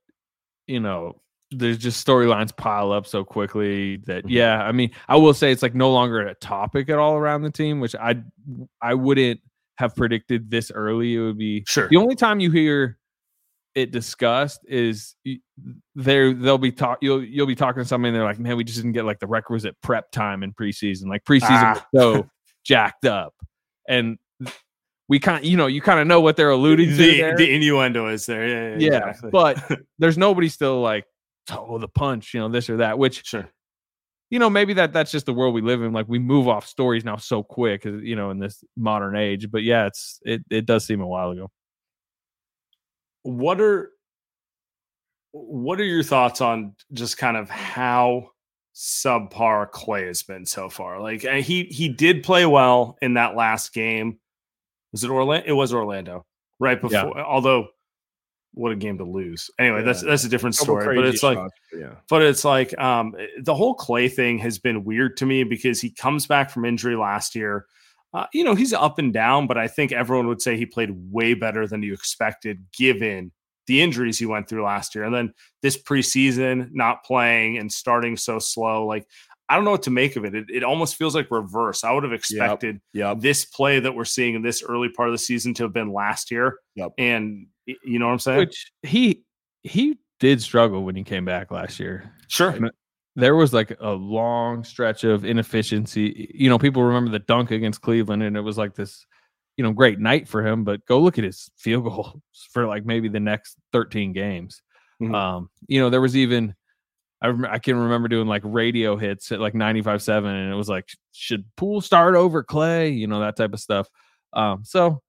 you 0.66 0.78
know. 0.80 1.20
There's 1.54 1.78
just 1.78 2.06
storylines 2.06 2.56
pile 2.56 2.92
up 2.92 3.06
so 3.06 3.24
quickly 3.24 3.96
that 4.06 4.24
Mhm. 4.24 4.30
yeah. 4.30 4.62
I 4.62 4.72
mean, 4.72 4.90
I 5.08 5.16
will 5.16 5.34
say 5.34 5.52
it's 5.52 5.62
like 5.62 5.74
no 5.74 5.92
longer 5.92 6.20
a 6.20 6.34
topic 6.34 6.88
at 6.88 6.98
all 6.98 7.16
around 7.16 7.42
the 7.42 7.50
team, 7.50 7.80
which 7.80 7.94
I 7.94 8.22
I 8.80 8.94
wouldn't 8.94 9.40
have 9.78 9.94
predicted 9.96 10.50
this 10.50 10.70
early. 10.70 11.14
It 11.14 11.20
would 11.20 11.38
be 11.38 11.64
sure. 11.66 11.88
the 11.88 11.96
only 11.96 12.14
time 12.14 12.40
you 12.40 12.50
hear 12.50 12.98
it 13.74 13.90
discussed 13.90 14.60
is 14.68 15.14
there 15.94 16.34
they'll 16.34 16.58
be 16.58 16.70
talk 16.70 16.98
you'll 17.00 17.24
you'll 17.24 17.46
be 17.46 17.54
talking 17.54 17.82
to 17.82 17.88
somebody 17.88 18.10
and 18.10 18.16
they're 18.16 18.24
like, 18.24 18.38
man, 18.38 18.56
we 18.56 18.64
just 18.64 18.76
didn't 18.78 18.92
get 18.92 19.04
like 19.04 19.18
the 19.18 19.26
requisite 19.26 19.74
prep 19.82 20.10
time 20.10 20.42
in 20.42 20.52
preseason. 20.52 21.06
Like 21.06 21.24
preseason 21.24 21.48
Ah. 21.50 21.86
was 21.92 22.02
so 22.02 22.30
jacked 22.64 23.06
up. 23.06 23.34
And 23.88 24.18
we 25.08 25.18
kind 25.18 25.38
of, 25.38 25.44
you 25.50 25.56
know, 25.56 25.66
you 25.66 25.80
kind 25.82 26.00
of 26.00 26.06
know 26.06 26.20
what 26.20 26.36
they're 26.36 26.50
alluding 26.50 26.90
to. 26.90 26.94
the, 26.96 27.20
there. 27.20 27.36
the 27.36 27.54
innuendo 27.54 28.08
is 28.08 28.24
there. 28.26 28.46
Yeah, 28.46 28.76
yeah, 28.78 28.90
yeah, 28.90 29.08
exactly. 29.08 29.30
but 29.30 29.80
there's 29.98 30.16
nobody 30.18 30.48
still 30.48 30.80
like 30.80 31.04
oh 31.50 31.78
the 31.78 31.88
punch, 31.88 32.34
you 32.34 32.40
know, 32.40 32.48
this 32.48 32.70
or 32.70 32.78
that, 32.78 32.98
which 32.98 33.24
sure. 33.26 33.48
you 34.30 34.38
know, 34.38 34.48
maybe 34.50 34.74
that 34.74 34.92
that's 34.92 35.10
just 35.12 35.26
the 35.26 35.34
world 35.34 35.54
we 35.54 35.60
live 35.62 35.82
in. 35.82 35.92
Like 35.92 36.08
we 36.08 36.18
move 36.18 36.48
off 36.48 36.66
stories 36.66 37.04
now 37.04 37.16
so 37.16 37.42
quick, 37.42 37.84
you 37.84 38.16
know, 38.16 38.30
in 38.30 38.38
this 38.38 38.62
modern 38.76 39.16
age. 39.16 39.50
But 39.50 39.62
yeah, 39.62 39.86
it's 39.86 40.20
it 40.24 40.42
it 40.50 40.66
does 40.66 40.84
seem 40.84 41.00
a 41.00 41.06
while 41.06 41.30
ago. 41.30 41.50
what 43.22 43.60
are 43.60 43.90
what 45.32 45.80
are 45.80 45.84
your 45.84 46.02
thoughts 46.02 46.40
on 46.40 46.74
just 46.92 47.16
kind 47.18 47.36
of 47.36 47.48
how 47.48 48.28
subpar 48.74 49.70
Clay 49.70 50.06
has 50.06 50.22
been 50.22 50.44
so 50.46 50.68
far? 50.68 51.00
Like 51.00 51.22
he 51.22 51.64
he 51.64 51.88
did 51.88 52.22
play 52.22 52.44
well 52.46 52.96
in 53.02 53.14
that 53.14 53.34
last 53.36 53.72
game. 53.72 54.18
Was 54.92 55.04
it 55.04 55.10
Orlando? 55.10 55.46
It 55.48 55.52
was 55.52 55.72
Orlando, 55.72 56.26
right 56.60 56.78
Yeah. 56.88 57.04
before. 57.06 57.20
Although, 57.20 57.68
what 58.54 58.72
a 58.72 58.76
game 58.76 58.98
to 58.98 59.04
lose. 59.04 59.50
Anyway, 59.58 59.82
that's 59.82 60.02
Yeah. 60.02 60.10
that's 60.10 60.24
a 60.24 60.28
different 60.28 60.54
story. 60.54 60.96
But 60.96 61.06
it's 61.06 61.22
like 61.22 61.38
shots, 61.38 61.54
but 61.70 61.80
yeah. 61.80 61.94
but 62.08 62.22
it's 62.22 62.44
like 62.44 62.78
um 62.78 63.14
the 63.40 63.54
whole 63.54 63.74
Clay 63.74 64.08
thing 64.08 64.38
has 64.38 64.58
been 64.58 64.84
weird 64.84 65.16
to 65.18 65.26
me 65.26 65.44
because 65.44 65.80
he 65.80 65.90
comes 65.90 66.26
back 66.26 66.50
from 66.50 66.64
injury 66.64 66.96
last 66.96 67.34
year. 67.34 67.66
Uh, 68.14 68.26
you 68.34 68.44
know, 68.44 68.54
he's 68.54 68.74
up 68.74 68.98
and 68.98 69.12
down, 69.12 69.46
but 69.46 69.56
I 69.56 69.68
think 69.68 69.90
everyone 69.90 70.26
would 70.28 70.42
say 70.42 70.56
he 70.56 70.66
played 70.66 70.90
way 71.10 71.32
better 71.32 71.66
than 71.66 71.82
you 71.82 71.94
expected 71.94 72.62
given 72.76 73.32
the 73.66 73.80
injuries 73.80 74.18
he 74.18 74.26
went 74.26 74.48
through 74.48 74.64
last 74.64 74.94
year. 74.94 75.04
And 75.04 75.14
then 75.14 75.32
this 75.62 75.80
preseason, 75.82 76.68
not 76.72 77.04
playing 77.04 77.56
and 77.56 77.72
starting 77.72 78.18
so 78.18 78.38
slow. 78.38 78.86
Like, 78.86 79.06
I 79.52 79.56
don't 79.56 79.64
know 79.64 79.70
what 79.72 79.82
to 79.82 79.90
make 79.90 80.16
of 80.16 80.24
it. 80.24 80.34
It, 80.34 80.46
it 80.48 80.64
almost 80.64 80.96
feels 80.96 81.14
like 81.14 81.30
reverse. 81.30 81.84
I 81.84 81.92
would 81.92 82.04
have 82.04 82.12
expected 82.14 82.80
Yep. 82.94 83.20
this 83.20 83.44
play 83.44 83.80
that 83.80 83.94
we're 83.94 84.06
seeing 84.06 84.34
in 84.34 84.40
this 84.42 84.62
early 84.62 84.88
part 84.88 85.08
of 85.08 85.12
the 85.12 85.18
season 85.18 85.52
to 85.54 85.64
have 85.64 85.72
been 85.74 85.92
last 85.92 86.30
year. 86.30 86.56
Yep. 86.76 86.92
And 86.96 87.48
you 87.66 87.98
know 87.98 88.06
what 88.06 88.12
I'm 88.12 88.18
saying? 88.18 88.38
Which 88.38 88.72
he 88.82 89.24
he 89.62 89.98
did 90.20 90.40
struggle 90.40 90.84
when 90.84 90.96
he 90.96 91.04
came 91.04 91.24
back 91.26 91.50
last 91.50 91.78
year. 91.78 92.12
sure. 92.28 92.58
There 93.14 93.36
was 93.36 93.52
like 93.52 93.76
a 93.78 93.90
long 93.90 94.64
stretch 94.64 95.04
of 95.04 95.26
inefficiency. 95.26 96.32
You 96.34 96.48
know, 96.48 96.58
people 96.58 96.82
remember 96.82 97.10
the 97.10 97.18
dunk 97.18 97.50
against 97.50 97.82
Cleveland, 97.82 98.22
and 98.22 98.38
it 98.38 98.40
was 98.40 98.56
like 98.56 98.74
this, 98.74 99.04
you 99.58 99.64
know, 99.64 99.70
great 99.72 99.98
night 99.98 100.26
for 100.28 100.46
him. 100.46 100.64
But 100.64 100.86
go 100.86 100.98
look 100.98 101.18
at 101.18 101.24
his 101.24 101.50
field 101.58 101.84
goals 101.88 102.20
for 102.52 102.66
like 102.66 102.86
maybe 102.86 103.08
the 103.10 103.20
next 103.20 103.56
13 103.74 104.14
games. 104.14 104.62
Mhm. 105.02 105.14
Um, 105.14 105.50
you 105.68 105.78
know, 105.78 105.90
there 105.90 106.00
was 106.00 106.16
even 106.16 106.54
I 107.22 107.28
rem- 107.28 107.50
I 107.50 107.58
can 107.58 107.76
remember 107.76 108.08
doing 108.08 108.26
like 108.26 108.42
radio 108.44 108.96
hits 108.96 109.30
at 109.30 109.40
like 109.40 109.54
95.7 109.54 110.26
and 110.26 110.52
it 110.52 110.56
was 110.56 110.68
like 110.68 110.88
should 111.12 111.44
Poole 111.56 111.80
start 111.80 112.16
over 112.16 112.42
Clay, 112.42 112.90
you 112.90 113.06
know 113.06 113.20
that 113.20 113.36
type 113.36 113.54
of 113.54 113.60
stuff. 113.60 113.88
Um, 114.32 114.64
so 114.64 115.00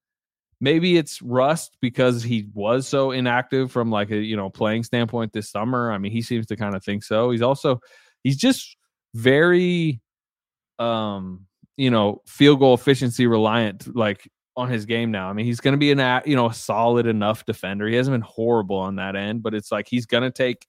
maybe 0.62 0.95
it's 0.95 1.21
rust 1.21 1.76
because 1.82 2.23
he 2.23 2.47
was 2.54 2.88
so 2.88 3.12
inactive 3.12 3.71
from 3.71 3.91
like 3.91 4.12
a 4.12 4.17
you 4.17 4.38
know 4.38 4.49
playing 4.49 4.84
standpoint 4.84 5.34
this 5.34 5.49
summer. 5.49 5.91
I 5.91 5.97
mean, 5.97 6.12
he 6.12 6.21
seems 6.21 6.45
to 6.47 6.56
kind 6.56 6.76
of 6.76 6.84
think 6.84 7.04
so. 7.04 7.32
He's 7.32 7.41
also 7.41 7.82
he's 8.23 8.38
just 8.38 8.78
very 9.15 10.02
um 10.80 11.45
you 11.78 11.91
know 11.91 12.21
field 12.26 12.60
goal 12.60 12.73
efficiency 12.73 13.28
reliant 13.28 13.95
like 13.95 14.30
on 14.56 14.69
his 14.69 14.86
game 14.86 15.12
now. 15.12 15.30
I 15.30 15.34
mean, 15.34 15.45
he's 15.45 15.60
going 15.60 15.73
to 15.73 15.80
be 15.80 15.91
an 15.91 16.21
you 16.26 16.36
know 16.36 16.47
a 16.49 16.54
solid 16.54 17.08
enough 17.08 17.45
defender. 17.45 17.88
He 17.88 17.95
hasn't 17.95 18.13
been 18.13 18.21
horrible 18.21 18.78
on 18.78 18.97
that 18.97 19.15
end, 19.15 19.41
but 19.41 19.54
it's 19.54 19.71
like 19.71 19.88
he's 19.89 20.06
going 20.06 20.23
to 20.23 20.32
take 20.32 20.65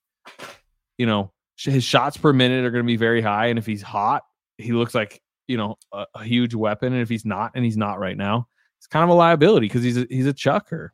you 0.98 1.06
know 1.06 1.32
his 1.56 1.84
shots 1.84 2.16
per 2.16 2.32
minute 2.32 2.64
are 2.64 2.70
going 2.70 2.84
to 2.84 2.86
be 2.86 2.96
very 2.96 3.20
high, 3.22 3.46
and 3.46 3.58
if 3.58 3.66
he's 3.66 3.82
hot, 3.82 4.22
he 4.58 4.72
looks 4.72 4.94
like 4.94 5.20
you 5.46 5.56
know 5.56 5.76
a, 5.92 6.06
a 6.14 6.24
huge 6.24 6.54
weapon. 6.54 6.92
And 6.92 7.02
if 7.02 7.08
he's 7.08 7.24
not, 7.24 7.52
and 7.54 7.64
he's 7.64 7.76
not 7.76 7.98
right 7.98 8.16
now, 8.16 8.48
it's 8.78 8.86
kind 8.86 9.04
of 9.04 9.10
a 9.10 9.14
liability 9.14 9.66
because 9.66 9.82
he's 9.82 9.96
a, 9.96 10.06
he's 10.08 10.26
a 10.26 10.32
chucker. 10.32 10.92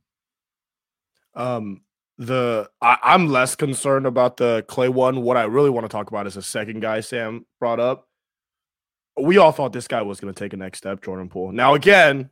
Um, 1.35 1.83
the 2.19 2.69
I, 2.81 2.99
I'm 3.03 3.29
less 3.29 3.57
concerned 3.57 4.07
about 4.07 4.37
the 4.37 4.65
Klay 4.69 4.89
one. 4.89 5.23
What 5.23 5.37
I 5.37 5.45
really 5.45 5.71
want 5.71 5.85
to 5.85 5.89
talk 5.89 6.11
about 6.11 6.27
is 6.27 6.35
the 6.35 6.43
second 6.43 6.81
guy 6.81 7.01
Sam 7.01 7.47
brought 7.59 7.81
up. 7.81 8.07
We 9.21 9.39
all 9.39 9.53
thought 9.53 9.73
this 9.73 9.89
guy 9.89 10.03
was 10.03 10.21
going 10.21 10.33
to 10.33 10.39
take 10.39 10.53
a 10.53 10.57
next 10.57 10.79
step, 10.79 11.03
Jordan 11.03 11.29
Poole. 11.29 11.53
Now, 11.53 11.75
again, 11.75 12.31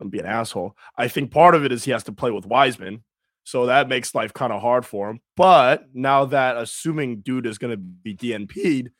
I'm 0.00 0.08
be 0.08 0.18
an 0.18 0.26
asshole. 0.26 0.76
I 0.96 1.08
think 1.08 1.30
part 1.30 1.54
of 1.54 1.64
it 1.64 1.72
is 1.72 1.84
he 1.84 1.90
has 1.90 2.04
to 2.04 2.12
play 2.12 2.30
with 2.30 2.46
Wiseman, 2.46 3.04
so 3.44 3.66
that 3.66 3.88
makes 3.88 4.14
life 4.14 4.32
kind 4.32 4.52
of 4.52 4.62
hard 4.62 4.84
for 4.86 5.10
him. 5.10 5.20
But 5.36 5.86
now 5.92 6.24
that 6.26 6.56
assuming 6.56 7.20
dude 7.20 7.46
is 7.46 7.58
going 7.58 7.72
to 7.72 7.76
be 7.76 8.16
DNP'd, 8.16 8.90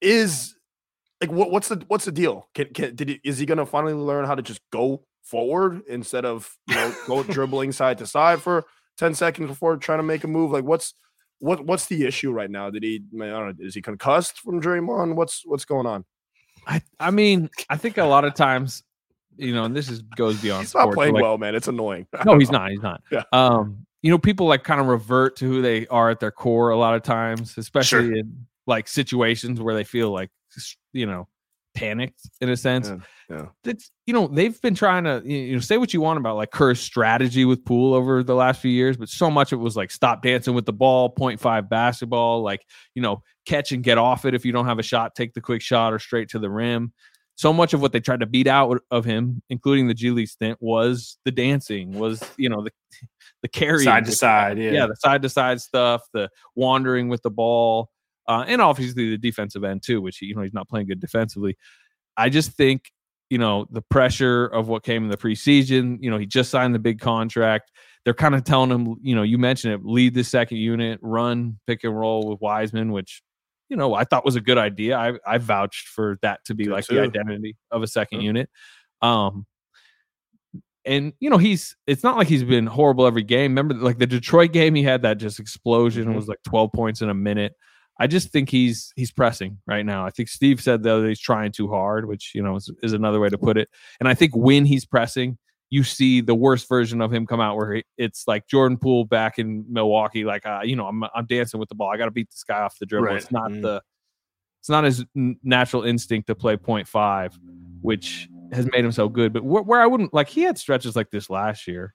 is 0.00 0.54
like 1.20 1.32
what, 1.32 1.50
what's 1.50 1.68
the 1.68 1.82
what's 1.88 2.04
the 2.04 2.12
deal? 2.12 2.48
Can, 2.54 2.66
can 2.72 2.94
did 2.94 3.08
he, 3.08 3.20
is 3.24 3.38
he 3.38 3.46
going 3.46 3.58
to 3.58 3.66
finally 3.66 3.94
learn 3.94 4.26
how 4.26 4.34
to 4.34 4.42
just 4.42 4.60
go 4.70 5.04
forward 5.22 5.82
instead 5.88 6.24
of 6.24 6.54
you 6.68 6.74
know 6.74 6.94
go 7.06 7.22
dribbling 7.32 7.72
side 7.72 7.98
to 7.98 8.06
side 8.06 8.40
for 8.40 8.64
10 8.98 9.14
seconds 9.14 9.48
before 9.48 9.76
trying 9.76 9.98
to 9.98 10.04
make 10.04 10.24
a 10.24 10.28
move? 10.28 10.50
Like 10.50 10.64
what's 10.64 10.94
what 11.38 11.64
what's 11.64 11.86
the 11.86 12.06
issue 12.06 12.32
right 12.32 12.50
now? 12.50 12.70
Did 12.70 12.82
he 12.82 13.02
I 13.14 13.26
don't 13.26 13.58
know, 13.58 13.64
is 13.66 13.74
he 13.74 13.82
concussed 13.82 14.40
from 14.40 14.60
Draymond? 14.60 15.14
What's 15.14 15.42
what's 15.44 15.64
going 15.64 15.86
on? 15.86 16.04
I 16.66 16.82
I 16.98 17.10
mean, 17.10 17.48
I 17.68 17.76
think 17.76 17.96
a 17.96 18.04
lot 18.04 18.24
of 18.24 18.34
times, 18.34 18.82
you 19.36 19.54
know, 19.54 19.64
and 19.64 19.74
this 19.76 19.88
is 19.88 20.02
goes 20.02 20.40
beyond 20.40 20.62
He's 20.62 20.74
not 20.74 20.82
sports. 20.82 20.94
but, 20.94 21.00
playing 21.00 21.14
like, 21.14 21.22
well, 21.22 21.38
man. 21.38 21.54
It's 21.54 21.68
annoying. 21.68 22.06
No, 22.24 22.38
he's 22.38 22.50
not. 22.50 22.70
He's 22.70 22.82
not. 22.82 23.02
Yeah. 23.10 23.22
Um, 23.32 23.86
you 24.02 24.10
know, 24.10 24.18
people 24.18 24.46
like 24.46 24.64
kind 24.64 24.80
of 24.80 24.86
revert 24.86 25.36
to 25.36 25.44
who 25.46 25.60
they 25.62 25.86
are 25.88 26.10
at 26.10 26.20
their 26.20 26.30
core 26.30 26.70
a 26.70 26.76
lot 26.76 26.94
of 26.94 27.02
times, 27.02 27.56
especially 27.58 28.08
Sure. 28.08 28.16
in 28.16 28.46
like 28.66 28.88
situations 28.88 29.60
where 29.60 29.74
they 29.74 29.84
feel 29.84 30.10
like 30.10 30.30
you 30.92 31.06
know 31.06 31.28
panicked 31.74 32.20
in 32.40 32.48
a 32.48 32.56
sense. 32.56 32.88
Yeah, 32.88 32.96
yeah. 33.28 33.46
That's 33.62 33.90
you 34.06 34.12
know 34.14 34.26
they've 34.26 34.60
been 34.60 34.74
trying 34.74 35.04
to 35.04 35.22
you 35.24 35.36
you 35.38 35.54
know 35.54 35.60
say 35.60 35.76
what 35.76 35.92
you 35.94 36.00
want 36.00 36.18
about 36.18 36.36
like 36.36 36.50
Kerr's 36.50 36.80
strategy 36.80 37.44
with 37.44 37.64
Poole 37.64 37.94
over 37.94 38.22
the 38.22 38.34
last 38.34 38.60
few 38.60 38.70
years, 38.70 38.96
but 38.96 39.08
so 39.08 39.30
much 39.30 39.52
it 39.52 39.56
was 39.56 39.76
like 39.76 39.90
stop 39.90 40.22
dancing 40.22 40.54
with 40.54 40.66
the 40.66 40.72
ball, 40.72 41.10
point 41.10 41.38
five 41.38 41.68
basketball, 41.68 42.42
like 42.42 42.62
you 42.94 43.02
know 43.02 43.22
catch 43.46 43.72
and 43.72 43.82
get 43.84 43.98
off 43.98 44.24
it 44.24 44.34
if 44.34 44.44
you 44.44 44.52
don't 44.52 44.66
have 44.66 44.78
a 44.78 44.82
shot, 44.82 45.14
take 45.14 45.32
the 45.34 45.40
quick 45.40 45.60
shot 45.62 45.92
or 45.92 45.98
straight 45.98 46.28
to 46.30 46.38
the 46.38 46.50
rim. 46.50 46.92
So 47.40 47.54
much 47.54 47.72
of 47.72 47.80
what 47.80 47.92
they 47.92 48.00
tried 48.00 48.20
to 48.20 48.26
beat 48.26 48.46
out 48.46 48.82
of 48.90 49.06
him, 49.06 49.40
including 49.48 49.88
the 49.88 49.94
G 49.94 50.10
League 50.10 50.28
stint, 50.28 50.58
was 50.60 51.16
the 51.24 51.30
dancing, 51.30 51.98
was 51.98 52.22
you 52.36 52.50
know 52.50 52.62
the 52.62 52.70
the 53.40 53.48
carry 53.48 53.82
Side 53.82 54.04
to 54.04 54.12
side, 54.12 54.58
yeah. 54.58 54.72
yeah, 54.72 54.86
the 54.86 54.96
side 54.96 55.22
to 55.22 55.30
side 55.30 55.58
stuff, 55.58 56.02
the 56.12 56.28
wandering 56.54 57.08
with 57.08 57.22
the 57.22 57.30
ball, 57.30 57.88
uh, 58.28 58.44
and 58.46 58.60
obviously 58.60 59.08
the 59.08 59.16
defensive 59.16 59.64
end 59.64 59.82
too, 59.82 60.02
which 60.02 60.20
you 60.20 60.34
know 60.34 60.42
he's 60.42 60.52
not 60.52 60.68
playing 60.68 60.86
good 60.86 61.00
defensively. 61.00 61.56
I 62.14 62.28
just 62.28 62.50
think 62.58 62.92
you 63.30 63.38
know 63.38 63.66
the 63.70 63.80
pressure 63.80 64.44
of 64.44 64.68
what 64.68 64.82
came 64.82 65.04
in 65.04 65.08
the 65.08 65.16
preseason. 65.16 65.96
You 66.02 66.10
know 66.10 66.18
he 66.18 66.26
just 66.26 66.50
signed 66.50 66.74
the 66.74 66.78
big 66.78 67.00
contract. 67.00 67.70
They're 68.04 68.12
kind 68.12 68.34
of 68.34 68.44
telling 68.44 68.70
him, 68.70 68.96
you 69.00 69.14
know, 69.14 69.22
you 69.22 69.38
mentioned 69.38 69.72
it, 69.72 69.80
lead 69.82 70.12
the 70.12 70.24
second 70.24 70.58
unit, 70.58 70.98
run 71.00 71.58
pick 71.66 71.84
and 71.84 71.98
roll 71.98 72.28
with 72.28 72.38
Wiseman, 72.42 72.92
which 72.92 73.22
you 73.70 73.76
know 73.76 73.94
I 73.94 74.04
thought 74.04 74.24
was 74.26 74.36
a 74.36 74.40
good 74.42 74.58
idea. 74.58 74.98
I 74.98 75.14
I 75.26 75.38
vouched 75.38 75.88
for 75.88 76.18
that 76.20 76.44
to 76.46 76.54
be 76.54 76.64
Did 76.64 76.72
like 76.72 76.84
too. 76.86 76.96
the 76.96 77.02
identity 77.02 77.56
of 77.70 77.82
a 77.82 77.86
2nd 77.86 78.06
Yeah. 78.12 78.20
unit. 78.20 78.50
Um, 79.00 79.46
and 80.86 81.12
you 81.20 81.28
know 81.30 81.36
he's 81.38 81.76
it's 81.86 82.02
not 82.02 82.16
like 82.16 82.26
he's 82.26 82.42
been 82.42 82.66
horrible 82.66 83.06
every 83.06 83.22
game 83.22 83.50
remember 83.52 83.74
like 83.74 83.98
the 83.98 84.06
detroit 84.06 84.52
game 84.52 84.74
he 84.74 84.82
had 84.82 85.02
that 85.02 85.18
just 85.18 85.38
explosion 85.38 86.06
Mhm. 86.06 86.12
it 86.12 86.16
was 86.16 86.26
like 86.28 86.42
12 86.44 86.72
points 86.72 87.02
in 87.02 87.10
a 87.10 87.14
minute 87.14 87.52
i 87.98 88.06
just 88.06 88.30
think 88.30 88.48
he's 88.48 88.90
he's 88.96 89.12
pressing 89.12 89.58
right 89.66 89.84
now 89.84 90.06
i 90.06 90.10
think 90.10 90.30
steve 90.30 90.58
said 90.60 90.82
though 90.82 91.02
that 91.02 91.08
he's 91.08 91.20
trying 91.20 91.52
too 91.52 91.68
hard 91.68 92.06
which 92.08 92.32
you 92.34 92.42
know 92.42 92.56
is, 92.56 92.70
is 92.82 92.94
another 92.94 93.20
way 93.20 93.28
to 93.28 93.36
put 93.36 93.58
it 93.58 93.68
and 94.00 94.08
i 94.08 94.14
think 94.14 94.34
when 94.34 94.64
he's 94.64 94.86
pressing 94.86 95.36
you 95.70 95.84
see 95.84 96.20
the 96.20 96.34
worst 96.34 96.68
version 96.68 97.00
of 97.00 97.12
him 97.12 97.26
come 97.26 97.40
out 97.40 97.56
where 97.56 97.74
he, 97.74 97.84
it's 97.96 98.26
like 98.26 98.46
jordan 98.48 98.76
poole 98.76 99.04
back 99.04 99.38
in 99.38 99.64
milwaukee 99.68 100.24
like 100.24 100.44
uh, 100.44 100.60
you 100.64 100.74
know 100.76 100.86
i'm, 100.86 101.02
I'm 101.14 101.26
dancing 101.26 101.60
with 101.60 101.68
the 101.68 101.74
ball 101.76 101.90
i 101.92 101.96
gotta 101.96 102.10
beat 102.10 102.28
this 102.30 102.42
guy 102.44 102.60
off 102.60 102.78
the 102.78 102.86
dribble 102.86 103.06
Right. 103.06 103.16
it's 103.16 103.30
not 103.30 103.50
Mhm. 103.50 103.62
the 103.62 103.82
it's 104.60 104.68
not 104.68 104.84
his 104.84 105.04
natural 105.14 105.84
instinct 105.84 106.26
to 106.26 106.34
play 106.34 106.56
point 106.56 106.86
five 106.86 107.38
which 107.82 108.28
has 108.52 108.66
made 108.72 108.84
him 108.84 108.92
so 108.92 109.08
good. 109.08 109.32
But 109.32 109.42
where, 109.44 109.62
where 109.62 109.80
I 109.80 109.86
wouldn't 109.86 110.12
like, 110.12 110.28
he 110.28 110.42
had 110.42 110.58
stretches 110.58 110.96
like 110.96 111.10
this 111.10 111.30
last 111.30 111.66
year. 111.66 111.94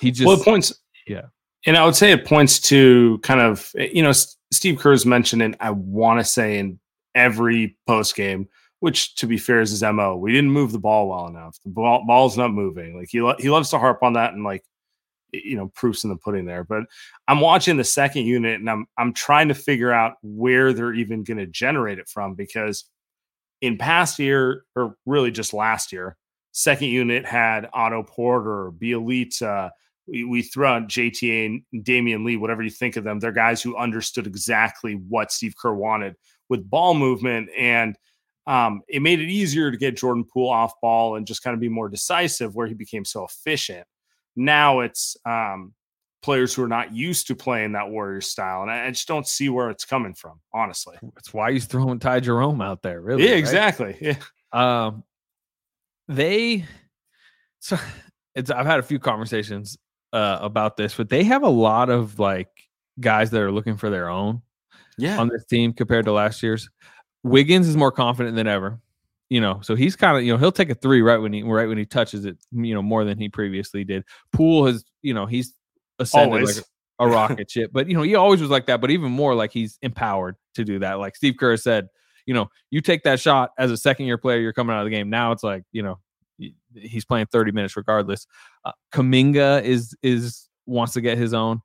He 0.00 0.10
just, 0.10 0.26
well, 0.26 0.36
points. 0.42 0.74
yeah. 1.06 1.26
and 1.66 1.76
I 1.76 1.84
would 1.84 1.94
say 1.94 2.10
it 2.10 2.24
points 2.24 2.58
to 2.62 3.20
kind 3.22 3.40
of 3.40 3.70
you 3.76 4.02
know 4.02 4.10
Steve 4.50 4.78
Kerr's 4.80 5.06
mentioned 5.06 5.42
it. 5.42 5.54
I 5.60 5.70
want 5.70 6.18
to 6.18 6.24
say 6.24 6.58
in 6.58 6.80
every 7.14 7.76
post 7.86 8.16
game, 8.16 8.48
which 8.82 9.14
to 9.14 9.28
be 9.28 9.38
fair 9.38 9.60
is 9.60 9.70
his 9.70 9.84
mo. 9.84 10.16
We 10.16 10.32
didn't 10.32 10.50
move 10.50 10.72
the 10.72 10.78
ball 10.80 11.08
well 11.08 11.28
enough. 11.28 11.56
The 11.64 11.70
ball 11.70 12.04
ball's 12.04 12.36
not 12.36 12.50
moving. 12.50 12.98
Like 12.98 13.10
he 13.10 13.22
lo- 13.22 13.36
he 13.38 13.48
loves 13.48 13.70
to 13.70 13.78
harp 13.78 14.02
on 14.02 14.14
that 14.14 14.34
and 14.34 14.42
like 14.42 14.64
you 15.30 15.56
know 15.56 15.68
proofs 15.68 16.02
in 16.02 16.10
the 16.10 16.16
pudding 16.16 16.46
there. 16.46 16.64
But 16.64 16.86
I'm 17.28 17.38
watching 17.38 17.76
the 17.76 17.84
second 17.84 18.26
unit 18.26 18.58
and 18.58 18.68
I'm 18.68 18.86
I'm 18.98 19.12
trying 19.12 19.46
to 19.46 19.54
figure 19.54 19.92
out 19.92 20.14
where 20.24 20.72
they're 20.72 20.94
even 20.94 21.22
going 21.22 21.38
to 21.38 21.46
generate 21.46 22.00
it 22.00 22.08
from 22.08 22.34
because 22.34 22.84
in 23.60 23.78
past 23.78 24.18
year 24.18 24.64
or 24.74 24.96
really 25.06 25.30
just 25.30 25.54
last 25.54 25.92
year, 25.92 26.16
second 26.50 26.88
unit 26.88 27.24
had 27.24 27.68
Otto 27.72 28.02
Porter, 28.02 28.72
Bjelica. 28.72 29.70
We, 30.08 30.24
we 30.24 30.42
throw 30.42 30.72
out 30.72 30.88
JTA 30.88 31.46
and 31.46 31.84
Damion 31.84 32.26
Lee, 32.26 32.36
whatever 32.36 32.64
you 32.64 32.70
think 32.70 32.96
of 32.96 33.04
them. 33.04 33.20
They're 33.20 33.30
guys 33.30 33.62
who 33.62 33.76
understood 33.76 34.26
exactly 34.26 34.94
what 34.94 35.30
Steve 35.30 35.54
Kerr 35.56 35.74
wanted 35.74 36.16
with 36.48 36.68
ball 36.68 36.94
movement. 36.94 37.48
And 37.56 37.96
um, 38.46 38.82
it 38.88 39.00
made 39.02 39.20
it 39.20 39.30
easier 39.30 39.70
to 39.70 39.76
get 39.76 39.96
Jordan 39.96 40.24
Poole 40.24 40.50
off 40.50 40.72
ball 40.80 41.16
and 41.16 41.26
just 41.26 41.42
kind 41.42 41.54
of 41.54 41.60
be 41.60 41.68
more 41.68 41.88
decisive 41.88 42.54
where 42.54 42.66
he 42.66 42.74
became 42.74 43.04
so 43.04 43.24
efficient. 43.24 43.86
Now 44.34 44.80
it's 44.80 45.16
um, 45.24 45.74
players 46.22 46.54
who 46.54 46.62
are 46.64 46.68
not 46.68 46.92
used 46.92 47.26
to 47.28 47.34
playing 47.36 47.72
that 47.72 47.88
Warrior 47.90 48.20
style. 48.20 48.62
And 48.62 48.70
I, 48.70 48.86
I 48.86 48.90
just 48.90 49.06
don't 49.08 49.26
see 49.26 49.48
where 49.48 49.70
it's 49.70 49.84
coming 49.84 50.14
from, 50.14 50.40
honestly. 50.52 50.96
that's 51.14 51.32
why 51.34 51.52
he's 51.52 51.66
throwing 51.66 51.98
Ty 51.98 52.20
Jerome 52.20 52.60
out 52.60 52.82
there. 52.82 53.00
Really. 53.00 53.24
Yeah, 53.24 53.30
right? 53.32 53.38
exactly. 53.38 53.96
Yeah. 54.00 54.16
Um, 54.52 55.04
they, 56.08 56.64
so 57.60 57.78
it's, 58.34 58.50
I've 58.50 58.66
had 58.66 58.80
a 58.80 58.82
few 58.82 58.98
conversations 58.98 59.78
uh, 60.12 60.38
about 60.42 60.76
this, 60.76 60.94
but 60.94 61.08
they 61.08 61.24
have 61.24 61.42
a 61.42 61.48
lot 61.48 61.88
of 61.90 62.18
like 62.18 62.48
guys 63.00 63.30
that 63.30 63.40
are 63.40 63.52
looking 63.52 63.76
for 63.76 63.88
their 63.88 64.08
own 64.10 64.42
Yeah. 64.98 65.18
on 65.18 65.28
this 65.28 65.44
team 65.46 65.72
compared 65.72 66.04
to 66.06 66.12
last 66.12 66.42
year's. 66.42 66.68
Wiggins 67.22 67.68
is 67.68 67.76
more 67.76 67.92
confident 67.92 68.36
than 68.36 68.46
ever. 68.46 68.80
You 69.28 69.40
know, 69.40 69.60
so 69.62 69.74
he's 69.74 69.96
kind 69.96 70.16
of 70.16 70.24
you 70.24 70.32
know 70.32 70.38
he'll 70.38 70.52
take 70.52 70.68
a 70.68 70.74
three 70.74 71.00
right 71.00 71.16
when 71.16 71.32
he 71.32 71.42
right 71.42 71.66
when 71.66 71.78
he 71.78 71.86
touches 71.86 72.26
it. 72.26 72.36
You 72.52 72.74
know 72.74 72.82
more 72.82 73.04
than 73.04 73.18
he 73.18 73.28
previously 73.28 73.82
did. 73.82 74.04
Poole 74.32 74.66
has 74.66 74.84
you 75.00 75.14
know 75.14 75.24
he's 75.24 75.54
ascended 75.98 76.40
Always. 76.40 76.56
like 76.58 76.66
a 76.98 77.08
rocket 77.08 77.50
ship, 77.50 77.70
but 77.72 77.88
you 77.88 77.94
know 77.94 78.02
he 78.02 78.14
always 78.14 78.42
was 78.42 78.50
like 78.50 78.66
that. 78.66 78.82
But 78.82 78.90
even 78.90 79.10
more 79.10 79.34
like 79.34 79.50
he's 79.50 79.78
empowered 79.80 80.36
to 80.54 80.64
do 80.64 80.80
that. 80.80 80.98
Like 80.98 81.16
Steve 81.16 81.36
Kerr 81.38 81.56
said, 81.56 81.88
you 82.26 82.34
know, 82.34 82.50
you 82.70 82.82
take 82.82 83.04
that 83.04 83.20
shot 83.20 83.52
as 83.58 83.70
a 83.70 83.76
second 83.76 84.04
year 84.04 84.18
player, 84.18 84.38
you're 84.38 84.52
coming 84.52 84.76
out 84.76 84.80
of 84.80 84.84
the 84.84 84.90
game. 84.90 85.08
Now 85.08 85.32
it's 85.32 85.42
like 85.42 85.64
you 85.72 85.82
know 85.82 85.98
he's 86.74 87.04
playing 87.04 87.26
30 87.32 87.52
minutes 87.52 87.76
regardless. 87.76 88.26
Uh, 88.64 88.72
Kuminga 88.92 89.62
is 89.62 89.94
is 90.02 90.48
wants 90.66 90.92
to 90.92 91.00
get 91.00 91.18
his 91.18 91.32
own. 91.32 91.62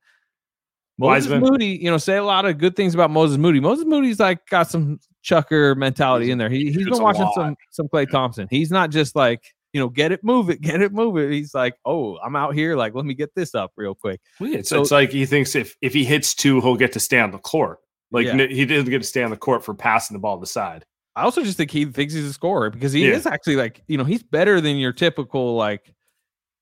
Moses 0.98 1.30
Wiseman. 1.30 1.50
Moody, 1.52 1.68
you 1.82 1.92
know, 1.92 1.98
say 1.98 2.18
a 2.18 2.24
lot 2.24 2.46
of 2.46 2.58
good 2.58 2.76
things 2.76 2.94
about 2.96 3.12
Moses 3.12 3.38
Moody. 3.38 3.60
Moses 3.60 3.86
Moody's 3.86 4.20
like 4.20 4.46
got 4.50 4.70
some 4.70 5.00
chucker 5.22 5.76
mentality 5.76 6.32
in 6.32 6.38
there. 6.38 6.50
He 6.50 6.72
he's 6.72 6.88
been 6.90 7.02
watching 7.02 7.30
some 7.36 7.56
some 7.72 7.88
Klay 7.88 8.10
Thompson. 8.10 8.48
He's 8.50 8.72
not 8.72 8.90
just 8.90 9.16
like 9.16 9.54
you 9.74 9.82
know, 9.82 9.90
get 9.90 10.12
it, 10.12 10.24
move 10.24 10.50
it, 10.50 10.62
get 10.62 10.82
it, 10.82 10.92
move 10.94 11.18
it. 11.18 11.32
He's 11.32 11.54
like, 11.54 11.76
oh, 11.86 12.18
I'm 12.18 12.36
out 12.36 12.56
here. 12.56 12.76
Like, 12.76 12.96
let 12.96 13.06
me 13.06 13.14
get 13.14 13.36
this 13.36 13.54
up 13.54 13.74
real 13.76 13.94
quick. 13.94 14.22
It's, 14.40 14.70
So- 14.70 14.82
it's 14.82 14.92
like 14.92 15.12
he 15.12 15.26
thinks 15.26 15.56
if 15.56 15.76
if 15.82 15.94
he 15.94 16.04
hits 16.06 16.34
two, 16.34 16.62
he'll 16.62 16.76
get 16.78 16.94
to 16.94 17.00
stay 17.00 17.20
on 17.20 17.32
the 17.32 17.38
court. 17.38 17.80
Like 18.10 18.26
Yeah. 18.26 18.32
n- 18.34 18.50
he 18.50 18.66
didn't 18.66 18.90
get 18.90 19.00
to 19.02 19.08
stay 19.08 19.22
on 19.24 19.30
the 19.30 19.38
court 19.38 19.64
for 19.66 19.74
passing 19.76 20.16
the 20.16 20.20
ball 20.20 20.38
to 20.38 20.42
the 20.42 20.48
side. 20.48 20.86
I 21.16 21.24
also 21.24 21.44
just 21.44 21.58
think 21.58 21.70
he 21.72 21.84
thinks 21.86 22.14
he's 22.14 22.26
a 22.26 22.34
scorer 22.34 22.70
because 22.70 22.94
he 22.94 23.08
Yeah. 23.08 23.16
is 23.16 23.26
actually 23.28 23.58
like, 23.58 23.82
you 23.88 23.98
know, 23.98 24.04
he's 24.04 24.24
better 24.24 24.62
than 24.62 24.78
your 24.78 24.94
typical 24.94 25.56
like. 25.56 25.94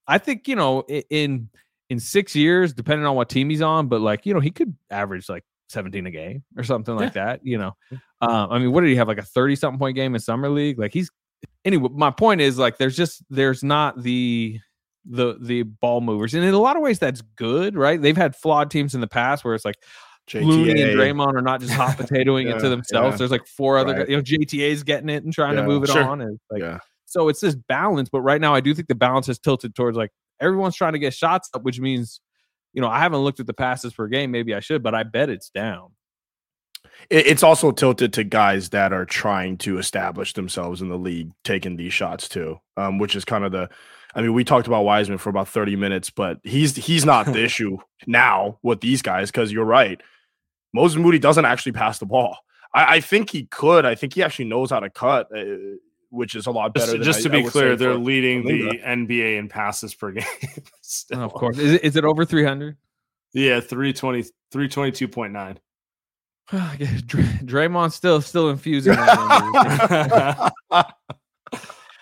I 0.08 0.18
think 0.18 0.46
you 0.48 0.56
know 0.56 0.82
in 1.10 1.48
in 1.90 2.00
six 2.00 2.34
years, 2.34 2.72
depending 2.72 3.06
on 3.06 3.14
what 3.16 3.28
team 3.28 3.48
he's 3.50 3.62
on, 3.62 3.88
but 3.88 4.00
like 4.00 4.26
you 4.26 4.34
know, 4.34 4.40
he 4.40 4.50
could 4.50 4.74
average 4.90 5.28
like 5.28 5.44
17 5.68 6.06
a 6.06 6.10
game 6.10 6.44
or 6.56 6.62
something 6.64 6.96
like 6.96 7.12
that. 7.14 7.40
You 7.42 7.58
know, 7.58 7.72
uh, 8.20 8.46
I 8.50 8.58
mean, 8.58 8.72
what 8.72 8.80
did 8.82 8.90
he 8.90 8.96
have 8.96 9.08
like 9.08 9.18
a 9.18 9.22
30 9.22 9.56
something 9.56 9.78
point 9.78 9.94
game 9.96 10.14
in 10.14 10.20
summer 10.20 10.48
league? 10.48 10.78
Like 10.78 10.92
he's 10.92 11.10
anyway. 11.64 11.88
My 11.92 12.10
point 12.10 12.40
is 12.40 12.58
like 12.58 12.78
there's 12.78 12.96
just 12.96 13.22
there's 13.30 13.62
not 13.62 14.02
the 14.02 14.58
the 15.08 15.36
the 15.40 15.62
ball 15.62 16.00
movers, 16.00 16.34
and 16.34 16.44
in 16.44 16.54
a 16.54 16.58
lot 16.58 16.76
of 16.76 16.82
ways 16.82 16.98
that's 16.98 17.22
good, 17.36 17.76
right? 17.76 18.00
They've 18.00 18.16
had 18.16 18.34
flawed 18.34 18.70
teams 18.70 18.94
in 18.94 19.00
the 19.00 19.06
past 19.06 19.44
where 19.44 19.54
it's 19.54 19.64
like 19.64 19.76
Looney 20.34 20.82
and 20.82 20.90
Draymond 20.98 21.34
are 21.36 21.42
not 21.42 21.60
just 21.60 21.72
hot 21.72 21.96
potatoing 21.96 22.46
Yeah, 22.46 22.56
it 22.56 22.60
to 22.60 22.68
themselves. 22.68 23.14
yeah. 23.14 23.18
There's 23.18 23.30
like 23.30 23.46
four 23.46 23.78
other, 23.78 23.92
Right. 23.92 23.98
guys, 24.00 24.08
you 24.08 24.16
know, 24.16 24.22
JTA's 24.22 24.82
getting 24.82 25.08
it 25.08 25.22
and 25.22 25.32
trying 25.32 25.54
Yeah, 25.54 25.60
to 25.62 25.68
move 25.68 25.84
it 25.84 25.90
sure. 25.90 26.02
on. 26.02 26.20
And 26.20 26.36
like, 26.50 26.62
yeah. 26.62 26.78
so 27.04 27.28
it's 27.28 27.38
this 27.38 27.54
balance. 27.54 28.08
But 28.08 28.22
right 28.22 28.40
now, 28.40 28.52
I 28.52 28.60
do 28.60 28.74
think 28.74 28.88
the 28.88 28.96
balance 28.96 29.28
has 29.28 29.38
tilted 29.38 29.76
towards 29.76 29.96
like 29.96 30.10
everyone's 30.40 30.76
trying 30.76 30.92
to 30.92 30.98
get 30.98 31.14
shots 31.14 31.48
up, 31.54 31.62
which 31.62 31.80
means, 31.80 32.20
you 32.72 32.80
know, 32.80 32.88
I 32.88 32.98
haven't 32.98 33.20
looked 33.20 33.40
at 33.40 33.46
the 33.46 33.54
passes 33.54 33.94
per 33.94 34.06
game. 34.06 34.30
Maybe 34.30 34.54
I 34.54 34.60
should, 34.60 34.82
but 34.82 34.94
I 34.94 35.02
bet 35.02 35.30
it's 35.30 35.50
down. 35.50 35.90
It's 37.10 37.42
also 37.42 37.72
tilted 37.72 38.12
to 38.14 38.24
guys 38.24 38.70
that 38.70 38.92
are 38.92 39.04
trying 39.04 39.58
to 39.58 39.78
establish 39.78 40.32
themselves 40.32 40.80
in 40.80 40.88
the 40.88 40.98
league, 40.98 41.30
taking 41.44 41.76
these 41.76 41.92
shots 41.92 42.28
too, 42.28 42.58
um, 42.76 42.98
which 42.98 43.14
is 43.14 43.24
kind 43.24 43.44
of 43.44 43.52
the. 43.52 43.68
I 44.14 44.22
mean, 44.22 44.32
we 44.32 44.44
talked 44.44 44.66
about 44.66 44.84
Wiseman 44.84 45.18
for 45.18 45.28
about 45.28 45.48
thirty 45.48 45.76
minutes, 45.76 46.10
but 46.10 46.38
he's 46.42 46.74
he's 46.74 47.04
not 47.04 47.26
the 47.26 47.44
issue 47.44 47.78
now 48.06 48.58
with 48.62 48.80
these 48.80 49.02
guys 49.02 49.30
because 49.30 49.52
you're 49.52 49.64
right. 49.64 50.00
Moses 50.72 50.98
Moody 50.98 51.18
doesn't 51.18 51.44
actually 51.44 51.72
pass 51.72 51.98
the 51.98 52.06
ball. 52.06 52.38
I, 52.74 52.96
I 52.96 53.00
think 53.00 53.30
he 53.30 53.44
could. 53.46 53.84
I 53.84 53.94
think 53.94 54.14
he 54.14 54.22
actually 54.22 54.46
knows 54.46 54.70
how 54.70 54.80
to 54.80 54.90
cut, 54.90 55.28
uh, 55.36 55.76
which 56.16 56.34
is 56.34 56.46
a 56.46 56.50
lot 56.50 56.74
better. 56.74 56.86
Just, 56.86 56.92
than 56.98 57.02
just 57.04 57.18
I- 57.20 57.22
to 57.22 57.28
I 57.28 57.32
be 57.38 57.42
would 57.44 57.52
clear, 57.52 57.76
they're 57.76 57.92
for- 57.92 57.98
leading 57.98 58.42
for 58.42 58.48
the 58.48 58.80
NBA 58.84 59.38
in 59.38 59.48
passes 59.48 59.94
per 59.94 60.10
game. 60.12 60.24
still. 60.82 61.20
of 61.22 61.32
course. 61.32 61.58
Is 61.58 61.74
it, 61.74 61.84
is 61.84 61.96
it 61.96 62.04
over 62.04 62.24
300? 62.24 62.76
Yeah, 63.34 63.60
320, 63.60 64.24
322.9. 64.52 65.56
Dray- 67.06 67.22
Draymond's 67.22 67.94
still 67.94 68.20
still 68.22 68.50
infusing. 68.50 68.94
that. 68.94 70.52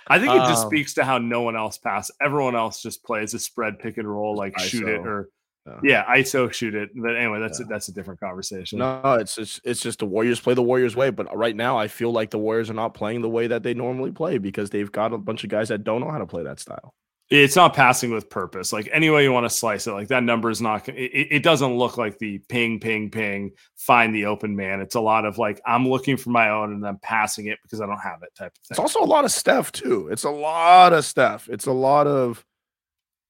I 0.07 0.19
think 0.19 0.33
it 0.35 0.39
just 0.49 0.65
Um, 0.65 0.69
speaks 0.71 0.95
to 0.95 1.05
how 1.05 1.17
no 1.19 1.41
one 1.43 1.57
else 1.57 1.79
passes. 1.79 2.15
Everyone 2.21 2.55
else 2.55 2.83
just 2.83 3.03
plays 3.05 3.33
a 3.33 3.39
spread 3.39 3.79
pick 3.79 3.97
and 3.97 4.07
roll, 4.07 4.37
like 4.37 4.59
shoot 4.59 4.87
it 4.87 5.01
or 5.07 5.31
Yeah. 5.67 6.05
yeah, 6.09 6.17
ISO 6.17 6.53
shoot 6.53 6.75
it. 6.75 6.91
But 6.95 7.17
anyway, 7.17 7.41
that's 7.41 7.59
Yeah. 7.61 7.67
a, 7.67 7.69
that's 7.69 7.89
a 7.89 7.93
different 7.93 8.21
conversation. 8.21 8.79
No, 8.81 9.01
it's 9.21 9.35
just 9.35 9.61
it's 9.65 9.81
just 9.81 9.99
the 10.01 10.07
Warriors 10.07 10.39
play 10.41 10.55
the 10.55 10.63
Warriors 10.63 10.95
way. 10.95 11.11
But 11.11 11.35
right 11.37 11.57
now, 11.57 11.79
I 11.79 11.89
feel 11.89 12.13
like 12.13 12.31
the 12.31 12.39
Warriors 12.39 12.69
are 12.71 12.75
not 12.75 12.93
playing 12.95 13.23
the 13.23 13.31
way 13.31 13.47
that 13.47 13.63
they 13.63 13.73
normally 13.75 14.13
play 14.13 14.39
because 14.39 14.71
they've 14.71 14.93
got 14.93 15.13
a 15.13 15.19
bunch 15.19 15.43
of 15.45 15.51
guys 15.51 15.69
that 15.69 15.83
don't 15.85 16.01
know 16.01 16.11
how 16.11 16.19
to 16.19 16.27
play 16.27 16.43
that 16.45 16.61
style. 16.61 16.93
It's 17.31 17.57
not 17.57 17.73
passing 17.73 18.11
with 18.13 18.29
purpose. 18.29 18.71
Like 18.71 18.87
any 18.93 19.09
way 19.09 19.23
you 19.23 19.33
want 19.33 19.47
to 19.47 19.51
slice 19.51 19.87
it, 19.87 19.93
like 19.93 20.09
that 20.09 20.23
number 20.23 20.51
is 20.51 20.61
not. 20.61 20.87
It, 20.91 21.29
it 21.31 21.43
doesn't 21.43 21.75
look 21.75 21.97
like 21.97 22.19
the 22.19 22.39
ping, 22.51 22.79
ping, 22.79 23.11
ping. 23.11 23.53
Find 23.79 24.15
the 24.15 24.27
open 24.27 24.55
man. 24.55 24.83
It's 24.83 24.95
a 24.95 25.01
lot 25.01 25.25
of 25.25 25.39
like 25.39 25.59
I'm 25.67 25.89
looking 25.89 26.19
for 26.19 26.29
my 26.29 26.51
own 26.51 26.75
and 26.75 26.87
I'm 26.87 26.99
passing 26.99 27.47
it 27.47 27.59
because 27.63 27.81
I 27.81 27.87
don't 27.87 27.99
have 27.99 28.23
it 28.23 28.29
type 28.37 28.53
of 28.53 28.59
It's 28.69 28.79
also 28.79 29.01
a 29.01 29.07
lot 29.07 29.25
of 29.25 29.31
Steph 29.31 29.73
too. 29.73 30.09
It's 30.13 30.25
a 30.25 30.31
lot 30.31 30.93
of 30.93 31.07
Steph. 31.07 31.49
It's 31.49 31.65
a 31.65 31.73
lot 31.73 32.07
of 32.07 32.45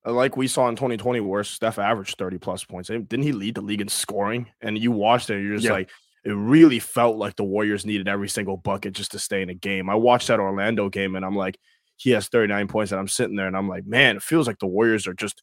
Uh, 0.06 0.12
like 0.12 0.36
we 0.36 0.46
saw 0.46 0.68
in 0.68 0.76
2020 0.76 1.20
where 1.20 1.44
Steph 1.44 1.78
averaged 1.78 2.18
30 2.18 2.38
plus 2.38 2.64
points. 2.64 2.88
Didn't 2.88 3.22
he 3.22 3.32
lead 3.32 3.54
the 3.54 3.60
league 3.62 3.80
in 3.80 3.88
scoring? 3.88 4.46
And 4.60 4.76
you 4.78 4.92
watched 4.92 5.30
it, 5.30 5.36
and 5.36 5.44
you're 5.44 5.56
just 5.56 5.66
Yeah. 5.66 5.72
like, 5.72 5.90
it 6.24 6.32
really 6.32 6.78
felt 6.78 7.16
like 7.16 7.36
the 7.36 7.44
Warriors 7.44 7.84
needed 7.84 8.08
every 8.08 8.28
single 8.28 8.56
bucket 8.56 8.94
just 8.94 9.12
to 9.12 9.18
stay 9.18 9.42
in 9.42 9.50
a 9.50 9.54
game. 9.54 9.88
I 9.90 9.94
watched 9.94 10.28
that 10.28 10.40
Orlando 10.40 10.88
game, 10.88 11.16
and 11.16 11.24
I'm 11.24 11.36
like, 11.36 11.58
he 11.96 12.10
has 12.10 12.28
39 12.28 12.66
points, 12.68 12.92
and 12.92 12.98
I'm 13.00 13.08
sitting 13.08 13.36
there, 13.36 13.46
and 13.46 13.56
I'm 13.56 13.68
like, 13.68 13.86
man, 13.86 14.16
it 14.16 14.22
feels 14.22 14.46
like 14.46 14.58
the 14.58 14.66
Warriors 14.66 15.06
are 15.06 15.14
just 15.14 15.40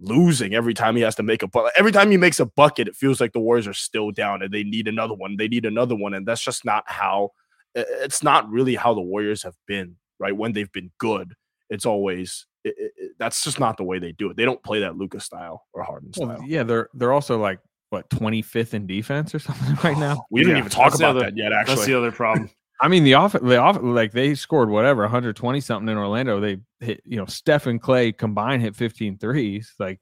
losing 0.00 0.54
every 0.54 0.74
time 0.74 0.94
he 0.96 1.02
has 1.02 1.16
to 1.16 1.22
make 1.22 1.42
a 1.42 1.48
bucket. 1.48 1.72
Every 1.76 1.90
time 1.92 2.10
he 2.10 2.16
makes 2.16 2.38
a 2.40 2.46
bucket, 2.46 2.88
it 2.88 2.94
feels 2.94 3.20
like 3.20 3.32
the 3.32 3.40
Warriors 3.40 3.66
are 3.66 3.72
still 3.74 4.10
down, 4.10 4.42
and 4.42 4.52
they 4.52 4.62
need 4.64 4.86
another 4.86 5.14
one. 5.14 5.36
They 5.36 5.48
need 5.48 5.64
another 5.66 5.96
one, 5.96 6.14
and 6.14 6.24
that's 6.26 6.42
just 6.44 6.64
not 6.64 6.84
how. 6.86 7.30
It's 7.74 8.22
not 8.22 8.48
really 8.50 8.74
how 8.76 8.94
the 8.94 9.00
Warriors 9.00 9.42
have 9.42 9.56
been, 9.66 9.96
right? 10.18 10.36
When 10.36 10.52
they've 10.52 10.70
been 10.72 10.90
good, 10.98 11.34
it's 11.70 11.84
always 11.86 12.46
it- 12.64 12.92
that's 13.18 13.42
just 13.44 13.58
not 13.60 13.76
the 13.76 13.84
way 13.84 13.98
they 13.98 14.12
do 14.12 14.30
it. 14.30 14.36
They 14.36 14.44
don't 14.44 14.62
play 14.62 14.80
that 14.80 14.96
Luka's 14.96 15.24
style 15.24 15.66
or 15.72 15.82
Harden 15.82 16.12
style. 16.12 16.28
Well, 16.28 16.42
yeah, 16.46 16.62
they're 16.62 16.88
they're 16.94 17.12
also 17.12 17.38
like 17.38 17.58
what 17.90 18.08
25th 18.10 18.74
in 18.74 18.86
defense 18.86 19.34
or 19.34 19.38
something 19.38 19.74
right 19.84 19.98
now. 19.98 20.24
We 20.30 20.40
didn't 20.40 20.52
Yeah, 20.56 20.58
even 20.60 20.70
talk 20.70 20.90
that's 20.90 21.00
about 21.00 21.16
other- 21.16 21.26
that 21.26 21.36
yet. 21.36 21.52
Actually, 21.52 21.74
that's 21.76 21.86
the 21.86 21.98
other 21.98 22.12
problem. 22.12 22.50
I 22.80 22.86
mean, 22.86 23.02
the 23.02 23.14
off 23.14 23.32
the 23.32 23.56
off 23.56 23.78
like 23.82 24.12
they 24.12 24.36
scored 24.36 24.70
whatever 24.70 25.02
120 25.02 25.60
something 25.60 25.88
in 25.88 25.98
Orlando. 25.98 26.38
They 26.38 26.58
hit 26.80 27.02
you 27.04 27.16
know 27.16 27.26
Steph 27.26 27.66
and 27.66 27.82
Klay 27.82 28.16
combined 28.16 28.62
hit 28.62 28.76
15 28.76 29.18
threes. 29.18 29.74
Like 29.80 29.98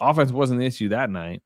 offense 0.00 0.32
wasn't 0.32 0.60
the 0.60 0.66
issue 0.66 0.88
that 0.88 1.10
night. 1.10 1.42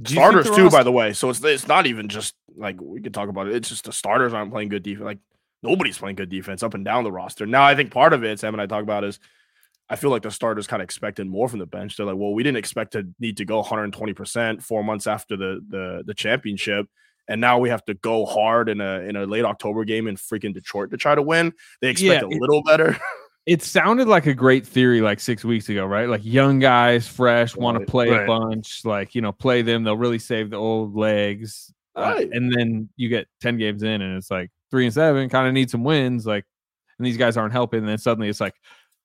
Do 0.00 0.14
starters 0.14 0.46
too, 0.46 0.64
roster- 0.64 0.70
by 0.78 0.82
the 0.82 0.92
way. 0.92 1.12
So 1.12 1.28
it's 1.30 1.42
it's 1.44 1.68
not 1.68 1.86
even 1.86 2.08
just 2.08 2.34
like 2.56 2.80
we 2.80 3.02
could 3.02 3.12
talk 3.12 3.28
about 3.28 3.48
it. 3.48 3.54
It's 3.56 3.68
just 3.68 3.84
the 3.84 3.92
starters 3.92 4.32
aren't 4.32 4.50
playing 4.50 4.70
good 4.70 4.82
defense. 4.82 5.04
Like 5.04 5.18
nobody's 5.66 5.98
playing 5.98 6.16
good 6.16 6.28
defense 6.28 6.62
up 6.62 6.74
and 6.74 6.84
down 6.84 7.04
the 7.04 7.12
roster. 7.12 7.46
Now 7.46 7.64
I 7.64 7.74
think 7.74 7.90
part 7.90 8.12
of 8.12 8.24
it, 8.24 8.38
Sam 8.40 8.54
and 8.54 8.60
I 8.60 8.66
talk 8.66 8.82
about 8.82 9.04
is 9.04 9.18
I 9.88 9.96
feel 9.96 10.10
like 10.10 10.22
the 10.22 10.30
starters 10.30 10.66
kind 10.66 10.82
of 10.82 10.84
expected 10.84 11.26
more 11.28 11.48
from 11.48 11.60
the 11.60 11.66
bench. 11.66 11.96
They're 11.96 12.06
like, 12.06 12.16
well, 12.16 12.32
we 12.34 12.42
didn't 12.42 12.58
expect 12.58 12.92
to 12.92 13.06
need 13.20 13.36
to 13.38 13.44
go 13.44 13.58
120 13.58 14.12
percent 14.14 14.62
four 14.62 14.82
months 14.82 15.06
after 15.06 15.36
the 15.36 15.60
the 15.68 16.02
the 16.06 16.14
championship. 16.14 16.86
And 17.28 17.40
now 17.40 17.58
we 17.58 17.68
have 17.70 17.84
to 17.86 17.94
go 17.94 18.24
hard 18.24 18.68
in 18.68 18.80
a 18.80 19.00
in 19.00 19.16
a 19.16 19.24
late 19.26 19.44
October 19.44 19.84
game 19.84 20.06
in 20.06 20.16
freaking 20.16 20.54
Detroit 20.54 20.90
to 20.90 20.96
try 20.96 21.14
to 21.14 21.22
win. 21.22 21.52
They 21.80 21.88
expect 21.88 22.22
Yeah, 22.22 22.28
a 22.28 22.30
little 22.40 22.62
better. 22.62 22.98
It 23.46 23.62
sounded 23.62 24.08
like 24.08 24.26
a 24.26 24.34
great 24.34 24.66
theory 24.66 25.00
like 25.00 25.20
six 25.20 25.44
weeks 25.44 25.68
ago, 25.68 25.86
right? 25.86 26.08
Like 26.08 26.24
young 26.24 26.58
guys, 26.58 27.06
fresh, 27.06 27.56
want 27.56 27.76
to 27.76 27.80
Right, 27.80 27.86
play 27.86 28.10
a 28.10 28.26
bunch. 28.26 28.84
Like 28.84 29.14
you 29.14 29.20
know, 29.20 29.30
play 29.30 29.62
them. 29.62 29.84
They'll 29.84 29.96
really 29.96 30.18
save 30.18 30.50
the 30.50 30.56
old 30.56 30.96
legs. 30.96 31.72
Uh, 31.94 32.20
and 32.32 32.52
then 32.52 32.88
you 32.96 33.08
get 33.08 33.26
10 33.40 33.56
games 33.56 33.82
in, 33.84 34.02
and 34.02 34.16
it's 34.18 34.30
like 34.30 34.50
three 34.76 34.84
and 34.84 34.94
seven. 34.94 35.30
Kind 35.30 35.48
of 35.48 35.54
need 35.54 35.70
some 35.70 35.84
wins. 35.84 36.26
Like, 36.26 36.44
and 36.98 37.06
these 37.06 37.16
guys 37.16 37.38
aren't 37.38 37.52
helping. 37.52 37.80
And 37.80 37.88
then 37.88 37.96
suddenly 37.96 38.28
it's 38.28 38.42
like, 38.42 38.54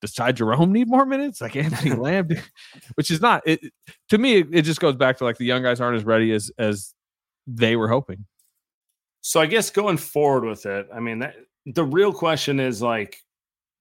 does 0.02 0.14
Ty 0.14 0.34
Jerome 0.34 0.74
need 0.74 0.90
more 0.90 1.06
minutes? 1.06 1.40
Like 1.40 1.56
Anthony 1.56 1.92
Lamb, 1.96 2.28
which 2.96 3.10
is 3.10 3.22
not. 3.22 3.42
It 3.46 3.62
to 4.10 4.18
me, 4.18 4.40
it, 4.40 4.48
it 4.52 4.62
just 4.64 4.82
goes 4.82 4.98
back 4.98 5.18
to 5.20 5.24
like 5.24 5.38
the 5.38 5.46
young 5.46 5.64
guys 5.64 5.80
aren't 5.80 5.96
as 5.96 6.04
ready 6.04 6.34
as 6.34 6.52
as 6.58 6.94
they 7.48 7.78
were 7.78 7.88
hoping. 7.88 8.26
So 9.22 9.40
I 9.40 9.46
guess 9.46 9.70
going 9.70 9.98
forward 9.98 10.44
with 10.44 10.66
it, 10.66 10.88
I 10.94 11.00
mean, 11.00 11.20
that, 11.20 11.36
the 11.66 11.86
real 11.86 12.12
question 12.12 12.60
is 12.60 12.82
like, 12.82 13.18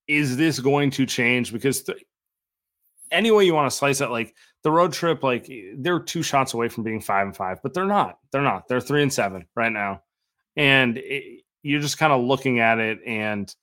is 0.06 0.36
this 0.36 0.60
going 0.60 0.90
to 0.92 1.06
change? 1.06 1.52
Because 1.52 1.82
th- 1.82 1.98
any 3.10 3.30
way 3.30 3.44
you 3.44 3.54
want 3.54 3.70
to 3.70 3.76
slice 3.76 4.00
it, 4.00 4.10
like 4.10 4.34
the 4.62 4.70
road 4.70 4.92
trip, 4.92 5.22
like 5.22 5.50
they're 5.78 5.98
two 5.98 6.22
shots 6.22 6.52
away 6.54 6.68
from 6.68 6.84
being 6.84 7.00
five 7.00 7.26
and 7.26 7.36
five, 7.36 7.58
but 7.62 7.74
they're 7.74 7.86
not. 7.86 8.18
They're 8.30 8.42
not. 8.42 8.68
They're 8.68 8.80
three 8.80 9.02
and 9.02 9.12
seven 9.12 9.46
right 9.56 9.72
now, 9.72 10.02
and 10.56 10.98
it, 10.98 11.42
you're 11.62 11.80
just 11.80 11.98
kind 11.98 12.12
of 12.12 12.22
looking 12.22 12.60
at 12.60 12.78
it, 12.78 12.98
and 13.06 13.54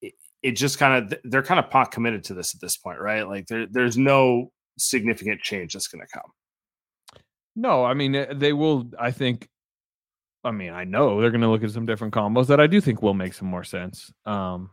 it, 0.00 0.14
it 0.42 0.52
just 0.52 0.78
kind 0.78 1.12
of 1.12 1.18
they're 1.24 1.42
kind 1.42 1.58
of 1.58 1.70
pot 1.70 1.90
committed 1.90 2.24
to 2.24 2.34
this 2.34 2.54
at 2.54 2.60
this 2.60 2.76
point, 2.76 3.00
right? 3.00 3.26
Like 3.26 3.46
there, 3.46 3.66
there's 3.66 3.96
no 3.96 4.52
significant 4.78 5.40
change 5.40 5.72
that's 5.72 5.88
going 5.88 6.04
to 6.06 6.12
come. 6.12 6.30
No, 7.56 7.84
I 7.84 7.94
mean 7.94 8.14
eh, 8.14 8.32
they 8.34 8.52
will. 8.52 8.90
I 8.98 9.10
think. 9.10 9.48
I 10.44 10.52
mean, 10.52 10.72
I 10.72 10.84
know 10.84 11.20
they're 11.20 11.32
going 11.32 11.40
to 11.40 11.48
look 11.48 11.64
at 11.64 11.72
some 11.72 11.84
different 11.84 12.14
combos 12.14 12.46
that 12.46 12.60
I 12.60 12.68
do 12.68 12.80
think 12.80 13.02
will 13.02 13.12
make 13.12 13.34
some 13.34 13.48
more 13.48 13.64
sense. 13.64 14.12
Um, 14.24 14.70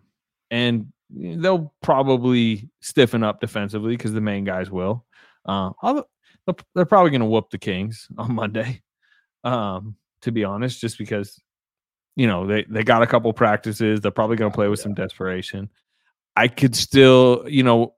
and 0.52 0.93
they'll 1.10 1.74
probably 1.82 2.70
stiffen 2.82 3.24
up 3.24 3.41
defensively 3.41 3.98
because 3.98 4.14
the 4.14 4.22
main 4.22 4.43
guys 4.43 4.70
will. 4.70 5.06
Uh, 5.43 5.72
they're 6.76 6.86
probably 6.86 7.10
going 7.10 7.22
to 7.22 7.28
whoop 7.28 7.50
the 7.50 7.58
Kings 7.58 8.08
on 8.18 8.36
Monday. 8.36 8.82
Um, 9.43 9.96
to 10.22 10.32
be 10.32 10.43
honest, 10.43 10.82
just 10.82 10.98
because 10.98 11.39
you 12.16 12.28
know 12.28 12.45
they 12.47 12.63
they 12.70 12.84
got 12.84 13.01
a 13.01 13.07
couple 13.07 13.32
practices, 13.34 14.01
they're 14.01 14.11
probably 14.11 14.38
going 14.38 14.51
to 14.51 14.55
play 14.55 14.68
with 14.68 14.80
some 14.80 14.93
desperation. 14.93 15.70
I 16.36 16.47
could 16.47 16.76
still, 16.76 17.45
you 17.47 17.63
know, 17.63 17.93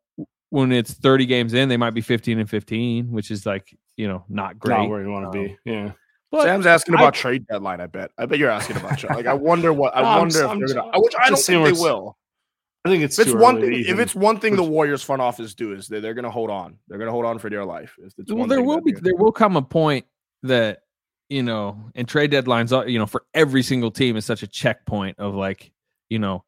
when 0.50 0.72
it's 0.72 0.94
30 0.94 1.26
games 1.26 1.54
in, 1.54 1.70
they 1.70 1.78
might 1.78 1.92
be 1.96 2.02
15 2.02 2.40
and 2.40 2.50
15, 2.50 3.12
which 3.12 3.32
is 3.32 3.46
like, 3.46 3.76
you 3.96 4.08
know, 4.08 4.24
not 4.30 4.60
great. 4.60 4.78
Not 4.78 4.90
where 4.90 5.02
you 5.02 5.10
want 5.10 5.32
to 5.32 5.40
Um, 5.40 5.46
be. 5.46 5.58
Yeah. 5.66 5.92
But 6.32 6.44
Sam's 6.44 6.66
asking 6.66 6.96
I- 6.96 7.00
about 7.02 7.14
trade 7.14 7.48
deadline. 7.48 7.82
I 7.82 7.88
bet. 7.88 8.12
I 8.18 8.26
bet 8.26 8.38
you're 8.38 8.50
asking 8.52 8.78
about 8.78 8.98
trade. 9.00 9.16
Like 9.16 9.26
I 9.28 9.34
wonder 9.34 9.72
what. 9.74 9.96
I 9.96 10.02
No, 10.02 10.08
I'm 10.10 10.20
wonder 10.20 10.44
if 10.44 10.50
I'm 10.50 10.60
they're 10.60 10.76
gonna. 10.76 11.00
Which 11.00 11.14
I 11.20 11.30
don't 11.30 11.40
think 11.40 11.66
they 11.66 11.72
will. 11.82 12.18
I 12.86 12.90
think 12.90 13.04
it's 13.04 13.18
If 13.20 13.28
it's 13.28 13.34
too 13.34 13.40
one 13.42 13.58
early 13.58 13.70
to 13.80 13.84
thing, 13.84 13.94
if 13.94 14.00
it's 14.00 14.16
one 14.16 14.40
thing 14.40 14.56
the 14.56 14.64
Warriors 14.64 15.04
front 15.04 15.22
office 15.22 15.54
do 15.54 15.74
is 15.74 15.88
they, 15.88 16.00
they're 16.00 16.14
going 16.14 16.24
to 16.24 16.32
hold 16.32 16.50
on. 16.50 16.78
They're 16.88 16.98
going 16.98 17.08
to 17.08 17.12
hold 17.12 17.26
on 17.26 17.38
for 17.40 17.50
dear 17.50 17.66
life. 17.66 17.96
If 17.98 18.14
it's 18.18 18.30
well, 18.32 18.40
one 18.40 18.50
there 18.50 18.62
will 18.62 18.80
be 18.82 18.94
there 18.94 19.16
will 19.16 19.32
come 19.34 19.58
a 19.58 19.62
point 19.62 20.06
that 20.44 20.84
you 21.30 21.44
know, 21.44 21.90
and 21.96 22.08
trade 22.08 22.32
deadlines 22.32 22.76
are 22.76 22.88
you 22.88 23.00
know 23.00 23.06
for 23.06 23.24
every 23.34 23.64
single 23.64 23.92
team 23.92 24.16
is 24.16 24.26
such 24.26 24.44
a 24.44 24.48
checkpoint 24.48 25.20
of 25.20 25.36
like, 25.36 25.72
you 26.10 26.20
know, 26.20 26.44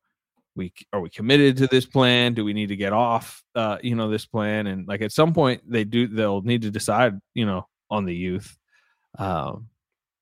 we 0.56 0.74
are 0.94 1.02
we 1.02 1.10
committed 1.10 1.58
to 1.58 1.68
this 1.68 1.86
plan? 1.86 2.34
Do 2.34 2.44
we 2.46 2.54
need 2.54 2.70
to 2.70 2.76
get 2.76 2.94
off 2.94 3.44
uh, 3.56 3.78
you 3.82 3.96
know, 3.96 4.10
this 4.10 4.26
plan? 4.26 4.68
And 4.68 4.88
like 4.88 5.02
at 5.02 5.12
some 5.12 5.34
point 5.34 5.62
they 5.70 5.84
do 5.84 6.08
they'll 6.08 6.42
need 6.42 6.62
to 6.64 6.72
decide, 6.72 7.20
you 7.34 7.46
know, 7.46 7.68
on 7.90 8.06
the 8.06 8.16
youth. 8.16 8.58
Um, 9.18 9.68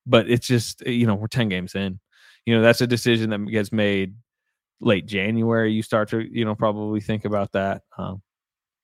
but 0.05 0.29
it's 0.29 0.47
just 0.47 0.85
you 0.85 1.05
know, 1.07 1.15
we're 1.15 1.27
10 1.27 1.49
games 1.49 1.75
in. 1.75 1.99
You 2.45 2.55
know, 2.55 2.61
that's 2.61 2.81
a 2.81 2.87
decision 2.87 3.29
that 3.31 3.45
gets 3.51 3.71
made 3.71 4.15
late 4.79 5.05
January. 5.05 5.73
You 5.73 5.83
start 5.83 6.09
to, 6.09 6.21
you 6.21 6.45
know, 6.45 6.55
probably 6.55 7.01
think 7.01 7.25
about 7.25 7.51
that. 7.51 7.81
Um, 7.97 8.21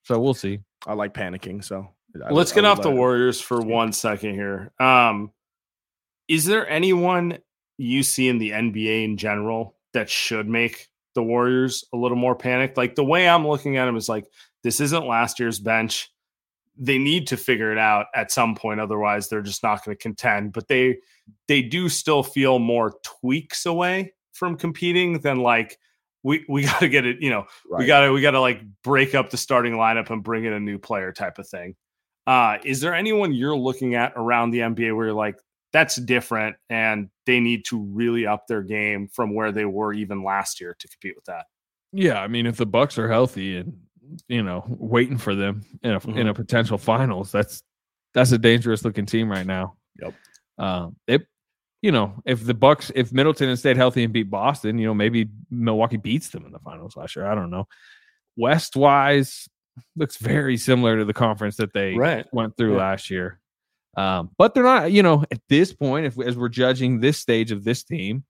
so 0.04 0.20
we'll 0.20 0.34
see. 0.34 0.60
I 0.86 0.94
like 0.94 1.14
panicking, 1.14 1.64
so 1.64 1.88
I 2.16 2.34
Let's 2.34 2.52
would- 2.52 2.62
get 2.62 2.66
I 2.66 2.72
off 2.72 2.82
the 2.82 2.92
Warriors 2.92 3.40
for 3.40 3.62
one 3.62 3.94
second 3.94 4.34
here. 4.34 4.74
Um, 4.82 5.32
is 6.28 6.46
there 6.46 6.68
anyone 6.68 7.40
you 7.78 8.04
see 8.04 8.30
in 8.30 8.38
the 8.38 8.52
NBA 8.52 9.04
in 9.04 9.18
general 9.18 9.76
that 9.94 10.10
should 10.10 10.48
make 10.48 10.88
the 11.16 11.24
Warriors 11.24 11.86
a 11.94 11.98
little 11.98 12.18
more 12.18 12.36
panicked? 12.36 12.78
Like 12.78 12.96
the 12.96 13.04
way 13.04 13.28
I'm 13.28 13.48
looking 13.48 13.78
at 13.78 13.86
them 13.86 13.98
is 13.98 14.10
like 14.10 14.26
this 14.64 14.80
isn't 14.80 15.06
last 15.06 15.40
year's 15.40 15.60
bench. 15.60 16.10
They 16.78 16.98
need 16.98 17.28
to 17.28 17.38
figure 17.38 17.72
it 17.72 17.78
out 17.78 18.08
at 18.16 18.32
some 18.32 18.56
point, 18.56 18.80
otherwise 18.80 19.30
they're 19.30 19.42
just 19.42 19.64
not 19.64 19.86
going 19.86 19.96
to 19.96 20.02
contend. 20.02 20.54
But 20.54 20.68
they 20.68 20.98
they 21.48 21.62
do 21.62 21.90
still 21.90 22.24
feel 22.24 22.60
more 22.60 22.94
tweaks 23.04 23.66
away 23.66 24.14
from 24.34 24.58
competing 24.58 25.20
than 25.20 25.40
like 25.40 25.78
we 26.24 26.46
we 26.50 26.64
got 26.66 26.80
to 26.80 26.90
get 26.90 27.06
it. 27.06 27.22
You 27.22 27.30
know, 27.30 27.46
we 27.70 27.86
gotta 27.86 28.12
we 28.12 28.22
gotta 28.22 28.40
like 28.40 28.62
break 28.84 29.14
up 29.14 29.30
the 29.30 29.38
starting 29.38 29.74
lineup 29.74 30.10
and 30.10 30.24
bring 30.24 30.46
in 30.46 30.54
a 30.54 30.60
new 30.60 30.80
player 30.80 31.12
type 31.12 31.38
of 31.38 31.48
thing. 31.48 31.76
Uh, 32.26 32.58
is 32.64 32.80
there 32.80 32.96
anyone 32.96 33.34
you're 33.34 33.56
looking 33.56 33.96
at 33.96 34.14
around 34.16 34.52
the 34.52 34.60
NBA 34.60 34.96
where 34.96 35.08
you're 35.08 35.14
like, 35.14 35.38
that's 35.74 35.96
different 35.98 36.56
and 36.70 37.10
they 37.26 37.40
need 37.40 37.66
to 37.66 37.82
really 37.82 38.26
up 38.28 38.46
their 38.48 38.62
game 38.62 39.10
from 39.12 39.34
where 39.34 39.52
they 39.52 39.66
were 39.66 39.92
even 39.92 40.24
last 40.24 40.62
year 40.62 40.76
to 40.80 40.88
compete 40.88 41.16
with 41.16 41.26
that? 41.26 41.46
Yeah, 41.92 42.22
I 42.22 42.28
mean, 42.28 42.46
if 42.46 42.58
the 42.58 42.66
Bucks 42.66 42.98
are 42.98 43.10
healthy 43.10 43.58
and 43.58 43.78
you 44.28 44.44
know 44.44 44.64
waiting 44.68 45.18
for 45.18 45.34
them 45.36 45.64
in 45.84 45.92
a 45.92 45.94
in 45.96 46.00
Mm-hmm. 46.02 46.28
a 46.28 46.34
potential 46.34 46.78
finals, 46.78 47.32
that's 47.32 47.64
that's 48.14 48.32
a 48.32 48.38
dangerous 48.38 48.86
looking 48.86 49.06
team 49.06 49.30
right 49.32 49.46
now. 49.46 49.76
Yep. 50.02 50.14
Um, 50.60 50.96
it, 51.08 51.26
you 51.82 51.92
know, 51.92 52.14
if 52.26 52.46
the 52.46 52.54
Bucks, 52.54 52.92
if 52.96 53.12
Middleton 53.12 53.50
had 53.50 53.60
stayed 53.60 53.76
healthy 53.78 54.04
and 54.04 54.14
beat 54.14 54.30
Boston, 54.30 54.78
you 54.78 54.86
know, 54.88 54.94
maybe 54.94 55.30
Milwaukee 55.50 55.98
beats 55.98 56.30
them 56.30 56.46
in 56.46 56.52
the 56.52 56.60
finals 56.60 56.96
last 56.96 57.16
year. 57.16 57.26
I 57.26 57.34
don't 57.36 57.50
know. 57.50 57.68
West 58.38 58.76
wise, 58.76 59.48
looks 59.96 60.18
very 60.18 60.56
similar 60.58 60.98
to 61.00 61.06
the 61.06 61.14
conference 61.14 61.58
that 61.58 61.74
they 61.74 61.96
Right. 61.96 62.26
went 62.32 62.56
through 62.56 62.74
Yeah. 62.74 62.78
last 62.80 63.10
year. 63.10 63.40
Um, 63.96 64.32
but 64.38 64.54
they're 64.54 64.64
not, 64.64 64.92
you 64.92 65.04
know, 65.04 65.24
at 65.32 65.40
this 65.50 65.72
point, 65.74 66.06
if 66.06 66.20
as 66.20 66.36
we're 66.36 66.50
judging 66.50 67.00
this 67.00 67.20
stage 67.20 67.52
of 67.52 67.64
this 67.64 67.84
team, 67.84 68.24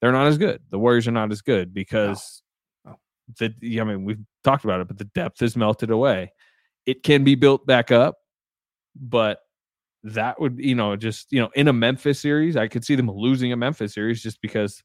they're 0.00 0.12
not 0.12 0.28
as 0.28 0.38
good. 0.38 0.60
The 0.70 0.78
Warriors 0.78 1.08
are 1.08 1.12
not 1.12 1.32
as 1.32 1.42
good 1.42 1.74
because 1.74 2.42
No. 2.84 2.96
the 3.38 3.52
yeah, 3.60 3.82
I 3.82 3.84
mean, 3.84 4.04
we've 4.04 4.20
talked 4.44 4.64
about 4.64 4.80
it, 4.80 4.88
but 4.88 4.98
the 4.98 5.04
depth 5.06 5.40
has 5.40 5.56
melted 5.56 5.90
away. 5.90 6.32
It 6.86 7.02
can 7.02 7.24
be 7.24 7.34
built 7.34 7.66
back 7.66 7.90
up, 7.90 8.16
but 8.94 9.40
that 10.04 10.40
would, 10.40 10.58
you 10.58 10.76
know, 10.76 10.94
just 10.94 11.32
you 11.32 11.40
know, 11.40 11.50
in 11.54 11.66
a 11.66 11.72
Memphis 11.72 12.20
series, 12.20 12.56
I 12.56 12.68
could 12.68 12.84
see 12.84 12.94
them 12.94 13.10
losing 13.10 13.52
a 13.52 13.56
Memphis 13.56 13.94
series 13.94 14.22
just 14.22 14.40
because, 14.40 14.82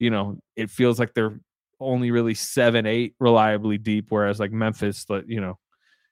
you 0.00 0.10
know, 0.10 0.38
it 0.56 0.68
feels 0.68 0.98
like 0.98 1.14
they're 1.14 1.38
only 1.78 2.10
really 2.10 2.34
seven, 2.34 2.86
eight 2.86 3.14
reliably 3.20 3.78
deep, 3.78 4.06
whereas 4.08 4.40
like 4.40 4.50
Memphis, 4.52 5.06
you 5.26 5.40
know, 5.40 5.58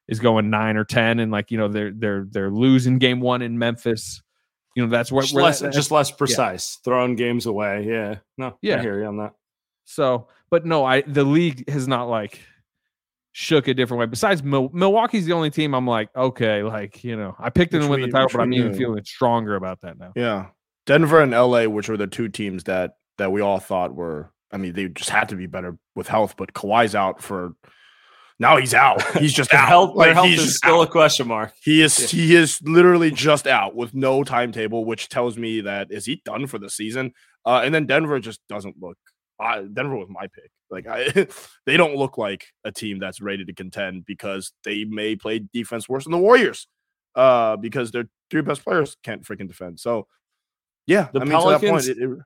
is 0.08 0.20
going 0.20 0.50
nine 0.50 0.76
or 0.76 0.84
ten, 0.84 1.18
and 1.20 1.30
like 1.30 1.50
you 1.50 1.58
know 1.58 1.68
they're 1.68 1.92
they're 1.92 2.26
they're 2.30 2.50
losing 2.50 2.98
game 2.98 3.20
one 3.20 3.42
in 3.42 3.58
Memphis. 3.58 4.22
You 4.74 4.84
know 4.84 4.90
that's 4.90 5.10
what 5.10 5.22
Just 5.22 5.34
less, 5.34 5.60
that- 5.60 5.72
just 5.72 5.90
less 5.90 6.10
precise, 6.10 6.78
throwing 6.84 7.16
games 7.16 7.46
away. 7.46 7.84
Yeah. 7.88 8.16
No, 8.36 8.56
Yeah. 8.62 8.78
I 8.78 8.80
hear 8.82 9.00
you 9.00 9.06
on 9.06 9.16
that. 9.18 9.32
so. 9.84 10.28
But 10.50 10.64
no, 10.64 10.84
I 10.84 11.02
the 11.02 11.24
league 11.24 11.68
has 11.68 11.86
not 11.86 12.08
like 12.08 12.40
shook 13.32 13.68
a 13.68 13.74
different 13.74 14.00
way. 14.00 14.06
Besides 14.06 14.42
Mil- 14.42 14.70
Milwaukee's 14.72 15.26
the 15.26 15.32
only 15.34 15.50
team 15.50 15.74
I'm 15.74 15.86
like 15.86 16.08
okay, 16.16 16.62
like 16.62 17.04
you 17.04 17.16
know 17.16 17.36
I 17.38 17.50
picked 17.50 17.72
them 17.72 17.82
to 17.82 17.88
win 17.88 18.00
the 18.00 18.08
title, 18.08 18.28
but 18.32 18.40
I'm 18.40 18.50
we 18.50 18.58
even 18.60 18.74
feeling 18.74 19.04
stronger 19.04 19.56
about 19.56 19.80
that 19.82 19.98
now. 19.98 20.12
Yeah, 20.16 20.46
Denver 20.86 21.20
and 21.20 21.32
LA, 21.32 21.64
which 21.64 21.88
were 21.88 21.96
the 21.98 22.06
two 22.06 22.28
teams 22.28 22.64
that 22.64 22.92
that 23.18 23.30
we 23.32 23.40
all 23.42 23.58
thought 23.58 23.94
were. 23.94 24.32
I 24.50 24.56
mean, 24.56 24.72
they 24.72 24.88
just 24.88 25.10
had 25.10 25.28
to 25.28 25.36
be 25.36 25.46
better 25.46 25.76
with 25.94 26.08
health, 26.08 26.36
but 26.38 26.54
Kawhi's 26.54 26.94
out 26.94 27.22
for. 27.22 27.52
Now 28.40 28.56
he's 28.56 28.72
out. 28.74 29.02
He's 29.18 29.32
just 29.32 29.52
out. 29.52 29.66
health, 29.68 29.96
their 29.96 30.08
Like, 30.08 30.14
health 30.14 30.28
he's 30.28 30.40
is 30.42 30.56
still 30.56 30.82
a 30.82 30.86
question 30.86 31.26
mark. 31.26 31.52
He 31.62 31.82
is 31.82 32.10
he 32.10 32.36
is 32.36 32.62
literally 32.62 33.10
just 33.10 33.46
out 33.48 33.74
with 33.74 33.94
no 33.94 34.22
timetable, 34.22 34.84
which 34.84 35.08
tells 35.08 35.36
me 35.36 35.62
that 35.62 35.90
is 35.90 36.04
he 36.06 36.22
done 36.24 36.46
for 36.46 36.58
the 36.58 36.70
season? 36.70 37.12
Uh, 37.44 37.62
and 37.64 37.74
then 37.74 37.86
Denver 37.86 38.20
just 38.20 38.40
doesn't 38.48 38.76
look. 38.80 38.96
Uh, 39.42 39.62
Denver 39.62 39.96
was 39.96 40.08
my 40.08 40.28
pick. 40.28 40.50
Like 40.70 40.86
I, 40.86 41.26
they 41.66 41.76
don't 41.76 41.96
look 41.96 42.16
like 42.16 42.46
a 42.64 42.70
team 42.70 43.00
that's 43.00 43.20
ready 43.20 43.44
to 43.44 43.52
contend 43.52 44.04
because 44.06 44.52
they 44.64 44.84
may 44.84 45.16
play 45.16 45.40
defense 45.52 45.88
worse 45.88 46.04
than 46.04 46.12
the 46.12 46.18
Warriors, 46.18 46.68
uh, 47.16 47.56
because 47.56 47.90
their 47.90 48.04
three 48.30 48.42
best 48.42 48.62
players 48.62 48.96
can't 49.02 49.22
freaking 49.24 49.48
defend. 49.48 49.80
So, 49.80 50.06
yeah, 50.86 51.08
The 51.12 51.20
I 51.20 51.24
mean, 51.24 51.32
that 51.32 51.40
point, 51.42 51.60
Pelicans- 51.62 51.88
it, 51.88 51.98
it- 51.98 52.18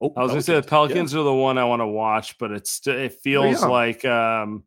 oh, 0.00 0.12
I 0.16 0.22
was 0.22 0.30
gonna 0.32 0.42
say 0.42 0.54
the 0.54 0.62
Pelicans 0.62 1.14
are 1.14 1.22
the 1.24 1.34
one 1.34 1.58
I 1.58 1.64
want 1.64 1.80
to 1.80 1.86
watch, 1.86 2.38
but 2.38 2.52
it's 2.52 2.80
it 2.86 3.16
feels 3.22 3.60
young. 3.60 3.70
like 3.70 4.04
um 4.06 4.64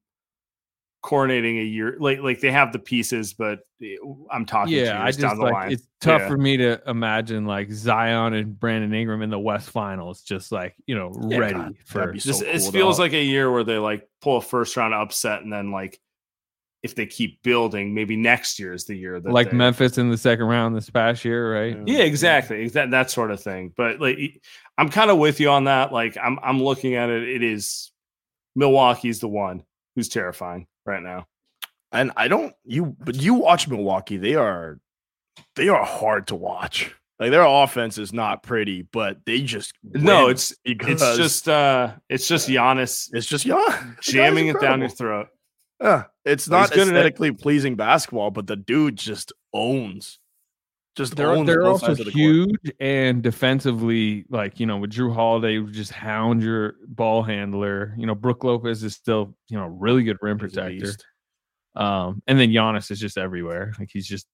coordinating 1.06 1.60
a 1.60 1.64
year 1.64 1.96
like 2.00 2.20
like 2.20 2.40
they 2.40 2.52
have 2.52 2.74
the 2.74 2.80
pieces, 2.80 3.34
but 3.34 3.60
eh, 3.82 3.96
I'm 4.32 4.46
talking 4.46 4.74
Yeah, 4.74 5.02
I 5.04 5.08
just 5.08 5.20
down 5.20 5.38
the 5.38 5.44
like 5.44 5.54
line. 5.54 5.72
it's 5.72 5.88
tough 6.02 6.22
Yeah. 6.22 6.28
for 6.28 6.38
me 6.38 6.58
to 6.58 6.82
imagine 6.90 7.46
like 7.46 7.72
Zion 7.72 8.34
and 8.34 8.60
Brandon 8.60 8.92
Ingram 8.94 9.22
in 9.22 9.30
the 9.30 9.38
West 9.40 9.70
Finals, 9.70 10.24
just 10.24 10.52
like 10.52 10.74
you 10.88 10.96
know 10.96 11.12
Yeah, 11.30 11.38
ready 11.38 11.54
God, 11.54 11.76
for 11.86 12.18
so 12.20 12.30
This 12.32 12.42
it 12.42 12.72
feels 12.72 12.98
like 12.98 13.14
a 13.14 13.24
year 13.24 13.52
where 13.52 13.64
they 13.64 13.78
like 13.78 14.08
pull 14.22 14.38
a 14.38 14.42
first 14.42 14.76
round 14.78 14.96
upset 14.96 15.44
and 15.44 15.54
then 15.54 15.72
like 15.72 16.00
if 16.82 16.94
they 16.96 17.06
keep 17.06 17.42
building, 17.44 17.94
maybe 17.96 18.16
next 18.16 18.60
year 18.60 18.72
is 18.74 18.86
the 18.86 18.96
year 18.96 19.20
that 19.20 19.32
like 19.32 19.52
they- 19.52 19.58
Memphis 19.58 19.98
in 20.00 20.10
the 20.10 20.18
second 20.18 20.46
round 20.46 20.76
this 20.76 20.90
past 20.90 21.24
year, 21.24 21.54
right? 21.54 21.78
Yeah, 21.86 22.00
exactly. 22.04 22.68
That 22.70 22.90
that 22.92 23.12
sort 23.12 23.30
of 23.32 23.40
thing. 23.42 23.74
But 23.78 24.00
like 24.02 24.42
I'm 24.78 24.90
kind 24.90 25.12
of 25.12 25.18
with 25.20 25.40
you 25.40 25.50
on 25.50 25.66
that. 25.66 25.94
Like 25.94 26.18
I'm 26.18 26.40
I'm 26.44 26.62
looking 26.64 26.96
at 26.96 27.10
it. 27.12 27.30
It 27.30 27.44
is 27.44 27.92
Milwaukee's 28.56 29.20
the 29.20 29.28
one 29.28 29.64
who's 29.96 30.10
terrifying 30.10 30.68
right 30.86 31.02
now. 31.04 31.28
and 31.92 32.12
I 32.18 32.28
don't 32.28 32.54
you 32.64 32.96
but 33.00 33.16
you 33.16 33.34
watch 33.36 33.68
Milwaukee, 33.68 34.18
they 34.18 34.36
are 34.36 34.80
they 35.56 35.70
are 35.70 35.84
hard 35.84 36.28
to 36.28 36.36
watch. 36.36 36.94
Like 37.20 37.32
their 37.32 37.46
offense 37.46 37.98
is 37.98 38.12
not 38.12 38.44
pretty, 38.44 38.82
but 38.82 39.20
they 39.26 39.42
just 39.42 39.74
No, 39.84 40.28
it's 40.28 40.54
because 40.66 41.02
it's 41.02 41.18
just 41.18 41.50
uh 41.50 41.94
it's 42.10 42.28
just 42.28 42.50
Giannis 42.50 43.10
it's 43.14 43.28
just 43.28 43.46
yeah, 43.46 43.94
jamming 44.02 44.48
it 44.48 44.60
down 44.60 44.82
your 44.82 44.90
throat. 44.90 45.28
Yeah, 45.82 46.06
it's 46.26 46.48
not 46.50 46.72
it. 46.76 46.80
aesthetically 46.80 47.32
pleasing 47.32 47.76
basketball, 47.76 48.32
but 48.32 48.48
the 48.48 48.56
dude 48.56 48.98
just 48.98 49.32
owns. 49.54 50.20
Just 50.96 51.18
They're 51.18 51.44
they're 51.44 51.66
also 51.66 51.94
the 51.94 52.04
court. 52.06 52.16
huge 52.16 52.72
and 52.80 53.22
defensively, 53.22 54.24
like 54.30 54.62
you 54.62 54.66
know, 54.66 54.78
with 54.78 54.92
Jrue 54.92 55.14
Holiday, 55.14 55.60
just 55.72 55.92
hound 55.92 56.42
your 56.42 56.76
ball 56.88 57.22
handler. 57.22 57.94
You 57.98 58.06
know, 58.06 58.16
Brook 58.16 58.46
Lopez 58.46 58.82
is 58.82 58.96
still 58.96 59.36
you 59.50 59.58
know 59.58 59.66
really 59.66 60.04
good 60.04 60.18
rim 60.22 60.38
protector. 60.38 60.94
Um, 61.76 62.24
and 62.28 62.40
then 62.40 62.50
Giannis 62.52 62.92
is 62.92 63.00
just 63.00 63.18
everywhere. 63.18 63.74
Like 63.78 63.90
he's 63.92 64.08
just 64.08 64.26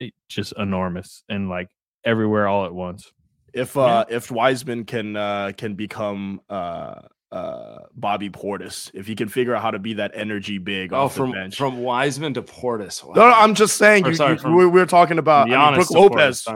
eh, 0.00 0.10
just 0.28 0.52
enormous 0.58 1.22
and 1.28 1.48
like 1.48 1.68
everywhere 2.04 2.48
all 2.48 2.64
at 2.66 2.74
once. 2.74 3.12
If 3.52 3.76
uh 3.76 4.04
if 4.08 4.32
Wiseman 4.32 4.84
can 4.86 5.14
uh 5.14 5.52
can 5.56 5.74
become 5.76 6.40
uh 6.50 7.02
uh 7.34 7.78
Bobby 7.96 8.30
Portis, 8.30 8.90
if 8.94 9.06
he 9.06 9.14
can 9.14 9.28
figure 9.28 9.54
out 9.54 9.62
how 9.62 9.70
to 9.70 9.78
be 9.78 9.94
that 9.94 10.12
energy 10.14 10.58
big 10.58 10.92
Oh, 10.92 11.02
off 11.04 11.14
from 11.16 11.30
the 11.30 11.34
bench. 11.36 11.56
from 11.56 11.78
Wiseman 11.82 12.34
to 12.34 12.42
Portis. 12.42 13.02
Wow. 13.02 13.14
no, 13.14 13.28
no, 13.28 13.34
I'm 13.34 13.54
just 13.54 13.76
saying. 13.76 14.06
Or 14.06 14.10
You, 14.10 14.14
sorry, 14.16 14.32
you- 14.34 14.38
from 14.38 14.56
we, 14.56 14.64
we 14.66 14.80
were 14.80 14.86
talking 14.86 15.18
about 15.18 15.50
I 15.50 15.70
mean, 15.70 15.74
Brook 15.74 15.88
to 15.88 15.94
Portis, 15.94 16.46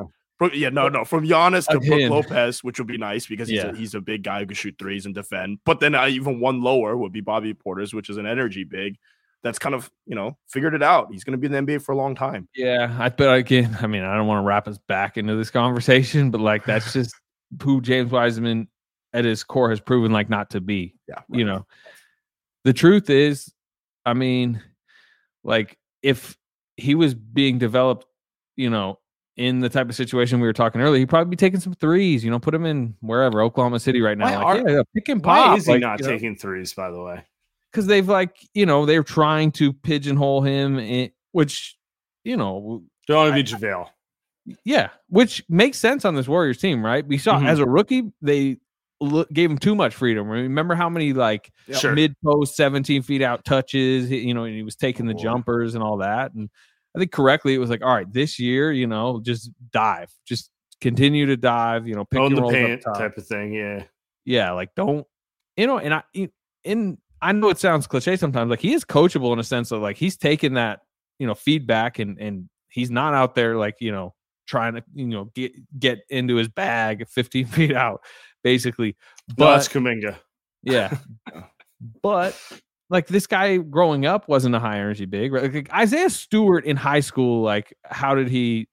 Lopez. 0.41 0.55
yeah, 0.57 0.69
no, 0.69 0.89
no, 0.89 1.05
from 1.05 1.27
Giannis 1.27 1.67
to 1.69 1.81
Brook 1.81 2.11
Lopez, 2.11 2.63
which 2.63 2.79
would 2.79 2.87
be 2.87 2.97
nice 2.99 3.27
because 3.27 3.49
he's, 3.49 3.59
Yeah. 3.59 3.71
a, 3.71 3.75
he's 3.75 3.95
a 3.95 4.01
big 4.01 4.23
guy 4.23 4.41
who 4.41 4.47
can 4.47 4.55
shoot 4.55 4.77
threes 4.79 5.05
and 5.07 5.15
defend. 5.15 5.59
But 5.65 5.81
then 5.81 5.95
uh, 5.97 6.07
even 6.07 6.39
one 6.39 6.63
lower 6.63 6.97
would 6.97 7.13
be 7.13 7.21
Bobby 7.23 7.55
Portis, 7.55 7.93
which 7.93 8.09
is 8.09 8.17
an 8.17 8.27
energy 8.27 8.63
big. 8.65 8.97
That's 9.43 9.59
kind 9.59 9.75
of 9.75 9.89
you 10.07 10.15
know 10.17 10.37
figured 10.49 10.75
it 10.75 10.83
out. 10.83 11.09
He's 11.13 11.23
going 11.25 11.33
to 11.33 11.39
be 11.39 11.47
in 11.53 11.65
the 11.67 11.73
NBA 11.73 11.83
for 11.83 11.93
a 11.93 11.97
long 11.97 12.15
time. 12.17 12.49
Yeah, 12.57 12.95
I 12.99 13.09
but 13.09 13.33
again, 13.35 13.77
I 13.81 13.87
mean, 13.87 14.03
I 14.03 14.17
don't 14.17 14.27
want 14.27 14.43
to 14.43 14.47
wrap 14.47 14.67
us 14.69 14.79
back 14.89 15.17
into 15.17 15.37
this 15.37 15.51
conversation, 15.51 16.31
but 16.33 16.41
like 16.41 16.65
that's 16.65 16.93
just 16.93 17.15
who 17.63 17.81
James 17.81 18.11
Wiseman 18.11 18.67
at 19.13 19.25
his 19.25 19.43
core 19.45 19.71
has 19.71 19.81
proven 19.81 20.13
like 20.13 20.29
not 20.29 20.51
to 20.51 20.61
be. 20.61 20.95
Yeah, 21.09 21.23
You 21.31 21.45
know, 21.45 21.67
the 22.65 22.73
truth 22.73 23.09
is, 23.11 23.53
I 24.05 24.15
mean, 24.15 24.63
like 25.45 25.79
if 26.03 26.37
he 26.77 26.95
was 26.95 27.15
being 27.15 27.59
developed, 27.59 28.07
you 28.57 28.71
know, 28.71 28.99
in 29.37 29.61
the 29.61 29.69
type 29.69 29.89
of 29.89 29.95
situation 29.95 30.41
we 30.41 30.47
were 30.49 30.53
talking 30.53 30.81
earlier, 30.81 30.99
he'd 30.99 31.09
probably 31.09 31.31
be 31.31 31.37
taking 31.37 31.61
some 31.61 31.73
threes. 31.75 32.25
You 32.25 32.31
know, 32.31 32.39
put 32.41 32.55
him 32.55 32.67
in 32.67 32.95
wherever 33.01 33.41
Oklahoma 33.41 33.79
City 33.79 34.01
right 34.01 34.19
now. 34.19 34.25
Why 34.43 34.55
Like, 34.55 34.65
are- 34.67 34.71
yeah, 34.71 34.83
pick 34.95 35.09
and 35.09 35.25
Why 35.25 35.55
is 35.55 35.67
he 35.67 35.73
like, 35.73 35.81
not 35.81 36.01
you 36.01 36.07
know, 36.07 36.13
taking 36.13 36.37
threes, 36.37 36.73
by 36.75 36.91
the 36.91 37.01
way? 37.01 37.25
because 37.71 37.87
they've 37.87 38.09
like 38.09 38.35
you 38.55 38.65
know 38.65 38.87
they're 38.87 39.03
trying 39.05 39.53
to 39.53 39.75
pigeonhole 39.75 40.41
him 40.41 40.79
in 40.79 41.11
which 41.33 41.77
you 42.25 42.35
know 42.35 42.83
Don't 43.07 43.17
want 43.31 43.47
to 43.47 43.59
be 43.59 43.67
JaVale. 43.67 43.89
yeah 44.65 44.89
which 45.11 45.45
makes 45.51 45.77
sense 45.77 46.07
on 46.07 46.15
this 46.15 46.27
warriors 46.27 46.57
team 46.57 46.83
right 46.83 47.07
we 47.07 47.19
saw 47.19 47.39
Mhm. 47.39 47.47
as 47.47 47.59
a 47.59 47.67
rookie 47.67 48.11
they 48.23 48.57
gave 49.33 49.51
him 49.51 49.59
too 49.59 49.75
much 49.75 49.95
freedom 49.95 50.29
remember 50.29 50.75
how 50.75 50.89
many 50.89 51.13
like 51.13 51.53
Sure. 51.73 51.93
mid 51.93 52.15
post 52.25 52.57
17 52.57 53.03
feet 53.03 53.23
out 53.23 53.45
touches 53.45 54.11
you 54.11 54.35
know 54.35 54.45
and 54.45 54.55
he 54.55 54.63
was 54.63 54.77
taking 54.77 55.07
the 55.07 55.15
oh, 55.15 55.19
jumpers 55.23 55.75
and 55.75 55.85
all 55.85 55.99
that 55.99 56.35
and 56.35 56.51
i 56.97 56.99
think 56.99 57.13
correctly 57.13 57.55
it 57.55 57.59
was 57.59 57.71
like 57.71 57.83
all 57.83 57.95
right 57.95 58.13
this 58.13 58.39
year 58.39 58.73
you 58.73 58.87
know 58.87 59.21
just 59.21 59.51
dive 59.73 60.11
just 60.27 60.51
continue 60.81 61.27
to 61.27 61.37
dive 61.37 61.87
you 61.87 61.95
know 61.95 62.05
pick 62.05 62.21
the 62.31 62.85
up 62.87 62.99
type 62.99 63.17
of 63.17 63.27
thing. 63.27 63.53
Yeah. 63.53 63.85
yeah 64.25 64.53
like 64.53 64.75
don't 64.75 65.07
you 65.57 65.67
know 65.67 65.79
and 65.79 65.95
i 65.95 66.03
in 66.65 66.99
i 67.21 67.33
know 67.33 67.51
it 67.51 67.59
sounds 67.59 67.87
cliche 67.87 68.17
sometimes 68.17 68.51
like 68.51 68.61
he 68.61 68.73
is 68.73 68.85
coachable 68.85 69.33
in 69.33 69.39
a 69.39 69.45
sense 69.45 69.71
of 69.71 69.81
like 69.81 69.97
he's 69.97 70.17
taking 70.17 70.55
that 70.55 70.81
you 71.19 71.27
know 71.27 71.35
feedback 71.35 71.99
and 71.99 72.19
and 72.19 72.49
he's 72.69 72.91
not 72.91 73.15
out 73.15 73.35
there 73.35 73.57
like 73.57 73.77
you 73.81 73.93
know 73.93 74.15
trying 74.47 74.75
to 74.75 74.83
you 74.95 75.07
know 75.07 75.25
get 75.35 75.53
get 75.79 76.01
into 76.09 76.37
his 76.37 76.49
bag 76.49 77.07
15 77.09 77.47
feet 77.47 77.75
out 77.75 78.01
basically 78.45 78.97
No, 79.31 79.35
but 79.37 79.53
that's 79.55 79.69
Kuminga. 79.69 80.17
yeah 80.63 80.97
but 82.03 82.41
like 82.91 83.07
this 83.07 83.27
guy 83.27 83.57
growing 83.59 84.07
up 84.07 84.29
wasn't 84.29 84.55
a 84.55 84.59
high 84.61 84.79
energy 84.79 85.05
big 85.05 85.33
right? 85.33 85.53
like 85.53 85.73
isaiah 85.75 86.11
stewart 86.11 86.65
in 86.65 86.77
high 86.77 87.01
school 87.01 87.43
like 87.43 87.75
how 87.85 88.15
did 88.15 88.29
he 88.29 88.69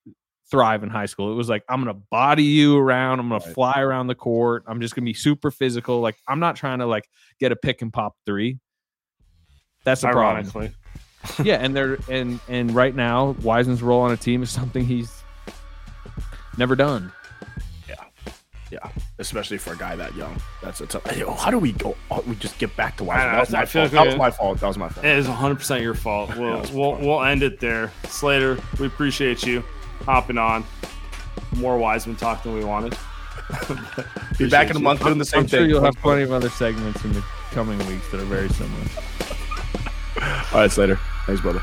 thrive 0.50 0.82
in 0.84 0.88
high 0.90 1.06
school 1.06 1.32
it 1.32 1.34
was 1.34 1.48
like 1.48 1.64
i'm 1.68 1.80
gonna 1.80 1.92
body 2.10 2.44
you 2.44 2.76
around 2.78 3.18
i'm 3.20 3.28
gonna 3.28 3.44
Right. 3.44 3.54
fly 3.54 3.80
around 3.80 4.06
the 4.06 4.14
court 4.14 4.62
i'm 4.68 4.80
just 4.80 4.94
gonna 4.94 5.04
be 5.04 5.12
super 5.14 5.50
physical 5.50 6.00
like 6.00 6.16
i'm 6.28 6.38
not 6.40 6.54
trying 6.56 6.78
to 6.78 6.86
like 6.86 7.08
get 7.40 7.50
a 7.52 7.56
pick 7.56 7.82
and 7.82 7.92
pop 7.92 8.14
three 8.26 8.58
that's 9.84 10.00
the 10.00 10.08
problem 10.08 10.36
Ironically, 10.46 10.72
yeah, 11.44 11.56
and 11.56 11.74
they're 11.76 11.98
and 12.10 12.40
and 12.48 12.72
right 12.74 12.94
now 12.94 13.36
Wiseman's 13.42 13.82
role 13.82 14.00
on 14.02 14.10
a 14.12 14.16
team 14.16 14.42
is 14.42 14.50
something 14.50 14.84
he's 14.84 15.22
never 16.58 16.74
done. 16.76 17.12
Yeah, 18.72 18.78
especially 19.18 19.58
for 19.58 19.74
a 19.74 19.76
guy 19.76 19.94
that 19.94 20.14
young. 20.16 20.36
That's 20.62 20.80
a 20.80 20.86
tough. 20.86 21.16
Yo, 21.16 21.32
how 21.34 21.52
do 21.52 21.58
we 21.58 21.70
go? 21.72 21.96
Oh, 22.10 22.22
we 22.26 22.34
just 22.34 22.58
get 22.58 22.74
back 22.76 22.96
to 22.96 23.04
I 23.04 23.06
Wiseman. 23.06 23.26
know, 23.26 23.32
That 23.32 23.40
was 23.40 23.54
I 23.54 23.58
my 23.60 23.66
feel 23.66 23.82
fault. 23.82 23.92
like 23.92 23.92
That 23.92 24.06
was 24.06 24.16
my 24.18 24.30
fault. 24.30 24.60
That 24.60 24.66
was 24.66 24.78
my 24.78 24.88
fault. 24.88 25.06
it 25.06 25.18
is 25.18 25.28
100 25.28 25.54
percent 25.56 25.82
your 25.82 25.94
fault. 25.94 26.30
We'll 26.36 26.60
it's 26.60 26.70
we'll 26.72 26.96
we'll 26.96 27.22
end 27.22 27.42
it 27.44 27.60
there. 27.60 27.92
Slater, 28.08 28.58
we 28.80 28.86
appreciate 28.88 29.44
you 29.46 29.62
hopping 30.04 30.36
on. 30.38 30.64
More 31.54 31.78
Wiseman 31.78 32.16
talk 32.16 32.42
than 32.42 32.54
we 32.54 32.64
wanted. 32.64 32.96
Be 34.38 34.48
back 34.50 34.70
in 34.70 34.76
a 34.76 34.78
you. 34.80 34.84
month 34.84 35.00
doing 35.02 35.18
the 35.18 35.24
same 35.24 35.40
I'm 35.42 35.46
sure 35.46 35.60
thing. 35.60 35.70
you'll 35.70 35.84
have 35.84 35.94
plenty 35.96 36.22
of 36.22 36.32
other 36.32 36.48
segments 36.48 37.04
in 37.04 37.12
the 37.12 37.22
coming 37.52 37.78
weeks 37.86 38.10
that 38.10 38.20
are 38.20 38.24
very 38.24 38.48
similar. 38.48 38.82
All 40.52 40.60
right, 40.62 40.70
Slater. 40.72 40.98
Thanks, 41.26 41.40
brother. 41.40 41.62